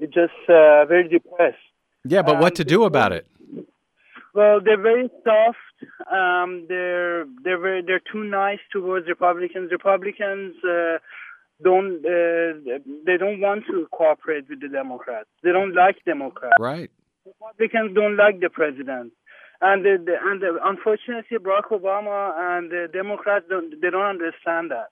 just 0.00 0.38
uh, 0.48 0.84
very 0.84 1.08
depressed. 1.08 1.56
Yeah, 2.04 2.22
but 2.22 2.36
um, 2.36 2.40
what 2.40 2.54
to 2.56 2.64
do 2.64 2.84
about 2.84 3.12
it? 3.12 3.26
Well, 4.34 4.60
they're 4.62 4.80
very 4.80 5.08
soft. 5.22 5.58
Um, 6.12 6.66
they're 6.68 7.24
they're 7.42 7.58
very, 7.58 7.82
they're 7.82 8.02
too 8.12 8.24
nice 8.24 8.58
towards 8.72 9.06
Republicans. 9.08 9.70
Republicans 9.70 10.56
uh, 10.64 10.98
don't 11.62 12.04
uh, 12.04 12.78
they 13.06 13.16
don't 13.16 13.40
want 13.40 13.64
to 13.66 13.86
cooperate 13.92 14.48
with 14.48 14.60
the 14.60 14.68
Democrats. 14.68 15.28
They 15.42 15.52
don't 15.52 15.74
like 15.74 15.96
Democrats. 16.04 16.56
Right. 16.58 16.90
Republicans 17.24 17.94
don't 17.94 18.16
like 18.16 18.40
the 18.40 18.50
president, 18.50 19.12
and 19.60 19.84
the, 19.84 20.02
the, 20.04 20.16
and 20.20 20.42
the, 20.42 20.58
unfortunately, 20.62 21.38
Barack 21.38 21.70
Obama 21.70 22.34
and 22.36 22.70
the 22.70 22.88
Democrats 22.92 23.46
don't 23.48 23.80
they 23.80 23.88
don't 23.88 24.04
understand 24.04 24.72
that, 24.72 24.88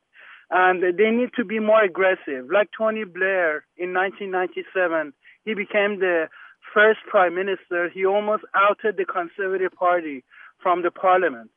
and 0.50 0.82
they 0.82 1.10
need 1.10 1.30
to 1.36 1.44
be 1.44 1.58
more 1.58 1.82
aggressive. 1.82 2.48
Like 2.50 2.70
Tony 2.78 3.04
Blair 3.04 3.64
in 3.76 3.92
1997, 3.92 5.12
he 5.44 5.54
became 5.54 5.98
the 5.98 6.28
first 6.72 7.00
prime 7.08 7.34
minister, 7.34 7.88
he 7.88 8.04
almost 8.04 8.44
outed 8.54 8.96
the 8.96 9.04
Conservative 9.04 9.72
Party 9.72 10.24
from 10.62 10.82
the 10.82 10.90
parliament. 10.90 11.50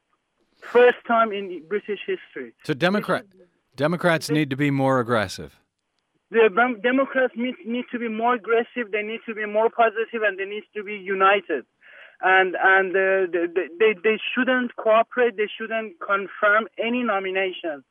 First 0.61 0.97
time 1.07 1.32
in 1.32 1.61
British 1.68 1.99
history. 2.05 2.53
So 2.63 2.74
Democrat, 2.74 3.26
Democrats 3.76 4.30
need 4.30 4.49
to 4.49 4.55
be 4.55 4.72
more 4.72 4.99
aggressive. 4.99 5.59
The 6.32 6.49
Democrats 6.82 7.34
need, 7.36 7.55
need 7.66 7.86
to 7.91 7.99
be 7.99 8.09
more 8.09 8.34
aggressive. 8.34 8.91
They 8.91 9.03
need 9.03 9.20
to 9.28 9.36
be 9.36 9.45
more 9.45 9.70
positive, 9.70 10.22
and 10.24 10.39
they 10.39 10.45
need 10.45 10.63
to 10.76 10.84
be 10.84 10.95
united. 10.95 11.66
And 12.22 12.55
and 12.61 12.95
uh, 12.95 13.28
they 13.80 13.93
they 14.03 14.18
shouldn't 14.34 14.76
cooperate. 14.78 15.38
They 15.38 15.49
shouldn't 15.57 15.99
confirm 15.99 16.68
any 16.80 17.03
nomination 17.03 17.84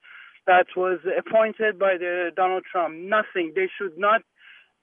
that 0.47 0.66
was 0.77 0.99
appointed 1.16 1.79
by 1.79 1.97
the 1.99 2.31
Donald 2.35 2.64
Trump. 2.70 2.97
Nothing. 2.97 3.53
They 3.55 3.68
should 3.79 3.97
not 3.99 4.22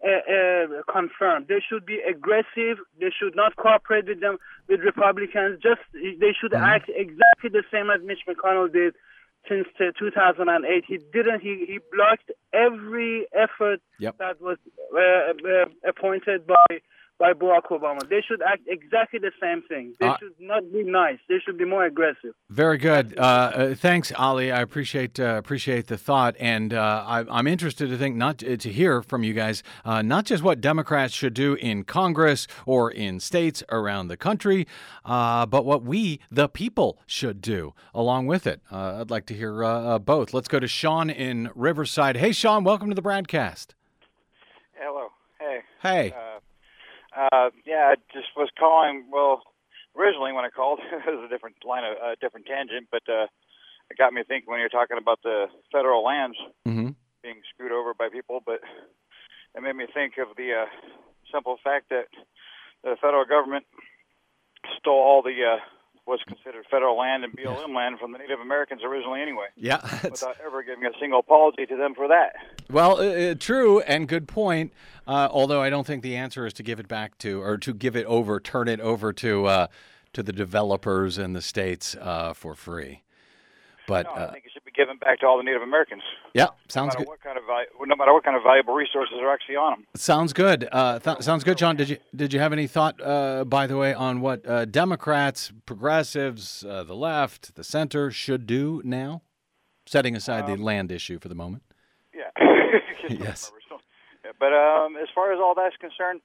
uh, 0.03 0.33
uh, 0.33 0.81
confirmed. 0.91 1.47
They 1.47 1.61
should 1.67 1.85
be 1.85 1.99
aggressive. 1.99 2.77
They 2.99 3.11
should 3.17 3.35
not 3.35 3.55
cooperate 3.55 4.07
with 4.07 4.19
them 4.19 4.37
with 4.67 4.79
Republicans. 4.81 5.59
Just 5.61 5.81
they 5.93 6.33
should 6.39 6.51
mm-hmm. 6.51 6.63
act 6.63 6.89
exactly 6.89 7.49
the 7.51 7.63
same 7.71 7.89
as 7.89 8.01
Mitch 8.03 8.21
McConnell 8.27 8.71
did 8.71 8.95
since 9.47 9.67
2008. 9.77 10.83
He 10.87 10.97
didn't. 11.13 11.41
He 11.41 11.65
he 11.67 11.79
blocked 11.91 12.31
every 12.53 13.27
effort 13.33 13.81
yep. 13.99 14.17
that 14.17 14.41
was 14.41 14.57
uh, 14.93 15.33
uh 15.47 15.65
appointed 15.87 16.47
by 16.47 16.81
by 17.21 17.33
Barack 17.33 17.67
Obama. 17.69 17.99
They 18.09 18.23
should 18.27 18.41
act 18.41 18.63
exactly 18.67 19.19
the 19.19 19.31
same 19.39 19.61
thing. 19.61 19.93
They 19.99 20.07
uh, 20.07 20.17
should 20.17 20.33
not 20.39 20.63
be 20.73 20.83
nice. 20.83 21.19
They 21.29 21.37
should 21.45 21.55
be 21.55 21.65
more 21.65 21.85
aggressive. 21.85 22.33
Very 22.49 22.79
good. 22.79 23.17
Uh, 23.17 23.21
uh, 23.21 23.75
thanks, 23.75 24.11
Ali. 24.17 24.51
I 24.51 24.59
appreciate 24.59 25.19
uh, 25.19 25.35
appreciate 25.37 25.85
the 25.85 25.99
thought, 25.99 26.35
and 26.39 26.73
uh, 26.73 27.03
I, 27.07 27.39
am 27.39 27.45
interested 27.45 27.89
to 27.89 27.97
think 27.97 28.15
not 28.15 28.39
to, 28.39 28.57
to 28.57 28.71
hear 28.71 29.03
from 29.03 29.23
you 29.23 29.33
guys 29.33 29.61
uh, 29.85 30.01
not 30.01 30.25
just 30.25 30.41
what 30.41 30.59
Democrats 30.61 31.13
should 31.13 31.35
do 31.35 31.53
in 31.53 31.83
Congress 31.83 32.47
or 32.65 32.89
in 32.89 33.19
states 33.19 33.63
around 33.69 34.07
the 34.07 34.17
country, 34.17 34.67
but 35.05 35.63
what 35.63 35.83
we, 35.83 36.19
the 36.31 36.49
people, 36.49 36.97
should 37.05 37.39
do 37.39 37.73
along 37.93 38.25
with 38.25 38.47
it. 38.47 38.61
I'd 38.71 39.11
like 39.11 39.27
to 39.27 39.35
hear 39.35 39.99
both. 39.99 40.33
Let's 40.33 40.47
go 40.47 40.59
to 40.59 40.67
Sean 40.67 41.11
in 41.11 41.51
Riverside. 41.53 42.17
Hey, 42.17 42.31
Sean, 42.31 42.63
welcome 42.63 42.89
to 42.89 42.95
the 42.95 43.03
BradCast. 43.03 43.67
Hello. 44.73 45.09
Hey. 45.39 45.59
Hey. 45.83 46.13
Uh, 47.15 47.49
yeah, 47.65 47.91
I 47.91 47.95
just 48.13 48.29
was 48.35 48.49
calling. 48.57 49.05
Well, 49.11 49.43
originally 49.97 50.31
when 50.31 50.45
I 50.45 50.49
called, 50.49 50.79
it 50.91 51.05
was 51.05 51.25
a 51.25 51.29
different 51.29 51.57
line 51.65 51.83
of 51.83 51.97
uh, 51.97 52.15
different 52.21 52.45
tangent, 52.45 52.87
but 52.91 53.03
uh, 53.07 53.27
it 53.89 53.97
got 53.97 54.13
me 54.13 54.23
thinking 54.27 54.49
when 54.49 54.59
you're 54.59 54.69
talking 54.69 54.97
about 54.97 55.19
the 55.23 55.47
federal 55.71 56.03
lands 56.03 56.37
hmm 56.65 56.89
being 57.23 57.41
screwed 57.53 57.71
over 57.71 57.93
by 57.93 58.09
people, 58.09 58.41
but 58.43 58.61
it 59.53 59.61
made 59.61 59.75
me 59.75 59.85
think 59.93 60.13
of 60.17 60.35
the 60.37 60.65
uh, 60.65 60.65
simple 61.31 61.57
fact 61.63 61.89
that 61.89 62.07
the 62.83 62.95
federal 62.99 63.25
government 63.25 63.65
stole 64.79 64.97
all 64.97 65.21
the 65.21 65.37
uh, 65.45 65.59
what's 66.11 66.23
considered 66.25 66.65
federal 66.69 66.97
land 66.97 67.23
and 67.23 67.33
BLM 67.33 67.73
land 67.73 67.97
from 67.97 68.11
the 68.11 68.17
Native 68.17 68.41
Americans 68.41 68.81
originally, 68.83 69.21
anyway, 69.21 69.45
Yeah. 69.55 69.79
without 70.03 70.35
ever 70.45 70.61
giving 70.61 70.85
a 70.85 70.89
single 70.99 71.19
apology 71.19 71.65
to 71.65 71.77
them 71.77 71.95
for 71.95 72.09
that. 72.09 72.33
Well, 72.69 72.97
uh, 72.99 73.31
uh, 73.31 73.35
true 73.35 73.79
and 73.79 74.09
good 74.09 74.27
point. 74.27 74.73
Uh, 75.07 75.29
although 75.31 75.61
I 75.61 75.69
don't 75.69 75.87
think 75.87 76.03
the 76.03 76.17
answer 76.17 76.45
is 76.45 76.51
to 76.53 76.63
give 76.63 76.81
it 76.81 76.89
back 76.89 77.17
to 77.19 77.41
or 77.41 77.57
to 77.59 77.73
give 77.73 77.95
it 77.95 78.05
over, 78.07 78.41
turn 78.41 78.67
it 78.67 78.81
over 78.81 79.13
to 79.13 79.45
uh, 79.45 79.67
to 80.11 80.21
the 80.21 80.33
developers 80.33 81.17
in 81.17 81.31
the 81.31 81.41
states 81.41 81.95
uh, 81.95 82.33
for 82.33 82.53
free. 82.55 83.03
But 83.87 84.05
No, 84.05 84.11
uh, 84.11 84.27
I 84.29 84.33
think 84.33 84.45
it 84.45 84.51
should 84.53 84.63
be 84.63 84.71
given 84.71 84.97
back 84.97 85.19
to 85.19 85.25
all 85.27 85.37
the 85.37 85.43
Native 85.43 85.61
Americans, 85.61 86.03
yeah, 86.33 86.47
sounds 86.67 86.87
matter 86.93 86.99
good. 86.99 87.07
what 87.07 87.21
kind 87.21 87.37
of 87.37 87.43
no 87.87 87.95
matter 87.95 88.13
what 88.13 88.23
kind 88.23 88.37
of 88.37 88.43
valuable 88.43 88.73
resources 88.73 89.15
are 89.21 89.31
actually 89.33 89.55
on 89.55 89.71
them. 89.73 89.87
Sounds 89.95 90.33
good. 90.33 90.67
Uh, 90.71 90.99
th- 90.99 91.21
sounds 91.21 91.43
good, 91.43 91.57
John. 91.57 91.75
Did 91.75 91.89
you 91.89 91.97
did 92.15 92.33
you 92.33 92.39
have 92.39 92.53
any 92.53 92.67
thought, 92.67 93.01
uh, 93.01 93.43
by 93.45 93.67
the 93.67 93.77
way, 93.77 93.93
on 93.93 94.21
what 94.21 94.47
uh, 94.47 94.65
Democrats, 94.65 95.51
progressives, 95.65 96.63
uh, 96.63 96.83
the 96.83 96.95
left, 96.95 97.55
the 97.55 97.63
center 97.63 98.11
should 98.11 98.45
do 98.47 98.81
now, 98.85 99.21
setting 99.85 100.15
aside 100.15 100.47
the 100.47 100.55
land 100.61 100.91
issue 100.91 101.19
for 101.19 101.27
the 101.27 101.35
moment? 101.35 101.63
Yeah. 102.13 102.29
Yes. 103.09 103.51
But 104.39 104.53
um, 104.53 104.95
as 104.95 105.07
far 105.13 105.33
as 105.33 105.39
all 105.39 105.53
that's 105.53 105.75
concerned, 105.77 106.21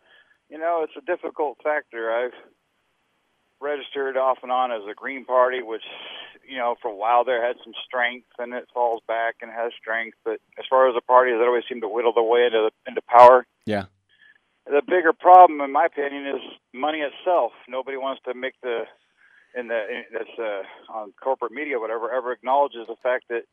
you 0.48 0.58
know, 0.58 0.84
it's 0.84 0.92
a 0.96 1.04
difficult 1.04 1.58
factor. 1.62 2.12
I've 2.12 2.32
registered 3.60 4.16
off 4.16 4.38
and 4.42 4.52
on 4.52 4.72
as 4.72 4.82
a 4.90 4.94
Green 4.94 5.24
Party, 5.24 5.62
which, 5.62 5.84
you 6.48 6.58
know, 6.58 6.76
for 6.80 6.90
a 6.90 6.94
while 6.94 7.24
there 7.24 7.44
had 7.44 7.56
some 7.64 7.72
strength, 7.86 8.28
and 8.38 8.52
it 8.52 8.68
falls 8.72 9.02
back 9.08 9.36
and 9.42 9.50
has 9.50 9.72
strength. 9.80 10.16
But 10.24 10.40
as 10.58 10.64
far 10.68 10.88
as 10.88 10.94
the 10.94 11.00
parties 11.00 11.36
that 11.38 11.46
always 11.46 11.64
seem 11.68 11.80
to 11.80 11.88
whittle 11.88 12.12
their 12.12 12.22
way 12.24 12.44
into 12.46 12.68
the, 12.68 12.90
into 12.90 13.02
power, 13.02 13.46
Yeah. 13.64 13.84
the 14.66 14.82
bigger 14.86 15.12
problem, 15.12 15.60
in 15.60 15.72
my 15.72 15.86
opinion, 15.86 16.26
is 16.26 16.42
money 16.72 17.00
itself. 17.00 17.52
Nobody 17.68 17.96
wants 17.96 18.22
to 18.24 18.34
make 18.34 18.54
the 18.62 18.84
in 19.56 19.68
the 19.68 19.88
in, 19.88 20.04
that's 20.12 20.38
uh, 20.38 20.62
on 20.92 21.12
corporate 21.22 21.52
media, 21.52 21.80
whatever, 21.80 22.12
ever 22.12 22.32
acknowledges 22.32 22.86
the 22.88 22.96
fact 23.02 23.24
that 23.28 23.44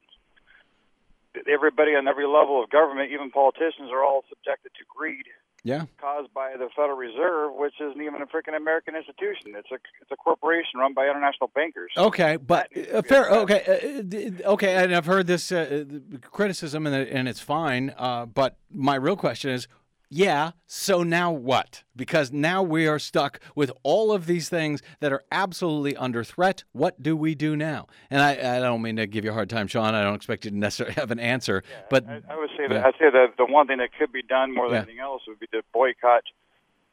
that 1.33 1.47
everybody 1.47 1.95
on 1.95 2.07
every 2.07 2.27
level 2.27 2.61
of 2.61 2.69
government, 2.69 3.11
even 3.11 3.31
politicians, 3.31 3.89
are 3.91 4.03
all 4.03 4.23
subjected 4.29 4.71
to 4.77 4.83
greed 4.95 5.25
Yeah. 5.65 5.85
caused 5.97 6.33
by 6.33 6.55
the 6.57 6.67
Federal 6.75 6.97
Reserve, 6.97 7.53
which 7.55 7.75
isn't 7.79 8.01
even 8.01 8.21
a 8.21 8.25
freaking 8.25 8.55
American 8.55 8.95
institution. 8.95 9.53
It's 9.55 9.71
a 9.71 9.75
it's 10.01 10.11
a 10.11 10.17
corporation 10.17 10.79
run 10.79 10.93
by 10.93 11.07
international 11.07 11.51
bankers. 11.55 11.91
Okay, 11.95 12.35
but 12.35 12.67
uh, 12.93 13.01
fair. 13.01 13.29
Okay, 13.29 14.41
uh, 14.43 14.51
okay, 14.51 14.75
and 14.75 14.93
I've 14.93 15.05
heard 15.05 15.27
this 15.27 15.53
uh, 15.53 15.85
uh, 15.85 16.17
criticism, 16.19 16.85
and, 16.85 16.95
and 16.95 17.29
it's 17.29 17.39
fine. 17.39 17.93
Uh, 17.97 18.25
but 18.25 18.57
my 18.69 18.95
real 18.95 19.15
question 19.15 19.51
is, 19.51 19.69
yeah. 20.13 20.51
So 20.67 21.01
now 21.03 21.31
what? 21.31 21.83
Because 21.95 22.31
now 22.31 22.61
we 22.61 22.87
are 22.87 22.99
stuck 22.99 23.39
with 23.55 23.71
all 23.83 24.11
of 24.11 24.25
these 24.27 24.47
things 24.49 24.81
that 24.99 25.11
are 25.11 25.23
absolutely 25.31 25.95
under 25.95 26.23
threat. 26.23 26.63
What 26.71 27.01
do 27.01 27.17
we 27.17 27.33
do 27.35 27.55
now? 27.55 27.87
And 28.11 28.21
I, 28.21 28.57
I 28.57 28.59
don't 28.59 28.81
mean 28.81 28.95
to 28.97 29.07
give 29.07 29.25
you 29.25 29.31
a 29.31 29.33
hard 29.33 29.49
time, 29.49 29.67
Sean. 29.67 29.95
I 29.95 30.03
don't 30.03 30.15
expect 30.15 30.45
you 30.45 30.51
to 30.51 30.57
necessarily 30.57 30.93
have 31.01 31.11
an 31.11 31.19
answer. 31.19 31.63
but 31.89 32.07
I, 32.07 32.21
I 32.29 32.35
would 32.37 32.49
say 32.57 32.67
that 32.67 32.75
Yeah. 32.75 32.87
I'd 32.87 32.93
say 32.99 33.09
that 33.11 33.37
the 33.37 33.45
one 33.45 33.67
thing 33.67 33.79
that 33.79 33.89
could 33.97 34.11
be 34.11 34.21
done 34.21 34.53
more 34.53 34.67
than 34.69 34.75
Yeah. 34.75 34.81
anything 34.83 34.99
else 34.99 35.23
would 35.27 35.39
be 35.39 35.47
to 35.47 35.61
boycott 35.73 36.23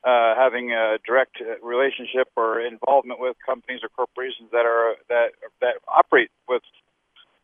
uh, 0.02 0.34
having 0.34 0.72
a 0.72 0.96
direct 1.06 1.36
uh, 1.42 1.60
relationship 1.64 2.28
or 2.36 2.58
involvement 2.60 3.20
with 3.20 3.36
companies 3.44 3.80
or 3.82 3.90
corporations 3.90 4.48
that 4.50 4.64
are 4.64 4.94
that 5.10 5.32
that 5.60 5.74
operate 5.86 6.30
with 6.48 6.62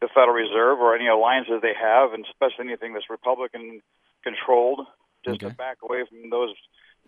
the 0.01 0.09
Federal 0.15 0.33
Reserve 0.35 0.79
or 0.81 0.95
any 0.97 1.07
alliances 1.07 1.61
they 1.61 1.75
have, 1.79 2.15
and 2.15 2.25
especially 2.25 2.65
anything 2.69 2.95
that's 2.95 3.11
Republican 3.11 3.83
controlled, 4.25 4.81
just 5.27 5.43
Okay. 5.43 5.51
to 5.51 5.55
back 5.57 5.79
away 5.83 6.05
from 6.09 6.31
those 6.31 6.55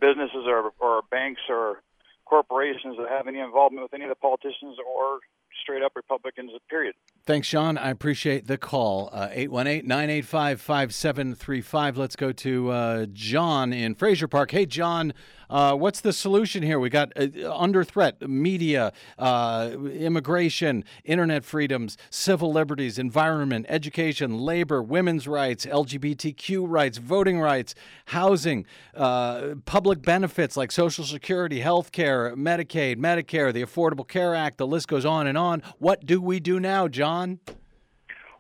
businesses 0.01 0.45
or, 0.47 0.73
or 0.79 1.03
banks 1.11 1.41
or 1.49 1.83
corporations 2.27 2.97
that 2.99 3.09
have 3.09 3.27
any 3.27 3.39
involvement 3.39 3.83
with 3.85 3.95
any 3.95 4.05
of 4.05 4.11
the 4.11 4.15
politicians 4.17 4.77
or 4.87 5.19
straight 5.63 5.83
up 5.83 5.93
Republicans. 5.97 6.51
Period. 6.69 6.95
Thanks, 7.25 7.47
Sean. 7.49 7.79
I 7.79 7.91
appreciate 7.91 8.47
the 8.47 8.59
call. 8.59 9.09
Uh, 9.13 9.29
818 9.33 9.87
985 9.89 10.61
5735. 10.61 11.97
Let's 11.97 12.17
go 12.17 12.33
to 12.33 12.71
uh, 12.71 13.07
John 13.13 13.73
in 13.73 13.95
Frazier 13.95 14.29
Park. 14.29 14.51
Hey, 14.51 14.67
John, 14.67 15.13
uh, 15.51 15.75
what's 15.75 16.01
the 16.01 16.13
solution 16.13 16.63
here? 16.63 16.79
We 16.79 16.91
got 16.91 17.13
uh, 17.17 17.55
under 17.55 17.85
threat 17.85 18.21
media, 18.29 18.93
uh, 19.19 19.71
immigration, 19.93 20.85
internet 21.05 21.45
freedoms, 21.45 21.97
civil 22.11 22.53
liberties, 22.53 22.99
environment, 22.99 23.67
education, 23.69 24.39
labor, 24.39 24.83
women's 24.83 25.27
rights, 25.27 25.65
LGBTQ 25.67 26.65
rights, 26.69 26.99
voting 26.99 27.41
rights, 27.41 27.75
housing, 28.07 28.67
uh, 28.95 29.55
public 29.65 30.03
benefits 30.03 30.57
like 30.57 30.71
Social 30.71 31.05
Security, 31.05 31.61
health 31.61 31.93
care, 31.93 32.35
Medicaid, 32.37 32.97
Medicare, 32.97 33.53
the 33.53 33.63
Affordable 33.63 34.07
Care 34.07 34.35
Act. 34.35 34.59
The 34.59 34.67
list 34.67 34.89
goes 34.89 35.05
on 35.05 35.27
and 35.27 35.39
on. 35.39 35.63
What 35.79 36.05
do 36.05 36.21
we 36.21 36.41
do 36.41 36.61
now, 36.61 36.89
John? 36.89 37.41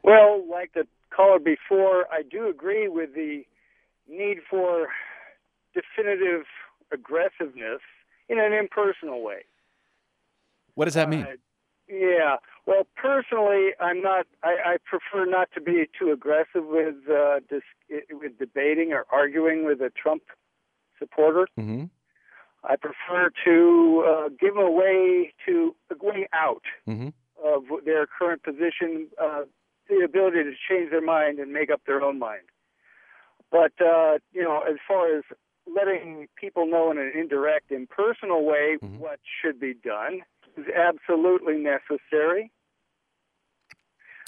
Well, 0.02 0.42
like 0.48 0.72
the 0.74 0.86
caller 1.14 1.38
before, 1.38 2.06
I 2.12 2.22
do 2.22 2.48
agree 2.48 2.88
with 2.88 3.14
the 3.14 3.44
need 4.08 4.38
for 4.48 4.88
definitive 5.74 6.44
aggressiveness 6.92 7.80
in 8.28 8.38
an 8.38 8.52
impersonal 8.52 9.22
way. 9.22 9.44
What 10.74 10.84
does 10.84 10.94
that 10.94 11.08
mean? 11.08 11.22
Uh, 11.22 11.36
yeah. 11.88 12.36
Well, 12.66 12.86
personally, 12.96 13.70
I'm 13.80 14.02
not. 14.02 14.26
I, 14.42 14.56
I 14.64 14.76
prefer 14.84 15.24
not 15.24 15.48
to 15.54 15.60
be 15.60 15.86
too 15.98 16.10
aggressive 16.12 16.66
with 16.66 16.96
uh, 17.10 17.40
dis, 17.48 17.62
with 18.12 18.38
debating 18.38 18.92
or 18.92 19.06
arguing 19.10 19.64
with 19.64 19.80
a 19.80 19.90
Trump 19.90 20.22
supporter. 20.98 21.46
hmm 21.56 21.84
I 22.64 22.74
prefer 22.74 23.30
to 23.44 24.04
uh, 24.06 24.28
give 24.38 24.54
them 24.54 24.64
a 24.64 24.70
way 24.70 25.32
to 25.46 25.74
a 25.90 26.04
way 26.04 26.28
out 26.32 26.64
hmm 26.86 27.08
of 27.42 27.62
their 27.84 28.06
current 28.06 28.42
position, 28.42 29.06
uh, 29.22 29.42
the 29.88 30.04
ability 30.04 30.42
to 30.42 30.52
change 30.68 30.90
their 30.90 31.00
mind 31.00 31.38
and 31.38 31.52
make 31.52 31.70
up 31.70 31.80
their 31.86 32.02
own 32.02 32.18
mind. 32.18 32.42
But 33.50 33.72
uh, 33.80 34.18
you 34.32 34.42
know, 34.42 34.60
as 34.68 34.76
far 34.86 35.16
as 35.16 35.24
letting 35.74 36.28
people 36.36 36.66
know 36.66 36.90
in 36.90 36.98
an 36.98 37.12
indirect, 37.14 37.70
impersonal 37.72 38.44
way 38.44 38.76
Mhm. 38.82 38.98
what 38.98 39.20
should 39.40 39.58
be 39.60 39.74
done 39.74 40.22
is 40.56 40.66
absolutely 40.68 41.56
necessary. 41.58 42.50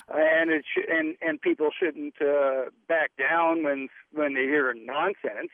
And 0.09 0.51
it 0.51 0.65
sh- 0.67 0.87
and 0.89 1.17
and 1.23 1.41
people 1.41 1.71
shouldn't 1.71 2.21
uh, 2.21 2.71
back 2.89 3.13
down 3.17 3.63
when 3.63 3.89
when 4.13 4.35
they 4.35 4.43
hear 4.43 4.73
nonsense. 4.75 5.53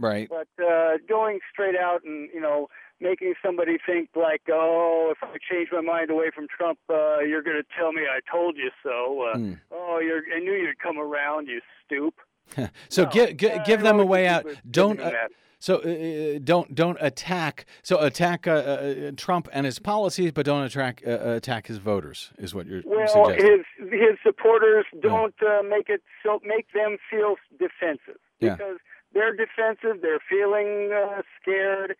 Right. 0.00 0.28
But 0.28 0.48
uh, 0.64 0.98
going 1.08 1.38
straight 1.52 1.76
out 1.76 2.02
and 2.02 2.28
you 2.34 2.40
know 2.40 2.68
making 3.00 3.34
somebody 3.44 3.78
think 3.84 4.10
like, 4.16 4.42
oh, 4.50 5.12
if 5.12 5.22
I 5.22 5.36
change 5.38 5.68
my 5.72 5.80
mind 5.82 6.10
away 6.10 6.30
from 6.34 6.46
Trump, 6.48 6.78
uh, 6.88 7.18
you're 7.20 7.42
going 7.42 7.56
to 7.60 7.68
tell 7.76 7.92
me 7.92 8.02
I 8.02 8.20
told 8.30 8.56
you 8.56 8.70
so. 8.82 9.22
Uh, 9.22 9.36
Mm. 9.36 9.60
Oh, 9.70 9.98
you're 9.98 10.22
I 10.34 10.40
knew 10.40 10.52
you'd 10.52 10.78
come 10.80 10.98
around, 10.98 11.46
you 11.46 11.60
stoop. 11.84 12.14
So 12.88 13.04
No, 13.04 13.10
gi- 13.10 13.34
gi- 13.34 13.50
I 13.52 13.64
give 13.64 13.82
them 13.82 13.98
a 14.00 14.04
way 14.04 14.26
out. 14.26 14.46
Don't 14.70 15.00
uh, 15.00 15.10
so 15.58 15.76
uh, 15.76 16.38
don't 16.42 16.74
don't 16.74 16.98
attack. 17.00 17.66
So 17.82 17.98
attack 18.00 18.46
uh, 18.46 18.50
uh, 18.50 19.10
Trump 19.16 19.48
and 19.52 19.64
his 19.64 19.78
policies, 19.78 20.32
but 20.32 20.44
don't 20.44 20.64
attack 20.64 21.02
uh, 21.06 21.10
attack 21.30 21.68
his 21.68 21.78
voters. 21.78 22.32
Is 22.38 22.54
what 22.54 22.66
you're 22.66 22.82
Well, 22.84 23.06
suggesting? 23.06 23.64
his 23.80 23.90
his 23.90 24.18
supporters 24.24 24.84
don't 25.00 25.34
uh, 25.42 25.62
make 25.62 25.88
it 25.88 26.02
so 26.22 26.40
make 26.44 26.66
them 26.74 26.96
feel 27.10 27.36
defensive 27.58 28.18
Yeah. 28.40 28.56
because 28.56 28.78
they're 29.14 29.34
defensive. 29.36 30.02
They're 30.02 30.20
feeling 30.28 30.90
uh, 30.92 31.22
scared 31.40 31.94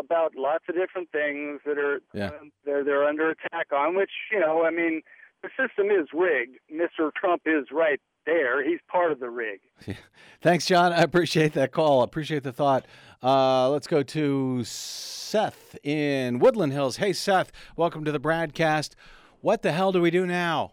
about 0.00 0.32
lots 0.36 0.64
of 0.68 0.74
different 0.74 1.08
things 1.12 1.60
that 1.64 1.78
are 1.78 2.00
Yeah. 2.12 2.26
um, 2.40 2.50
they're 2.64 2.82
they're 2.84 3.04
under 3.04 3.30
attack 3.30 3.68
on. 3.72 3.94
Which 3.96 4.10
you 4.32 4.40
know, 4.40 4.64
I 4.64 4.70
mean, 4.70 5.02
the 5.42 5.50
system 5.50 5.86
is 5.90 6.08
rigged. 6.12 6.56
Mr. 6.72 7.12
Trump 7.14 7.42
is 7.46 7.66
right 7.70 8.00
there. 8.26 8.62
He's 8.66 8.80
part 8.88 9.12
of 9.12 9.20
the 9.20 9.30
rig. 9.30 9.60
Thanks, 10.42 10.66
John. 10.66 10.92
I 10.92 11.02
appreciate 11.02 11.52
that 11.54 11.72
call. 11.72 12.00
I 12.00 12.04
appreciate 12.04 12.42
the 12.42 12.52
thought. 12.52 12.86
Uh, 13.22 13.68
let's 13.70 13.86
go 13.86 14.02
to 14.02 14.62
Seth 14.64 15.76
in 15.82 16.38
Woodland 16.38 16.72
Hills. 16.72 16.98
Hey, 16.98 17.12
Seth, 17.12 17.50
welcome 17.76 18.04
to 18.04 18.12
the 18.12 18.20
BradCast. 18.20 18.94
What 19.40 19.62
the 19.62 19.72
hell 19.72 19.92
do 19.92 20.00
we 20.00 20.10
do 20.10 20.26
now? 20.26 20.72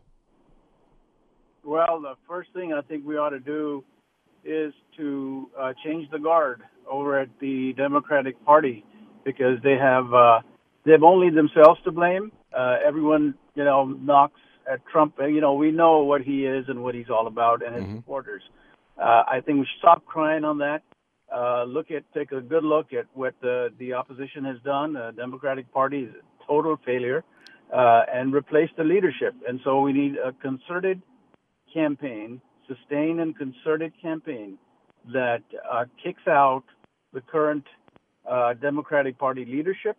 Well, 1.63 1.99
the 1.99 2.13
first 2.27 2.49
thing 2.53 2.73
I 2.73 2.81
think 2.81 3.05
we 3.05 3.17
ought 3.17 3.29
to 3.29 3.39
do 3.39 3.83
is 4.43 4.73
to 4.97 5.49
uh, 5.59 5.73
change 5.83 6.09
the 6.11 6.19
guard 6.19 6.61
over 6.89 7.19
at 7.19 7.29
the 7.39 7.73
Democratic 7.75 8.43
Party 8.45 8.85
because 9.23 9.57
they 9.63 9.75
have 9.75 10.13
uh, 10.13 10.41
they 10.85 10.91
have 10.91 11.03
only 11.03 11.31
themselves 11.31 11.79
to 11.83 11.91
blame. 11.91 12.31
Uh, 12.55 12.77
everyone, 12.85 13.33
you 13.55 13.63
know, 13.63 13.85
knocks 13.85 14.39
at 14.71 14.85
Trump. 14.87 15.15
Uh, 15.19 15.25
You 15.25 15.41
know, 15.41 15.53
we 15.53 15.71
know 15.71 16.03
what 16.03 16.21
he 16.21 16.45
is 16.45 16.67
and 16.69 16.83
what 16.83 16.95
he's 16.95 17.09
all 17.09 17.27
about 17.27 17.63
and 17.63 17.75
his 17.75 17.85
Mhm. 17.85 17.97
supporters. 17.97 18.43
Uh, 18.97 19.23
I 19.27 19.41
think 19.41 19.59
we 19.59 19.65
should 19.65 19.79
stop 19.79 20.05
crying 20.05 20.43
on 20.43 20.57
that. 20.59 20.81
Uh, 21.31 21.63
look 21.63 21.91
at 21.91 22.03
take 22.13 22.31
a 22.31 22.41
good 22.41 22.63
look 22.63 22.93
at 22.93 23.07
what 23.13 23.33
the 23.41 23.73
the 23.77 23.93
opposition 23.93 24.45
has 24.45 24.59
done. 24.61 24.93
The 24.93 25.11
Democratic 25.11 25.71
Party 25.71 26.03
is 26.03 26.15
a 26.15 26.45
total 26.45 26.77
failure. 26.77 27.23
uh, 27.73 28.03
and 28.13 28.33
replace 28.33 28.69
the 28.77 28.83
leadership. 28.83 29.33
And 29.47 29.59
so 29.63 29.81
we 29.81 29.91
need 29.91 30.17
a 30.17 30.31
concerted 30.33 31.01
campaign, 31.73 32.41
sustained 32.67 33.19
and 33.19 33.35
concerted 33.35 33.91
campaign 34.01 34.57
that 35.11 35.41
uh, 35.69 35.85
kicks 36.01 36.27
out 36.27 36.63
the 37.13 37.21
current 37.21 37.65
uh, 38.29 38.53
Democratic 38.53 39.17
Party 39.17 39.45
leadership. 39.45 39.97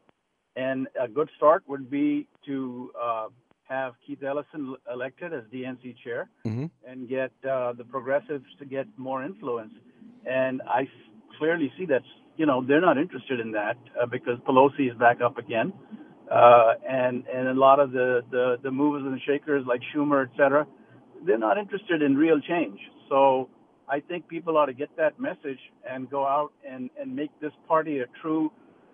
And 0.54 0.88
a 0.98 1.08
good 1.08 1.28
start 1.36 1.64
would 1.66 1.90
be 1.90 2.26
to 2.46 2.90
uh, 3.00 3.28
have 3.68 3.94
Keith 4.06 4.22
Ellison 4.22 4.76
elected 4.92 5.32
as 5.32 5.44
DNC 5.52 5.94
chair 6.04 6.28
Mhm. 6.46 6.70
and 6.86 7.08
get 7.08 7.32
uh, 7.48 7.72
the 7.72 7.84
progressives 7.84 8.44
to 8.58 8.64
get 8.64 8.86
more 8.96 9.24
influence. 9.24 9.72
And 10.24 10.62
I 10.62 10.82
s- 10.82 10.88
clearly 11.38 11.72
see 11.76 11.86
that, 11.86 12.02
you 12.36 12.46
know, 12.46 12.62
they're 12.62 12.80
not 12.80 12.98
interested 12.98 13.40
in 13.40 13.50
that 13.52 13.76
uh, 14.00 14.06
because 14.06 14.38
Pelosi 14.40 14.90
is 14.90 14.96
back 14.98 15.20
up 15.20 15.38
again. 15.38 15.72
Uh, 16.30 16.74
and, 16.88 17.24
and 17.28 17.48
a 17.48 17.54
lot 17.54 17.78
of 17.78 17.92
the, 17.92 18.22
the, 18.30 18.58
the 18.62 18.70
movers 18.70 19.04
and 19.04 19.20
shakers 19.22 19.64
like 19.66 19.80
Schumer, 19.94 20.24
et 20.24 20.30
cetera, 20.36 20.66
they're 21.24 21.38
not 21.38 21.56
interested 21.58 22.02
in 22.02 22.16
real 22.16 22.40
change. 22.40 22.80
So 23.08 23.48
I 23.88 24.00
think 24.00 24.26
people 24.26 24.56
ought 24.58 24.66
to 24.66 24.72
get 24.74 24.90
that 24.96 25.20
message 25.20 25.60
and 25.88 26.10
go 26.10 26.26
out 26.26 26.52
and, 26.68 26.90
and 27.00 27.14
make 27.14 27.30
this 27.40 27.52
party 27.68 28.00
a 28.00 28.06
true 28.20 28.50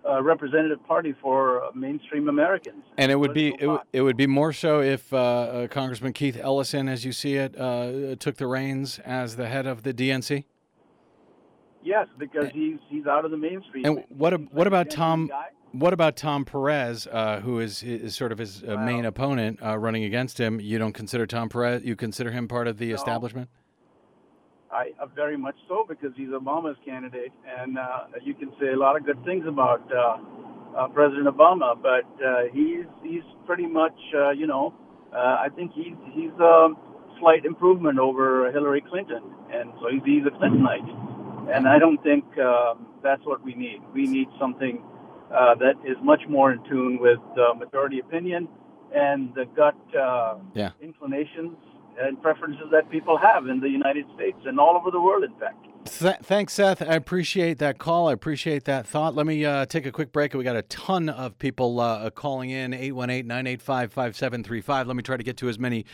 uh, 0.09 0.21
representative 0.21 0.85
party 0.85 1.13
for 1.21 1.63
uh, 1.63 1.69
mainstream 1.73 2.27
Americans. 2.29 2.83
And 2.97 3.11
it 3.11 3.15
would 3.15 3.33
be 3.33 3.55
it, 3.59 3.67
would- 3.67 3.81
it 3.93 4.01
would 4.01 4.17
be 4.17 4.27
more 4.27 4.51
so 4.53 4.81
if 4.81 5.13
uh, 5.13 5.17
uh, 5.17 5.67
Congressman 5.67 6.13
Keith 6.13 6.37
Ellison, 6.39 6.87
as 6.89 7.05
you 7.05 7.11
see 7.11 7.35
it, 7.35 7.57
uh, 7.59 8.15
took 8.17 8.35
the 8.37 8.47
reins 8.47 8.99
as 8.99 9.35
the 9.35 9.47
head 9.47 9.65
of 9.65 9.83
the 9.83 9.93
DNC. 9.93 10.43
Yes, 11.83 12.07
because 12.17 12.49
he's 12.53 12.77
he's 12.89 13.05
out 13.07 13.25
of 13.25 13.31
the 13.31 13.37
mainstream. 13.37 13.85
And 13.85 14.03
what 14.09 14.33
ab- 14.33 14.47
what 14.51 14.67
about 14.67 14.89
Tom? 14.89 15.27
guy. 15.27 15.47
What 15.73 15.91
about 15.91 16.15
Tom 16.15 16.45
Perez, 16.45 17.07
uh, 17.11 17.39
who 17.39 17.59
is 17.59 17.81
is 17.81 18.15
sort 18.15 18.31
of 18.31 18.37
his 18.37 18.63
uh, 18.63 18.77
main 18.77 19.05
opponent 19.05 19.59
uh, 19.63 19.75
running 19.77 20.03
against 20.03 20.37
him? 20.39 20.61
You 20.61 20.77
don't 20.77 20.93
consider 20.93 21.25
Tom 21.25 21.49
Perez? 21.49 21.83
You 21.83 21.95
consider 21.95 22.29
him 22.31 22.47
part 22.47 22.67
of 22.67 22.77
the 22.77 22.91
establishment? 22.91 23.49
I 24.73 24.91
uh, 25.01 25.05
very 25.15 25.37
much 25.37 25.55
so 25.67 25.85
because 25.87 26.11
he's 26.15 26.29
Obama's 26.29 26.77
candidate, 26.85 27.31
and 27.59 27.77
uh, 27.77 28.05
you 28.23 28.33
can 28.33 28.51
say 28.59 28.69
a 28.73 28.77
lot 28.77 28.97
of 28.97 29.05
good 29.05 29.23
things 29.23 29.45
about 29.47 29.83
uh, 29.91 30.17
uh, 30.77 30.87
President 30.89 31.27
Obama, 31.27 31.79
but 31.79 32.09
uh, 32.23 32.43
he's 32.51 32.85
he's 33.03 33.23
pretty 33.45 33.67
much 33.67 33.97
uh, 34.15 34.31
you 34.31 34.47
know 34.47 34.73
uh, 35.13 35.37
I 35.45 35.47
think 35.55 35.71
he's 35.73 35.95
he's 36.13 36.31
a 36.39 36.69
slight 37.19 37.45
improvement 37.45 37.99
over 37.99 38.51
Hillary 38.51 38.81
Clinton, 38.89 39.23
and 39.53 39.71
so 39.79 39.87
he's, 39.91 40.01
he's 40.03 40.25
a 40.25 40.31
Clintonite, 40.31 40.89
and 41.55 41.67
I 41.67 41.77
don't 41.77 42.01
think 42.01 42.25
um, 42.39 42.87
that's 43.03 43.23
what 43.25 43.43
we 43.45 43.53
need. 43.53 43.79
We 43.93 44.07
need 44.07 44.27
something 44.39 44.83
uh, 45.33 45.55
that 45.55 45.75
is 45.85 45.97
much 46.03 46.21
more 46.27 46.51
in 46.51 46.63
tune 46.69 46.97
with 46.99 47.19
uh, 47.37 47.53
majority 47.53 47.99
opinion 47.99 48.47
and 48.93 49.33
the 49.33 49.45
gut 49.55 49.75
uh, 49.97 50.35
Yeah. 50.53 50.71
inclinations 50.81 51.57
and 51.99 52.21
preferences 52.21 52.65
that 52.71 52.89
people 52.89 53.17
have 53.17 53.47
in 53.47 53.59
the 53.59 53.69
United 53.69 54.05
States 54.15 54.37
and 54.45 54.59
all 54.59 54.75
over 54.75 54.91
the 54.91 55.01
world, 55.01 55.23
in 55.23 55.33
fact. 55.39 55.65
Th- 55.85 56.15
thanks, 56.23 56.53
Seth. 56.53 56.81
I 56.81 56.95
appreciate 56.95 57.57
that 57.59 57.77
call. 57.77 58.07
I 58.07 58.13
appreciate 58.13 58.63
that 58.65 58.87
thought. 58.87 59.15
Let 59.15 59.25
me 59.25 59.43
uh, 59.43 59.65
take 59.65 59.85
a 59.85 59.91
quick 59.91 60.13
break. 60.13 60.33
We 60.33 60.43
got 60.43 60.55
a 60.55 60.61
ton 60.63 61.09
of 61.09 61.37
people 61.39 61.79
uh, 61.79 62.09
calling 62.09 62.49
in 62.51 62.73
818 62.73 63.27
985 63.27 63.91
5735. 63.91 64.87
Let 64.87 64.95
me 64.95 65.03
try 65.03 65.17
to 65.17 65.23
get 65.23 65.37
to 65.37 65.49
as 65.49 65.59
many 65.59 65.85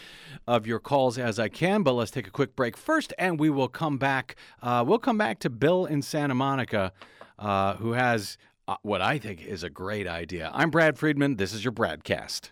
of 0.48 0.68
your 0.68 0.80
calls 0.80 1.18
as 1.18 1.40
I 1.40 1.50
can, 1.50 1.82
but 1.82 1.94
let's 1.94 2.12
take 2.12 2.28
a 2.28 2.32
quick 2.32 2.56
break 2.56 2.78
first, 2.78 3.14
and 3.18 3.40
we 3.40 3.50
will 3.50 3.68
come 3.68 3.98
back. 3.98 4.36
Uh, 4.62 4.84
we'll 4.86 5.00
come 5.00 5.18
back 5.18 5.40
to 5.40 5.50
Bill 5.50 5.86
in 5.86 6.02
Santa 6.02 6.36
Monica, 6.36 6.94
uh, 7.40 7.76
who 7.76 7.94
has 7.94 8.38
uh, 8.68 8.76
what 8.84 9.02
I 9.02 9.18
think 9.18 9.44
is 9.44 9.64
a 9.64 9.70
great 9.70 10.08
idea. 10.08 10.52
I'm 10.54 10.70
Brad 10.70 11.00
Friedman. 11.00 11.38
This 11.38 11.52
is 11.52 11.64
your 11.64 11.74
Bradcast. 11.74 12.52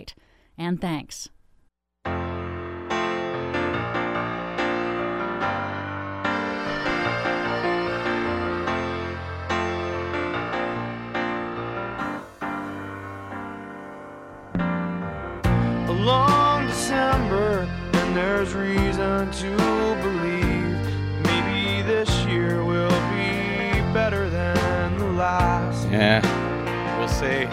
And 0.63 0.79
thanks. 0.79 1.27
a 2.05 2.09
long 15.89 16.67
December, 16.67 17.67
and 17.93 18.15
there's 18.15 18.53
reason 18.53 19.31
to 19.31 19.57
believe 20.03 20.77
maybe 21.23 21.81
this 21.87 22.23
year 22.25 22.63
will 22.63 22.87
be 23.09 23.81
better 23.95 24.29
than 24.29 24.95
the 24.99 25.05
last. 25.05 25.89
Yeah, 25.89 26.21
we'll 26.99 27.07
see. 27.07 27.47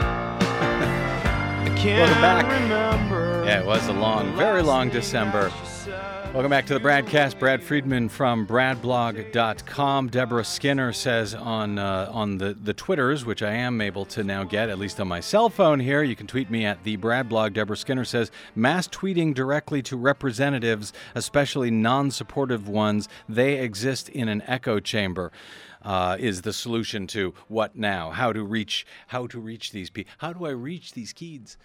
I 1.79 1.81
can't 1.81 2.11
Welcome 2.11 2.21
back. 2.23 2.61
remember. 2.61 3.28
Yeah, 3.49 3.61
it 3.61 3.65
was 3.65 3.89
a 3.89 3.95
long, 3.95 4.37
very 4.37 4.61
long 4.61 4.91
December. 4.91 5.51
Welcome 6.35 6.51
back 6.51 6.67
to 6.67 6.75
the 6.75 6.81
BradCast. 6.81 7.39
Brad 7.39 7.63
Friedman 7.63 8.11
from 8.11 8.47
bradblog.com. 8.47 10.09
Deborah 10.09 10.45
Skinner 10.45 10.93
says 10.93 11.35
on 11.35 11.79
uh, 11.79 12.11
on 12.13 12.37
the, 12.37 12.53
the 12.53 12.75
Twitters, 12.75 13.25
which 13.25 13.43
I 13.43 13.53
am 13.53 13.81
able 13.81 14.05
to 14.05 14.23
now 14.23 14.45
get, 14.45 14.69
at 14.69 14.79
least 14.79 15.01
on 15.01 15.09
my 15.09 15.21
cell 15.21 15.49
phone 15.49 15.81
here, 15.81 16.03
you 16.03 16.15
can 16.15 16.27
tweet 16.27 16.51
me 16.51 16.67
at 16.67 16.85
the 16.85 16.99
Bradblog. 16.99 17.55
Deborah 17.55 17.79
Skinner 17.79 18.05
says, 18.05 18.31
mass 18.55 18.87
tweeting 18.87 19.33
directly 19.33 19.81
to 19.81 19.97
representatives, 19.97 20.93
especially 21.15 21.71
non 21.71 22.11
supportive 22.11 22.69
ones, 22.69 23.09
they 23.31 23.61
exist 23.61 24.11
in 24.11 24.29
an 24.29 24.43
echo 24.43 24.79
chamber. 24.79 25.33
Uh, 25.81 26.19
is 26.21 26.43
the 26.43 26.53
solution 26.53 27.07
to 27.07 27.33
what 27.47 27.75
now? 27.77 28.11
How 28.11 28.31
to 28.31 28.45
reach 28.45 28.87
how 29.07 29.27
to 29.29 29.41
reach 29.41 29.73
these 29.73 29.89
people? 29.89 30.13
How 30.19 30.35
do 30.35 30.45
I 30.45 30.51
reach 30.51 30.93
these 30.93 31.15
kids? 31.15 31.57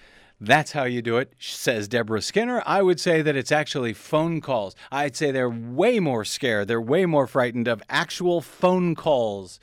That's 0.45 0.73
how 0.73 0.83
you 0.83 1.01
do 1.01 1.19
it, 1.19 1.31
says 1.39 1.87
Deborah 1.87 2.21
Skinner. 2.21 2.61
I 2.65 2.81
would 2.81 2.99
say 2.99 3.21
that 3.21 3.37
it's 3.37 3.51
actually 3.51 3.93
phone 3.93 4.41
calls. 4.41 4.75
I'd 4.91 5.15
say 5.15 5.31
they're 5.31 5.49
way 5.49 6.01
more 6.01 6.25
scared, 6.25 6.67
they're 6.67 6.81
way 6.81 7.05
more 7.05 7.27
frightened 7.27 7.69
of 7.69 7.81
actual 7.89 8.41
phone 8.41 8.93
calls 8.93 9.57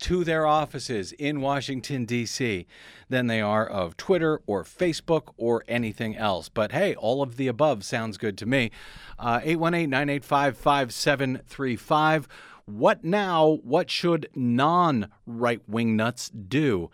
to 0.00 0.24
their 0.24 0.44
offices 0.44 1.12
in 1.12 1.40
Washington, 1.40 2.04
D.C., 2.04 2.66
than 3.08 3.28
they 3.28 3.40
are 3.40 3.64
of 3.64 3.96
Twitter 3.96 4.42
or 4.44 4.64
Facebook 4.64 5.32
or 5.36 5.62
anything 5.68 6.16
else. 6.16 6.48
But 6.48 6.72
hey, 6.72 6.96
all 6.96 7.22
of 7.22 7.36
the 7.36 7.46
above 7.46 7.84
sounds 7.84 8.18
good 8.18 8.36
to 8.38 8.46
me. 8.46 8.72
Uh, 9.20 9.38
818 9.44 9.88
985 9.88 10.58
5735. 10.58 12.28
What 12.66 13.04
now? 13.04 13.60
What 13.62 13.88
should 13.88 14.28
non 14.34 15.12
right 15.26 15.62
wing 15.68 15.94
nuts 15.94 16.28
do? 16.28 16.90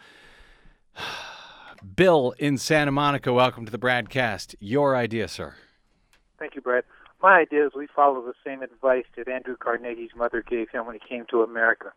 Bill 1.81 2.35
in 2.39 2.59
Santa 2.59 2.91
Monica, 2.91 3.33
welcome 3.33 3.65
to 3.65 3.73
the 3.73 3.79
BradCast. 3.79 4.55
Your 4.61 4.95
idea, 4.95 5.29
sir. 5.29 5.55
Thank 6.39 6.55
you, 6.55 6.61
Brad. 6.61 6.85
My 7.23 7.39
idea 7.39 7.67
is 7.67 7.73
we 7.75 7.87
follow 7.87 8.21
the 8.23 8.35
same 8.45 8.63
advice 8.63 9.05
that 9.17 9.29
Andrew 9.29 9.57
Carnegie's 9.57 10.15
mother 10.15 10.43
gave 10.43 10.69
him 10.71 10.87
when 10.87 10.95
he 10.95 11.09
came 11.09 11.25
to 11.31 11.43
America. 11.43 11.93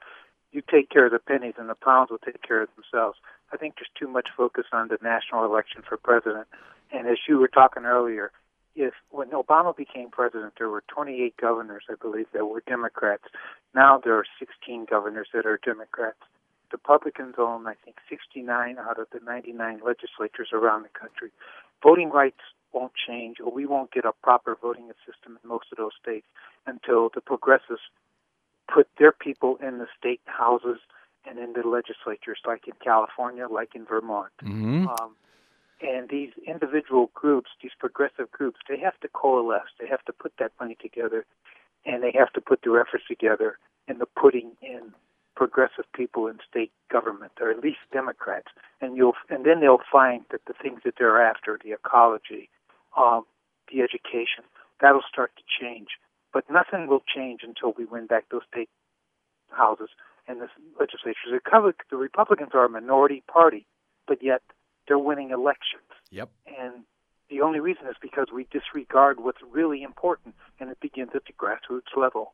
You 0.51 0.61
take 0.61 0.89
care 0.89 1.05
of 1.05 1.11
the 1.11 1.19
pennies, 1.19 1.55
and 1.57 1.69
the 1.69 1.75
pounds 1.75 2.11
will 2.11 2.17
take 2.17 2.41
care 2.41 2.61
of 2.61 2.69
themselves. 2.75 3.17
I 3.51 3.57
think 3.57 3.75
there's 3.75 3.89
too 3.99 4.07
much 4.07 4.29
focus 4.35 4.65
on 4.71 4.87
the 4.87 4.97
national 5.01 5.43
election 5.43 5.81
for 5.87 5.97
president. 5.97 6.47
And 6.91 7.07
as 7.07 7.17
you 7.27 7.37
were 7.37 7.47
talking 7.49 7.83
earlier, 7.83 8.31
if 8.75 8.93
when 9.09 9.31
Obama 9.31 9.75
became 9.75 10.09
president, 10.09 10.53
there 10.57 10.69
were 10.69 10.83
28 10.87 11.35
governors, 11.37 11.83
I 11.89 11.95
believe, 12.01 12.27
that 12.33 12.45
were 12.45 12.63
Democrats. 12.65 13.23
Now 13.75 13.99
there 14.03 14.15
are 14.15 14.25
16 14.39 14.85
governors 14.89 15.27
that 15.33 15.45
are 15.45 15.59
Democrats. 15.63 16.19
Republicans 16.73 17.35
own, 17.37 17.67
I 17.67 17.75
think, 17.85 17.97
69 18.09 18.77
out 18.77 18.99
of 18.99 19.07
the 19.13 19.19
99 19.23 19.79
legislatures 19.85 20.49
around 20.51 20.83
the 20.83 20.99
country. 20.99 21.29
Voting 21.81 22.09
rights 22.09 22.41
won't 22.73 22.93
change, 23.07 23.37
or 23.39 23.51
we 23.51 23.65
won't 23.65 23.91
get 23.91 24.03
a 24.03 24.11
proper 24.23 24.57
voting 24.59 24.89
system 25.05 25.37
in 25.41 25.47
most 25.47 25.67
of 25.71 25.77
those 25.77 25.93
states 26.01 26.25
until 26.65 27.09
the 27.13 27.21
progressives 27.21 27.81
put 28.73 28.87
their 28.97 29.11
people 29.11 29.57
in 29.61 29.77
the 29.77 29.87
state 29.97 30.21
houses 30.25 30.79
and 31.25 31.37
in 31.39 31.53
the 31.53 31.67
legislatures, 31.67 32.39
like 32.45 32.67
in 32.67 32.73
California, 32.83 33.47
like 33.47 33.75
in 33.75 33.85
Vermont. 33.85 34.31
Mm-hmm. 34.43 34.87
Um, 34.87 35.15
and 35.81 36.09
these 36.09 36.31
individual 36.47 37.11
groups, 37.13 37.51
these 37.61 37.71
progressive 37.77 38.31
groups, 38.31 38.59
they 38.67 38.79
have 38.79 38.99
to 39.01 39.07
coalesce. 39.09 39.71
They 39.79 39.87
have 39.87 40.03
to 40.05 40.13
put 40.13 40.33
that 40.39 40.51
money 40.59 40.77
together, 40.81 41.25
and 41.85 42.01
they 42.01 42.13
have 42.17 42.31
to 42.33 42.41
put 42.41 42.61
their 42.63 42.79
efforts 42.79 43.03
together 43.07 43.57
in 43.87 43.99
the 43.99 44.05
putting 44.05 44.51
in 44.61 44.93
progressive 45.35 45.85
people 45.93 46.27
in 46.27 46.37
state 46.47 46.71
government, 46.91 47.31
or 47.41 47.49
at 47.49 47.59
least 47.59 47.79
Democrats, 47.91 48.47
and 48.81 48.95
you'll 48.95 49.15
and 49.29 49.45
then 49.45 49.61
they'll 49.61 49.85
find 49.91 50.25
that 50.31 50.41
the 50.45 50.53
things 50.53 50.81
that 50.85 50.95
they're 50.97 51.21
after, 51.21 51.59
the 51.63 51.71
ecology, 51.71 52.49
um, 52.97 53.25
the 53.71 53.81
education, 53.81 54.43
that'll 54.81 55.01
start 55.09 55.31
to 55.37 55.43
change. 55.59 55.89
But 56.31 56.49
nothing 56.49 56.87
will 56.87 57.03
change 57.15 57.41
until 57.43 57.73
we 57.77 57.85
win 57.85 58.07
back 58.07 58.25
those 58.29 58.41
state 58.51 58.69
houses 59.49 59.89
and 60.27 60.41
the 60.41 60.47
legislatures. 60.79 61.41
The 61.89 61.97
Republicans 61.97 62.51
are 62.53 62.65
a 62.65 62.69
minority 62.69 63.23
party, 63.27 63.65
but 64.07 64.23
yet 64.23 64.41
they're 64.87 64.99
winning 64.99 65.31
elections. 65.31 65.89
Yep. 66.11 66.29
And 66.47 66.83
the 67.29 67.41
only 67.41 67.59
reason 67.59 67.87
is 67.87 67.95
because 68.01 68.27
we 68.33 68.47
disregard 68.51 69.19
what's 69.19 69.39
really 69.51 69.83
important, 69.83 70.35
and 70.59 70.69
it 70.69 70.79
begins 70.79 71.11
at 71.15 71.23
the 71.25 71.33
grassroots 71.33 71.95
level. 71.95 72.33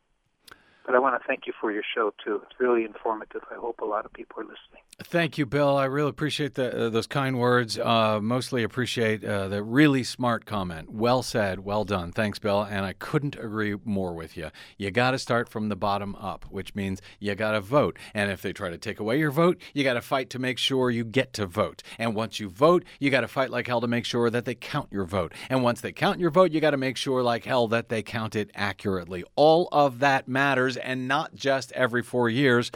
But 0.89 0.95
I 0.95 0.99
want 1.01 1.21
to 1.21 1.27
thank 1.27 1.45
you 1.45 1.53
for 1.61 1.71
your 1.71 1.83
show 1.95 2.11
too. 2.25 2.41
It's 2.49 2.59
really 2.59 2.83
informative. 2.83 3.43
I 3.51 3.59
hope 3.59 3.79
a 3.79 3.85
lot 3.85 4.05
of 4.05 4.13
people 4.13 4.39
are 4.39 4.43
listening. 4.43 4.81
Thank 5.03 5.37
you, 5.37 5.45
Bill. 5.45 5.77
I 5.77 5.85
really 5.85 6.09
appreciate 6.09 6.55
the, 6.55 6.87
uh, 6.87 6.89
those 6.89 7.05
kind 7.05 7.37
words. 7.37 7.77
Uh, 7.77 8.19
mostly 8.19 8.63
appreciate 8.63 9.23
uh, 9.23 9.47
the 9.47 9.61
really 9.61 10.03
smart 10.03 10.47
comment. 10.47 10.91
Well 10.91 11.21
said. 11.21 11.59
Well 11.59 11.85
done. 11.85 12.11
Thanks, 12.11 12.39
Bill. 12.39 12.63
And 12.63 12.85
I 12.85 12.93
couldn't 12.93 13.35
agree 13.35 13.75
more 13.85 14.15
with 14.15 14.35
you. 14.35 14.49
You 14.77 14.89
got 14.89 15.11
to 15.11 15.19
start 15.19 15.47
from 15.47 15.69
the 15.69 15.75
bottom 15.75 16.15
up, 16.15 16.45
which 16.49 16.73
means 16.73 17.03
you 17.19 17.35
got 17.35 17.51
to 17.51 17.61
vote. 17.61 17.97
And 18.15 18.31
if 18.31 18.41
they 18.41 18.51
try 18.51 18.71
to 18.71 18.77
take 18.77 18.99
away 18.99 19.19
your 19.19 19.31
vote, 19.31 19.61
you 19.75 19.83
got 19.83 19.93
to 19.93 20.01
fight 20.01 20.31
to 20.31 20.39
make 20.39 20.57
sure 20.57 20.89
you 20.89 21.05
get 21.05 21.33
to 21.33 21.45
vote. 21.45 21.83
And 21.99 22.15
once 22.15 22.39
you 22.39 22.49
vote, 22.49 22.83
you 22.99 23.11
got 23.11 23.21
to 23.21 23.27
fight 23.27 23.51
like 23.51 23.67
hell 23.67 23.79
to 23.81 23.87
make 23.87 24.05
sure 24.05 24.31
that 24.31 24.45
they 24.45 24.55
count 24.55 24.89
your 24.91 25.05
vote. 25.05 25.33
And 25.51 25.61
once 25.61 25.81
they 25.81 25.91
count 25.91 26.19
your 26.19 26.31
vote, 26.31 26.51
you 26.51 26.59
got 26.59 26.71
to 26.71 26.77
make 26.77 26.97
sure 26.97 27.21
like 27.21 27.45
hell 27.45 27.67
that 27.67 27.89
they 27.89 28.01
count 28.01 28.35
it 28.35 28.49
accurately. 28.55 29.23
All 29.35 29.69
of 29.71 29.99
that 29.99 30.27
matters, 30.27 30.78
and 30.83 31.07
not 31.07 31.35
just 31.35 31.71
every 31.73 32.01
four 32.01 32.29
years 32.29 32.71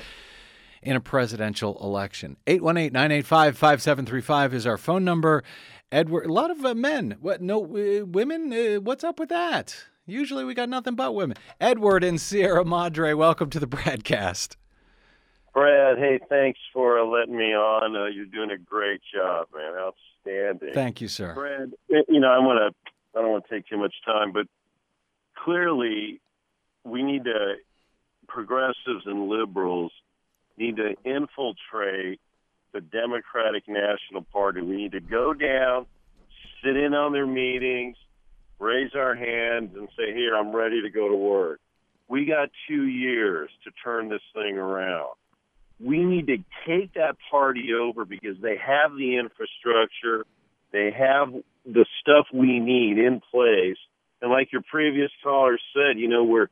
in 0.82 0.95
a 0.95 1.01
presidential 1.01 1.78
election. 1.82 2.38
818 2.47 2.93
985 2.93 3.58
5735 3.58 4.54
is 4.54 4.68
our 4.68 4.78
phone 4.78 5.04
number. 5.04 5.43
Edward, 5.91 6.26
a 6.26 6.34
lot 6.34 6.51
of 6.51 6.66
uh, 6.66 6.74
men. 6.74 7.18
What? 7.22 7.41
No 7.41 7.64
uh, 7.64 8.06
women? 8.06 8.51
Uh, 8.51 8.82
what's 8.82 9.04
up 9.04 9.20
with 9.20 9.30
that? 9.30 9.76
Usually 10.06 10.43
we 10.43 10.54
got 10.54 10.68
nothing 10.68 10.95
but 10.95 11.14
women. 11.14 11.38
Edward 11.62 12.04
and 12.04 12.20
Sierra 12.20 12.66
Madre, 12.66 13.14
welcome 13.14 13.49
to 13.51 13.60
the 13.60 13.68
BradCast. 13.68 14.58
Brad, 15.54 15.99
hey, 15.99 16.20
thanks 16.30 16.60
for 16.74 17.01
letting 17.06 17.38
me 17.38 17.54
on. 17.54 17.95
Uh, 17.95 18.06
you're 18.06 18.26
doing 18.26 18.49
a 18.51 18.58
great 18.58 19.01
job, 19.14 19.47
man. 19.56 19.74
Outstanding. 19.78 20.74
Thank 20.74 20.99
you, 20.99 21.08
sir. 21.08 21.34
Brad, 21.36 21.74
you 22.10 22.20
know, 22.20 22.30
I 22.30 22.39
want 22.39 22.60
to. 22.60 22.91
I 23.16 23.22
don't 23.22 23.32
want 23.32 23.47
to 23.47 23.54
take 23.54 23.68
too 23.68 23.78
much 23.78 23.93
time, 24.04 24.32
but 24.32 24.47
clearly, 25.38 26.20
we 26.84 27.04
need 27.04 27.26
to 27.26 27.54
progressives 28.34 29.05
and 29.05 29.29
liberals 29.29 29.91
need 30.57 30.77
to 30.77 30.95
infiltrate 31.05 32.19
the 32.73 32.81
Democratic 32.81 33.63
National 33.67 34.23
Party. 34.34 34.61
We 34.61 34.75
need 34.75 34.93
to 34.93 34.99
go 34.99 35.34
down, 35.34 35.86
sit 36.63 36.75
in 36.75 36.93
on 36.93 37.13
their 37.13 37.27
meetings, 37.27 37.95
raise 38.59 38.91
our 38.95 39.15
hands, 39.15 39.71
and 39.75 39.88
say, 39.95 40.13
Here, 40.13 40.36
I'm 40.36 40.55
ready 40.55 40.81
to 40.81 40.89
go 40.89 41.07
to 41.07 41.15
work. 41.15 41.59
We 42.07 42.25
got 42.25 42.49
two 42.67 42.88
years 42.88 43.49
to 43.63 43.71
turn 43.84 44.09
this 44.09 44.21
thing 44.34 44.57
around. 44.57 45.15
We 45.79 46.03
need 46.03 46.27
to 46.27 46.38
take 46.67 46.93
that 46.93 47.15
party 47.29 47.69
over 47.73 48.05
because 48.05 48.38
they 48.41 48.57
have 48.57 48.95
the 48.95 49.17
infrastructure, 49.17 50.25
they 50.71 50.91
have 50.91 51.34
the 51.65 51.86
stuff 52.01 52.27
we 52.34 52.59
need 52.59 52.97
in 52.97 53.21
place. 53.31 53.77
And 54.21 54.31
like 54.31 54.51
your 54.51 54.63
previous 54.69 55.11
caller 55.23 55.57
said, 55.73 55.99
you 55.99 56.07
know, 56.07 56.23
we're 56.23 56.47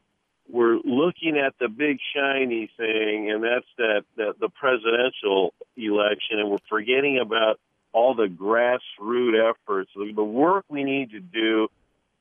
we're 0.51 0.79
looking 0.83 1.37
at 1.37 1.53
the 1.59 1.69
big 1.69 1.97
shiny 2.15 2.69
thing, 2.77 3.31
and 3.31 3.43
that's 3.43 3.65
that, 3.77 4.03
that 4.17 4.39
the 4.39 4.49
presidential 4.49 5.53
election, 5.77 6.39
and 6.39 6.49
we're 6.49 6.57
forgetting 6.69 7.19
about 7.19 7.59
all 7.93 8.15
the 8.15 8.27
grassroots 8.27 9.51
efforts, 9.51 9.91
the 9.95 10.23
work 10.23 10.65
we 10.69 10.83
need 10.83 11.11
to 11.11 11.19
do 11.19 11.67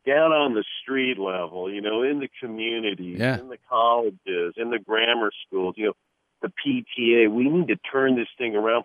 down 0.06 0.32
on 0.32 0.54
the 0.54 0.64
street 0.82 1.18
level, 1.18 1.70
you 1.70 1.80
know, 1.80 2.02
in 2.02 2.20
the 2.20 2.28
communities, 2.40 3.18
yeah. 3.18 3.38
in 3.38 3.48
the 3.48 3.58
colleges, 3.68 4.54
in 4.56 4.70
the 4.70 4.78
grammar 4.78 5.30
schools, 5.46 5.74
you 5.76 5.86
know, 5.86 5.92
the 6.42 6.48
PTA. 6.48 7.30
We 7.30 7.48
need 7.48 7.68
to 7.68 7.76
turn 7.76 8.16
this 8.16 8.28
thing 8.38 8.56
around. 8.56 8.84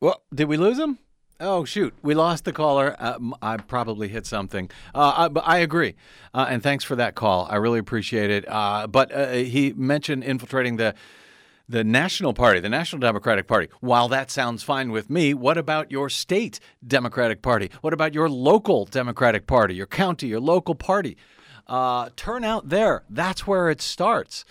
Well, 0.00 0.22
did 0.34 0.48
we 0.48 0.56
lose 0.56 0.78
him? 0.78 0.98
Oh 1.40 1.64
shoot, 1.64 1.94
we 2.02 2.14
lost 2.14 2.44
the 2.44 2.52
caller. 2.52 2.96
Uh, 2.98 3.18
I 3.40 3.58
probably 3.58 4.08
hit 4.08 4.26
something, 4.26 4.68
uh, 4.92 5.28
I, 5.36 5.56
I 5.56 5.58
agree, 5.58 5.94
uh, 6.34 6.46
and 6.48 6.60
thanks 6.60 6.82
for 6.82 6.96
that 6.96 7.14
call. 7.14 7.46
I 7.48 7.56
really 7.56 7.78
appreciate 7.78 8.28
it. 8.28 8.44
Uh, 8.48 8.88
but 8.88 9.12
uh, 9.12 9.30
he 9.32 9.72
mentioned 9.72 10.24
infiltrating 10.24 10.76
the 10.76 10.94
the 11.68 11.84
National 11.84 12.32
Party, 12.32 12.58
the 12.60 12.68
National 12.68 12.98
Democratic 12.98 13.46
Party. 13.46 13.68
While 13.80 14.08
that 14.08 14.30
sounds 14.32 14.62
fine 14.64 14.90
with 14.90 15.10
me, 15.10 15.32
what 15.34 15.58
about 15.58 15.92
your 15.92 16.08
state 16.08 16.58
Democratic 16.84 17.42
Party? 17.42 17.70
What 17.82 17.92
about 17.92 18.14
your 18.14 18.28
local 18.28 18.86
Democratic 18.86 19.46
Party, 19.46 19.74
your 19.74 19.86
county, 19.86 20.28
your 20.28 20.40
local 20.40 20.74
party? 20.74 21.16
Uh, 21.66 22.08
turn 22.16 22.42
out 22.42 22.70
there. 22.70 23.04
That's 23.10 23.46
where 23.46 23.68
it 23.68 23.82
starts. 23.82 24.46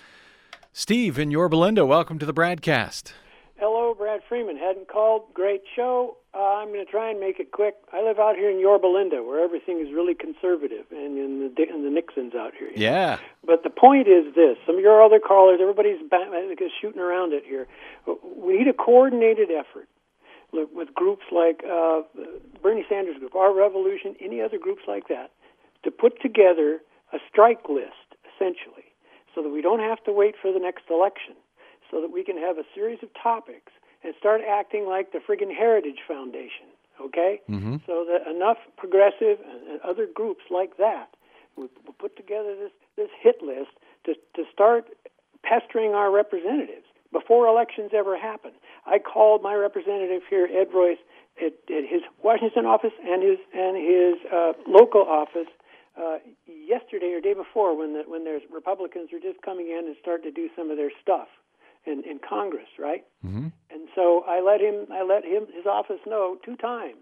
Steve 0.72 1.18
in 1.18 1.32
Yorba 1.32 1.56
Linda, 1.56 1.86
welcome 1.88 2.20
to 2.20 2.26
the 2.26 2.36
BradCast. 2.36 3.12
Hello, 3.60 3.96
Brad 3.98 4.22
Freeman. 4.30 4.56
Hadn't 4.56 4.88
called. 4.88 5.34
Great 5.34 5.64
show. 5.76 6.18
Uh, 6.34 6.62
I'm 6.62 6.68
going 6.68 6.86
to 6.86 6.92
try 6.92 7.10
and 7.10 7.20
make 7.20 7.40
it 7.40 7.52
quick. 7.52 7.74
I 7.92 8.04
live 8.04 8.20
out 8.20 8.36
here 8.36 8.52
in 8.52 8.60
Yorba 8.60 8.86
Linda, 8.86 9.24
where 9.24 9.44
everything 9.44 9.80
is 9.80 9.92
really 9.92 10.14
conservative, 10.14 10.86
and 10.92 11.18
in 11.18 11.40
the 11.40 11.64
and 11.64 11.84
the 11.84 11.90
Nixons 11.90 12.36
out 12.36 12.54
here. 12.54 12.70
Yeah. 12.76 13.18
But 13.44 13.64
the 13.64 13.72
point 13.72 14.08
is 14.08 14.36
this: 14.36 14.58
some 14.68 14.76
of 14.76 14.82
your 14.82 15.02
other 15.02 15.20
callers, 15.20 15.58
everybody's 15.60 15.98
shooting 16.80 17.02
around 17.02 17.34
it 17.34 17.44
here. 17.46 17.68
We 18.38 18.60
need 18.60 18.68
a 18.68 18.74
coordinated 18.74 19.50
effort 19.50 19.88
with 20.54 20.94
groups 20.94 21.26
like 21.32 21.64
uh, 21.66 22.02
Bernie 22.62 22.86
Sanders 22.88 23.18
Group, 23.18 23.36
Our 23.36 23.54
Revolution, 23.54 24.16
any 24.22 24.40
other 24.40 24.58
groups 24.58 24.84
like 24.88 25.08
that, 25.08 25.32
to 25.84 25.92
put 25.92 26.22
together 26.22 26.80
a 27.12 27.18
strike 27.30 27.68
list, 27.70 28.16
essentially, 28.36 28.86
so 29.34 29.42
that 29.42 29.50
we 29.50 29.62
don't 29.62 29.80
have 29.80 30.04
to 30.06 30.12
wait 30.12 30.36
for 30.42 30.54
the 30.54 30.60
next 30.60 30.84
election, 30.90 31.36
so 31.92 32.02
that 32.02 32.12
we 32.12 32.24
can 32.24 32.38
have 32.38 32.58
a 32.58 32.64
series 32.74 33.00
of 33.04 33.10
topics 33.22 33.72
and 34.04 34.14
start 34.20 34.42
acting 34.48 34.88
like 34.88 35.12
the 35.12 35.20
friggin' 35.20 35.54
Heritage 35.54 36.00
Foundation, 36.08 36.68
okay? 37.02 37.42
Mm-hmm. 37.50 37.78
So 37.86 38.06
that 38.06 38.30
enough 38.30 38.58
progressive 38.78 39.40
and 39.44 39.82
other 39.82 40.08
groups 40.08 40.44
like 40.50 40.78
that 40.78 41.10
will 41.56 41.70
put 41.98 42.16
together 42.16 42.56
this, 42.56 42.72
this 42.96 43.10
hit 43.22 43.42
list 43.42 43.72
to, 44.06 44.14
to 44.36 44.44
start 44.52 44.86
pestering 45.44 45.94
our 45.94 46.12
representatives 46.12 46.86
before 47.12 47.48
elections 47.48 47.92
ever 47.94 48.18
happen. 48.18 48.52
I 48.86 49.00
called 49.00 49.42
my 49.42 49.56
representative 49.56 50.22
here, 50.30 50.48
Ed 50.52 50.68
Royce, 50.74 50.98
at, 51.40 51.54
at 51.70 51.86
his 51.88 52.02
Washington 52.24 52.66
office 52.66 52.94
and 53.04 53.22
his 53.22 53.38
and 53.54 53.78
his 53.78 54.16
uh, 54.32 54.54
local 54.68 55.02
office 55.02 55.48
uh, 55.98 56.18
yesterday 56.46 57.14
or 57.14 57.22
day 57.22 57.34
before 57.34 57.78
when 57.78 57.94
the, 57.94 58.04
when 58.08 58.24
there's 58.24 58.42
Republicans 58.52 59.14
are 59.14 59.20
just 59.20 59.42
coming 59.44 59.68
in 59.68 59.86
and 59.86 59.96
starting 60.02 60.26
to 60.26 60.32
do 60.32 60.50
some 60.56 60.72
of 60.72 60.78
their 60.78 60.92
stuff 61.02 61.28
in, 61.88 62.04
in 62.04 62.20
Congress, 62.20 62.68
right? 62.78 63.04
Mm-hmm. 63.26 63.48
And 63.72 63.88
so 63.96 64.24
I 64.28 64.42
let 64.42 64.62
him 64.62 64.88
I 64.92 65.04
let 65.04 65.24
him 65.24 65.48
his 65.56 65.66
office 65.66 66.00
know 66.06 66.38
two 66.44 66.56
times 66.56 66.98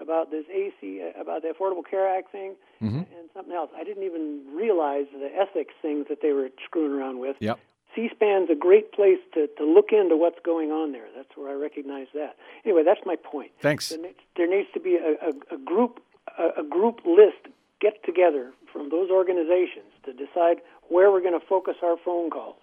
about 0.00 0.30
this 0.30 0.44
AC 0.52 1.02
about 1.18 1.42
the 1.42 1.48
Affordable 1.48 1.88
Care 1.88 2.08
Act 2.08 2.32
thing 2.32 2.54
mm-hmm. 2.82 2.98
and 2.98 3.28
something 3.34 3.54
else. 3.54 3.70
I 3.76 3.84
didn't 3.84 4.04
even 4.04 4.42
realize 4.54 5.06
the 5.12 5.30
ethics 5.34 5.74
things 5.82 6.06
that 6.08 6.22
they 6.22 6.32
were 6.32 6.48
screwing 6.64 6.92
around 6.92 7.20
with. 7.20 7.36
Yep. 7.40 7.58
C-SPAN's 7.94 8.48
a 8.50 8.54
great 8.54 8.92
place 8.92 9.18
to, 9.34 9.48
to 9.58 9.64
look 9.64 9.90
into 9.90 10.16
what's 10.16 10.38
going 10.44 10.70
on 10.70 10.92
there. 10.92 11.06
That's 11.16 11.30
where 11.34 11.50
I 11.50 11.54
recognize 11.54 12.06
that. 12.14 12.36
Anyway, 12.64 12.84
that's 12.84 13.00
my 13.04 13.16
point. 13.16 13.50
Thanks. 13.60 13.88
There 13.88 13.98
needs, 13.98 14.18
there 14.36 14.48
needs 14.48 14.68
to 14.74 14.80
be 14.80 14.94
a, 14.94 15.16
a, 15.26 15.56
a 15.56 15.58
group 15.58 16.00
a, 16.38 16.60
a 16.60 16.62
group 16.62 17.00
list 17.04 17.52
get 17.80 18.04
together 18.04 18.52
from 18.72 18.90
those 18.90 19.10
organizations 19.10 19.90
to 20.04 20.12
decide 20.12 20.58
where 20.88 21.10
we're 21.10 21.22
going 21.22 21.38
to 21.38 21.46
focus 21.46 21.76
our 21.82 21.96
phone 22.04 22.30
calls 22.30 22.56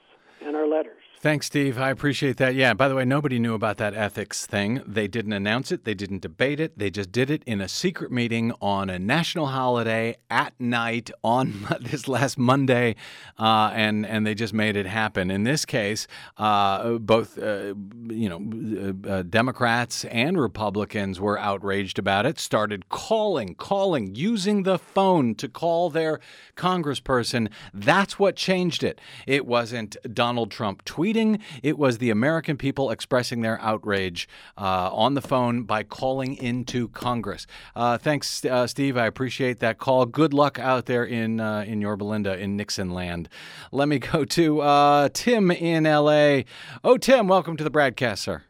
and 0.46 0.56
our 0.56 0.68
letters. 0.68 1.04
Thanks, 1.20 1.48
Steve. 1.48 1.80
I 1.80 1.90
appreciate 1.90 2.38
that. 2.38 2.54
Yeah, 2.54 2.76
by 2.76 2.88
the 2.88 2.94
way, 2.94 3.04
nobody 3.04 3.40
knew 3.40 3.56
about 3.56 3.78
that 3.78 3.96
ethics 3.96 4.46
thing. 4.46 4.84
They 4.86 5.08
didn't 5.08 5.34
announce 5.34 5.72
it, 5.72 5.84
they 5.84 5.96
didn't 5.96 6.22
debate 6.22 6.60
it. 6.60 6.78
They 6.78 6.92
just 6.92 7.12
did 7.12 7.32
it 7.32 7.42
in 7.48 7.60
a 7.60 7.68
secret 7.68 8.12
meeting 8.12 8.54
on 8.62 8.92
a 8.92 9.00
national 9.00 9.48
holiday 9.48 10.18
at 10.30 10.54
night 10.60 11.10
on 11.24 11.66
this 11.82 12.08
last 12.08 12.38
Monday, 12.38 12.96
uh, 13.40 13.72
and, 13.74 14.06
and 14.06 14.28
they 14.28 14.36
just 14.36 14.54
made 14.54 14.76
it 14.76 14.86
happen. 14.86 15.32
In 15.32 15.42
this 15.42 15.66
case, 15.66 16.06
uh, 16.38 17.00
both 17.00 17.40
uh, 17.40 17.74
you 18.10 18.30
know 18.30 18.94
uh, 19.08 19.10
uh, 19.10 19.22
Democrats 19.24 20.06
and 20.06 20.40
Republicans 20.40 21.20
were 21.20 21.40
outraged 21.40 21.98
about 21.98 22.28
it, 22.28 22.38
started 22.38 22.90
calling, 22.90 23.56
calling, 23.56 24.14
using 24.14 24.64
the 24.64 24.78
phone 24.78 25.34
to 25.34 25.50
call 25.50 25.90
their 25.90 26.20
congressperson. 26.56 27.50
That's 27.74 28.20
what 28.20 28.36
changed 28.36 28.84
it. 28.84 29.02
It 29.26 29.48
wasn't 29.48 29.98
Donald 30.14 30.52
Trump 30.52 30.86
tweeting 30.86 31.07
tweeting. 31.08 31.42
It 31.64 31.78
was 31.78 31.98
the 31.98 32.10
American 32.10 32.58
people 32.58 32.90
expressing 32.92 33.42
their 33.42 33.60
outrage 33.62 34.28
uh, 34.58 34.90
on 34.92 35.14
the 35.14 35.22
phone 35.22 35.64
by 35.64 35.84
calling 35.84 36.36
into 36.36 36.90
Congress. 36.90 37.48
Uh, 37.76 37.98
thanks, 37.98 38.44
uh, 38.46 38.68
Steve. 38.68 38.98
I 38.98 39.06
appreciate 39.06 39.60
that 39.60 39.78
call. 39.78 40.06
Good 40.06 40.34
luck 40.34 40.60
out 40.60 40.86
there 40.86 41.04
in 41.04 41.40
uh, 41.40 41.64
in 41.68 41.82
Yorba 41.82 42.04
Linda 42.04 42.38
in 42.38 42.56
Nixon 42.56 42.92
land. 42.92 43.30
Let 43.72 43.88
me 43.88 44.00
go 44.14 44.26
to 44.26 44.62
uh, 44.62 45.10
Tim 45.14 45.52
in 45.52 45.86
L.A. 45.86 46.46
Oh, 46.84 46.98
Tim, 46.98 47.28
welcome 47.28 47.58
to 47.58 47.64
the 47.64 47.72
BradCast, 47.72 48.20
sir. 48.20 48.44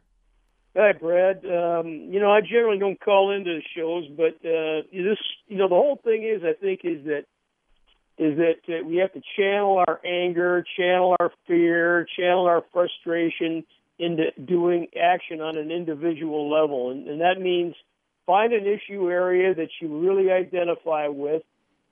Hi, 0.75 0.93
Brad. 0.93 1.37
Um, 1.43 1.87
you 2.11 2.19
know, 2.19 2.31
I 2.31 2.41
generally 2.41 2.77
don't 2.77 2.99
call 2.99 3.31
into 3.31 3.49
the 3.49 3.63
shows, 3.75 4.07
but 4.15 4.35
uh, 4.47 4.85
this, 4.93 5.17
you 5.47 5.57
know, 5.57 5.67
the 5.67 5.75
whole 5.75 5.99
thing 6.03 6.23
is, 6.23 6.43
I 6.43 6.53
think, 6.53 6.81
is 6.83 7.03
that 7.05 7.25
is 8.17 8.37
that 8.37 8.55
uh, 8.67 8.83
we 8.85 8.97
have 8.97 9.13
to 9.13 9.21
channel 9.37 9.83
our 9.87 9.99
anger, 10.05 10.65
channel 10.75 11.15
our 11.19 11.31
fear, 11.45 12.07
channel 12.17 12.45
our 12.47 12.63
frustration 12.73 13.63
into 13.99 14.31
doing 14.43 14.87
action 14.99 15.41
on 15.41 15.57
an 15.57 15.71
individual 15.71 16.49
level, 16.51 16.91
and, 16.91 17.07
and 17.07 17.21
that 17.21 17.39
means 17.39 17.75
find 18.25 18.53
an 18.53 18.65
issue 18.65 19.09
area 19.09 19.55
that 19.55 19.69
you 19.81 19.99
really 19.99 20.31
identify 20.31 21.07
with, 21.07 21.43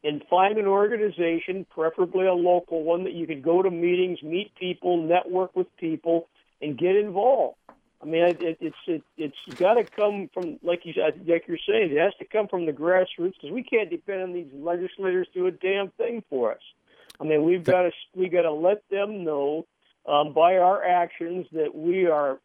and 0.04 0.24
find 0.30 0.60
an 0.60 0.68
organization, 0.68 1.66
preferably 1.74 2.28
a 2.28 2.34
local 2.34 2.84
one, 2.84 3.06
that 3.06 3.14
you 3.14 3.26
can 3.26 3.42
go 3.42 3.64
to 3.64 3.72
meetings, 3.72 4.22
meet 4.22 4.54
people, 4.56 5.02
network 5.02 5.56
with 5.56 5.68
people, 5.78 6.28
and 6.62 6.78
get 6.78 6.96
involved. 6.96 7.58
I 8.06 8.08
mean, 8.08 8.24
it, 8.24 8.58
it's 8.62 8.76
it, 8.86 9.04
it's 9.18 9.58
got 9.58 9.76
to 9.76 9.84
come 9.84 10.30
from 10.32 10.60
like 10.62 10.82
you 10.86 10.94
like 11.26 11.46
you're 11.48 11.58
saying. 11.68 11.92
It 11.92 11.98
has 11.98 12.14
to 12.20 12.26
come 12.26 12.48
from 12.48 12.68
the 12.68 12.72
grassroots 12.72 13.34
because 13.34 13.52
we 13.52 13.64
can't 13.64 13.90
depend 13.90 14.22
on 14.22 14.34
these 14.34 14.48
legislators 14.54 15.28
to 15.34 15.40
do 15.40 15.48
a 15.48 15.52
damn 15.52 15.90
thing 15.92 16.24
for 16.30 16.52
us. 16.52 16.62
I 17.20 17.24
mean, 17.24 17.44
we've 17.44 17.64
got 17.64 17.84
to 17.84 17.92
we 18.14 18.30
got 18.30 18.44
to 18.44 18.52
let 18.52 18.88
them 18.92 19.24
know 19.24 19.66
um, 20.08 20.34
by 20.34 20.58
our 20.58 20.84
actions 20.84 21.48
that 21.54 21.74
we 21.74 22.06
are 22.06 22.40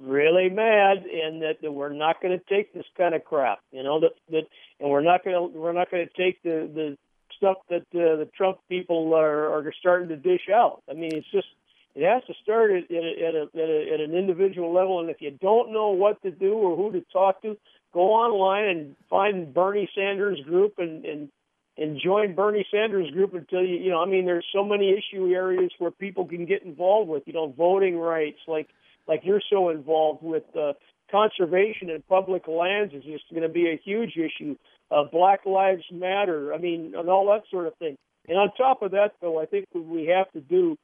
really 0.00 0.48
mad 0.48 1.04
and 1.04 1.42
that, 1.42 1.60
that 1.62 1.72
we're 1.72 1.92
not 1.92 2.20
going 2.20 2.36
to 2.36 2.44
take 2.52 2.72
this 2.72 2.86
kind 2.96 3.14
of 3.14 3.24
crap. 3.24 3.60
You 3.70 3.84
know 3.84 4.00
that 4.00 4.14
that 4.30 4.48
and 4.80 4.90
we're 4.90 5.02
not 5.02 5.24
going 5.24 5.36
to 5.36 5.58
we're 5.58 5.72
not 5.72 5.92
going 5.92 6.08
to 6.08 6.14
take 6.14 6.42
the 6.42 6.68
the 6.74 6.98
stuff 7.36 7.58
that 7.70 7.82
uh, 7.94 8.16
the 8.16 8.28
Trump 8.36 8.58
people 8.68 9.14
are, 9.14 9.54
are 9.54 9.72
starting 9.78 10.08
to 10.08 10.16
dish 10.16 10.48
out. 10.52 10.82
I 10.90 10.94
mean, 10.94 11.14
it's 11.14 11.30
just 11.30 11.46
it 11.94 12.04
has 12.04 12.22
to 12.26 12.34
start 12.42 12.70
at, 12.70 12.84
at, 12.90 13.02
a, 13.02 13.48
at, 13.54 13.68
a, 13.68 13.94
at, 13.94 14.00
an 14.00 14.14
individual 14.14 14.72
level, 14.72 15.00
and 15.00 15.10
if 15.10 15.20
you 15.20 15.30
don't 15.30 15.72
know 15.72 15.90
what 15.90 16.22
to 16.22 16.30
do 16.30 16.52
or 16.52 16.76
who 16.76 16.92
to 16.92 17.04
talk 17.12 17.42
to, 17.42 17.56
go 17.92 18.12
online 18.12 18.64
and 18.68 18.96
find 19.10 19.52
Bernie 19.52 19.90
Sanders 19.94 20.40
group 20.46 20.74
and 20.78 21.04
and 21.04 21.28
and 21.76 22.00
join 22.04 22.34
Bernie 22.34 22.66
Sanders 22.70 23.10
group 23.12 23.34
until 23.34 23.62
you 23.62 23.76
you 23.76 23.90
know 23.90 24.02
I 24.02 24.06
mean 24.06 24.26
there's 24.26 24.46
so 24.52 24.64
many 24.64 24.90
issue 24.90 25.32
areas 25.32 25.70
where 25.78 25.90
people 25.90 26.26
can 26.26 26.44
get 26.44 26.62
involved 26.62 27.08
with 27.08 27.22
you 27.26 27.32
know 27.32 27.52
voting 27.56 27.98
rights 27.98 28.38
like 28.46 28.68
like 29.06 29.22
you're 29.24 29.42
so 29.48 29.70
involved 29.70 30.22
with 30.22 30.44
uh, 30.56 30.74
conservation 31.10 31.90
and 31.90 32.06
public 32.06 32.46
lands 32.46 32.94
is 32.94 33.02
just 33.04 33.24
going 33.30 33.42
to 33.42 33.48
be 33.48 33.70
a 33.70 33.80
huge 33.82 34.16
issue. 34.16 34.56
Uh, 34.90 35.04
Black 35.10 35.46
Lives 35.46 35.84
Matter, 35.90 36.54
I 36.54 36.58
mean, 36.58 36.94
and 36.96 37.08
all 37.08 37.26
that 37.26 37.42
sort 37.50 37.66
of 37.66 37.74
thing. 37.76 37.96
And 38.28 38.36
on 38.38 38.50
top 38.56 38.82
of 38.82 38.90
that, 38.92 39.12
though, 39.20 39.40
I 39.40 39.46
think 39.46 39.66
what 39.72 39.86
we 39.86 40.06
have 40.06 40.30
to 40.32 40.40
do 40.40 40.76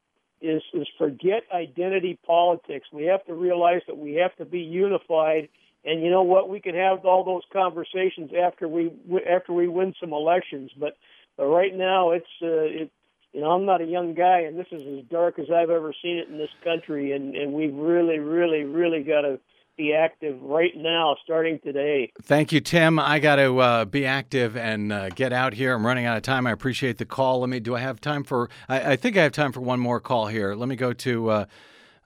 is 0.44 0.62
is 0.72 0.86
forget 0.98 1.42
identity 1.52 2.18
politics. 2.26 2.86
We 2.92 3.04
have 3.04 3.24
to 3.26 3.34
realize 3.34 3.80
that 3.86 3.96
we 3.96 4.14
have 4.14 4.36
to 4.36 4.44
be 4.44 4.60
unified. 4.60 5.48
And 5.84 6.02
you 6.02 6.10
know 6.10 6.22
what? 6.22 6.48
We 6.48 6.60
can 6.60 6.74
have 6.74 7.04
all 7.04 7.24
those 7.24 7.42
conversations 7.52 8.30
after 8.38 8.68
we 8.68 8.92
after 9.30 9.52
we 9.52 9.68
win 9.68 9.94
some 10.00 10.12
elections. 10.12 10.70
But, 10.78 10.96
but 11.36 11.46
right 11.46 11.74
now, 11.74 12.10
it's 12.10 12.26
uh, 12.42 12.82
it, 12.82 12.90
you 13.32 13.40
know 13.40 13.50
I'm 13.50 13.64
not 13.64 13.80
a 13.80 13.86
young 13.86 14.14
guy, 14.14 14.40
and 14.40 14.58
this 14.58 14.68
is 14.70 14.82
as 14.98 15.04
dark 15.10 15.38
as 15.38 15.46
I've 15.50 15.70
ever 15.70 15.94
seen 16.02 16.18
it 16.18 16.28
in 16.28 16.38
this 16.38 16.54
country. 16.62 17.12
And 17.12 17.34
and 17.34 17.52
we've 17.52 17.74
really, 17.74 18.18
really, 18.18 18.64
really 18.64 19.02
got 19.02 19.22
to 19.22 19.40
be 19.76 19.94
active 19.94 20.40
right 20.42 20.72
now, 20.76 21.16
starting 21.24 21.58
today. 21.62 22.12
Thank 22.22 22.52
you, 22.52 22.60
Tim. 22.60 22.98
I 22.98 23.18
got 23.18 23.36
to 23.36 23.58
uh, 23.58 23.84
be 23.84 24.06
active 24.06 24.56
and 24.56 24.92
uh, 24.92 25.08
get 25.10 25.32
out 25.32 25.54
here. 25.54 25.74
I'm 25.74 25.84
running 25.86 26.06
out 26.06 26.16
of 26.16 26.22
time. 26.22 26.46
I 26.46 26.52
appreciate 26.52 26.98
the 26.98 27.04
call. 27.04 27.40
Let 27.40 27.50
me. 27.50 27.60
Do 27.60 27.74
I 27.74 27.80
have 27.80 28.00
time 28.00 28.24
for? 28.24 28.48
I, 28.68 28.92
I 28.92 28.96
think 28.96 29.16
I 29.16 29.22
have 29.22 29.32
time 29.32 29.52
for 29.52 29.60
one 29.60 29.80
more 29.80 30.00
call 30.00 30.26
here. 30.26 30.54
Let 30.54 30.68
me 30.68 30.76
go 30.76 30.92
to. 30.92 31.30
Uh, 31.30 31.44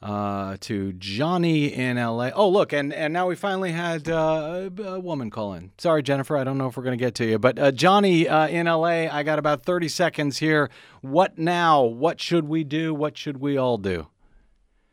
uh, 0.00 0.56
to 0.60 0.92
Johnny 0.92 1.66
in 1.66 1.96
LA. 1.96 2.30
Oh, 2.34 2.48
look, 2.48 2.72
and, 2.72 2.92
and 2.92 3.12
now 3.12 3.26
we 3.26 3.34
finally 3.34 3.72
had 3.72 4.08
uh, 4.08 4.70
a 4.78 5.00
woman 5.00 5.28
call 5.28 5.54
in. 5.54 5.72
Sorry, 5.78 6.02
Jennifer, 6.02 6.36
I 6.36 6.44
don't 6.44 6.56
know 6.56 6.68
if 6.68 6.76
we're 6.76 6.84
going 6.84 6.96
to 6.96 7.04
get 7.04 7.16
to 7.16 7.26
you, 7.26 7.38
but 7.38 7.58
uh, 7.58 7.72
Johnny 7.72 8.28
uh, 8.28 8.46
in 8.46 8.66
LA, 8.66 9.08
I 9.10 9.24
got 9.24 9.40
about 9.40 9.62
30 9.62 9.88
seconds 9.88 10.38
here. 10.38 10.70
What 11.00 11.36
now? 11.36 11.82
What 11.82 12.20
should 12.20 12.46
we 12.46 12.62
do? 12.62 12.94
What 12.94 13.16
should 13.16 13.38
we 13.38 13.56
all 13.56 13.76
do? 13.76 14.06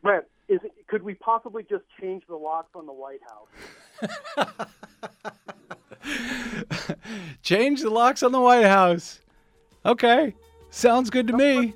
Brett, 0.02 0.28
is 0.48 0.58
it, 0.64 0.72
could 0.88 1.02
we 1.02 1.14
possibly 1.14 1.62
just 1.62 1.84
change 2.00 2.22
the 2.28 2.36
locks 2.36 2.70
on 2.74 2.86
the 2.86 2.92
White 2.92 3.20
House? 3.28 4.68
change 7.42 7.82
the 7.82 7.90
locks 7.90 8.22
on 8.22 8.32
the 8.32 8.40
White 8.40 8.66
House. 8.66 9.20
Okay, 9.84 10.34
sounds 10.70 11.10
good 11.10 11.26
to 11.28 11.36
me. 11.36 11.74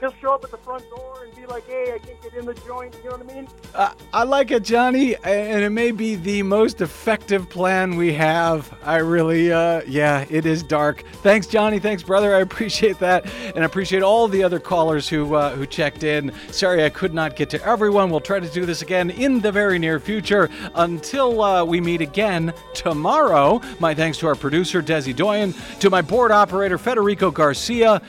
He'll 0.00 0.14
show 0.20 0.34
up 0.34 0.44
at 0.44 0.50
the 0.50 0.58
front 0.58 0.84
door 0.90 1.25
like, 1.48 1.66
"Hey, 1.66 1.92
I 1.94 1.98
can't 1.98 2.22
get 2.22 2.34
in 2.34 2.44
the 2.44 2.54
joint." 2.54 2.96
You 3.02 3.10
know 3.10 3.16
what 3.16 3.30
I 3.30 3.34
mean? 3.34 3.48
Uh, 3.74 3.92
I 4.12 4.24
like 4.24 4.50
it, 4.50 4.62
Johnny, 4.62 5.16
and 5.16 5.62
it 5.62 5.70
may 5.70 5.90
be 5.90 6.14
the 6.14 6.42
most 6.42 6.80
effective 6.80 7.48
plan 7.48 7.96
we 7.96 8.12
have. 8.14 8.72
I 8.84 8.96
really, 8.96 9.52
uh, 9.52 9.82
yeah, 9.86 10.24
it 10.30 10.46
is 10.46 10.62
dark. 10.62 11.04
Thanks, 11.22 11.46
Johnny. 11.46 11.78
Thanks, 11.78 12.02
brother. 12.02 12.34
I 12.34 12.40
appreciate 12.40 12.98
that, 13.00 13.26
and 13.54 13.58
I 13.58 13.66
appreciate 13.66 14.02
all 14.02 14.28
the 14.28 14.42
other 14.42 14.58
callers 14.58 15.08
who 15.08 15.34
uh, 15.34 15.54
who 15.54 15.66
checked 15.66 16.04
in. 16.04 16.32
Sorry, 16.50 16.84
I 16.84 16.90
could 16.90 17.14
not 17.14 17.36
get 17.36 17.50
to 17.50 17.64
everyone. 17.64 18.10
We'll 18.10 18.20
try 18.20 18.40
to 18.40 18.48
do 18.48 18.66
this 18.66 18.82
again 18.82 19.10
in 19.10 19.40
the 19.40 19.52
very 19.52 19.78
near 19.78 20.00
future. 20.00 20.50
Until 20.74 21.42
uh, 21.42 21.64
we 21.64 21.80
meet 21.80 22.00
again 22.00 22.52
tomorrow. 22.74 23.60
My 23.78 23.94
thanks 23.94 24.18
to 24.18 24.26
our 24.26 24.34
producer 24.34 24.82
Desi 24.82 25.14
Doyen, 25.14 25.54
to 25.80 25.90
my 25.90 26.02
board 26.02 26.30
operator 26.30 26.78
Federico 26.78 27.30
Garcia 27.30 28.02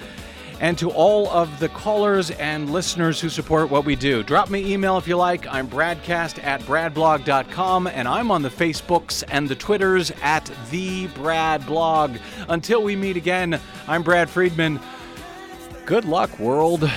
and 0.59 0.77
to 0.77 0.89
all 0.91 1.29
of 1.29 1.59
the 1.59 1.69
callers 1.69 2.31
and 2.31 2.71
listeners 2.71 3.21
who 3.21 3.29
support 3.29 3.69
what 3.69 3.85
we 3.85 3.95
do. 3.95 4.23
Drop 4.23 4.49
me 4.49 4.73
email 4.73 4.97
if 4.97 5.07
you 5.07 5.17
like. 5.17 5.45
I'm 5.47 5.67
bradcast 5.67 6.43
at 6.43 6.61
bradblog.com, 6.61 7.87
and 7.87 8.07
I'm 8.07 8.31
on 8.31 8.41
the 8.41 8.49
Facebooks 8.49 9.23
and 9.29 9.47
the 9.47 9.55
Twitters 9.55 10.11
at 10.21 10.49
the 10.71 11.07
Brad 11.07 11.65
Blog. 11.65 12.17
Until 12.49 12.83
we 12.83 12.95
meet 12.95 13.17
again, 13.17 13.59
I'm 13.87 14.03
Brad 14.03 14.29
Friedman. 14.29 14.79
Good 15.85 16.05
luck, 16.05 16.37
world. 16.39 16.89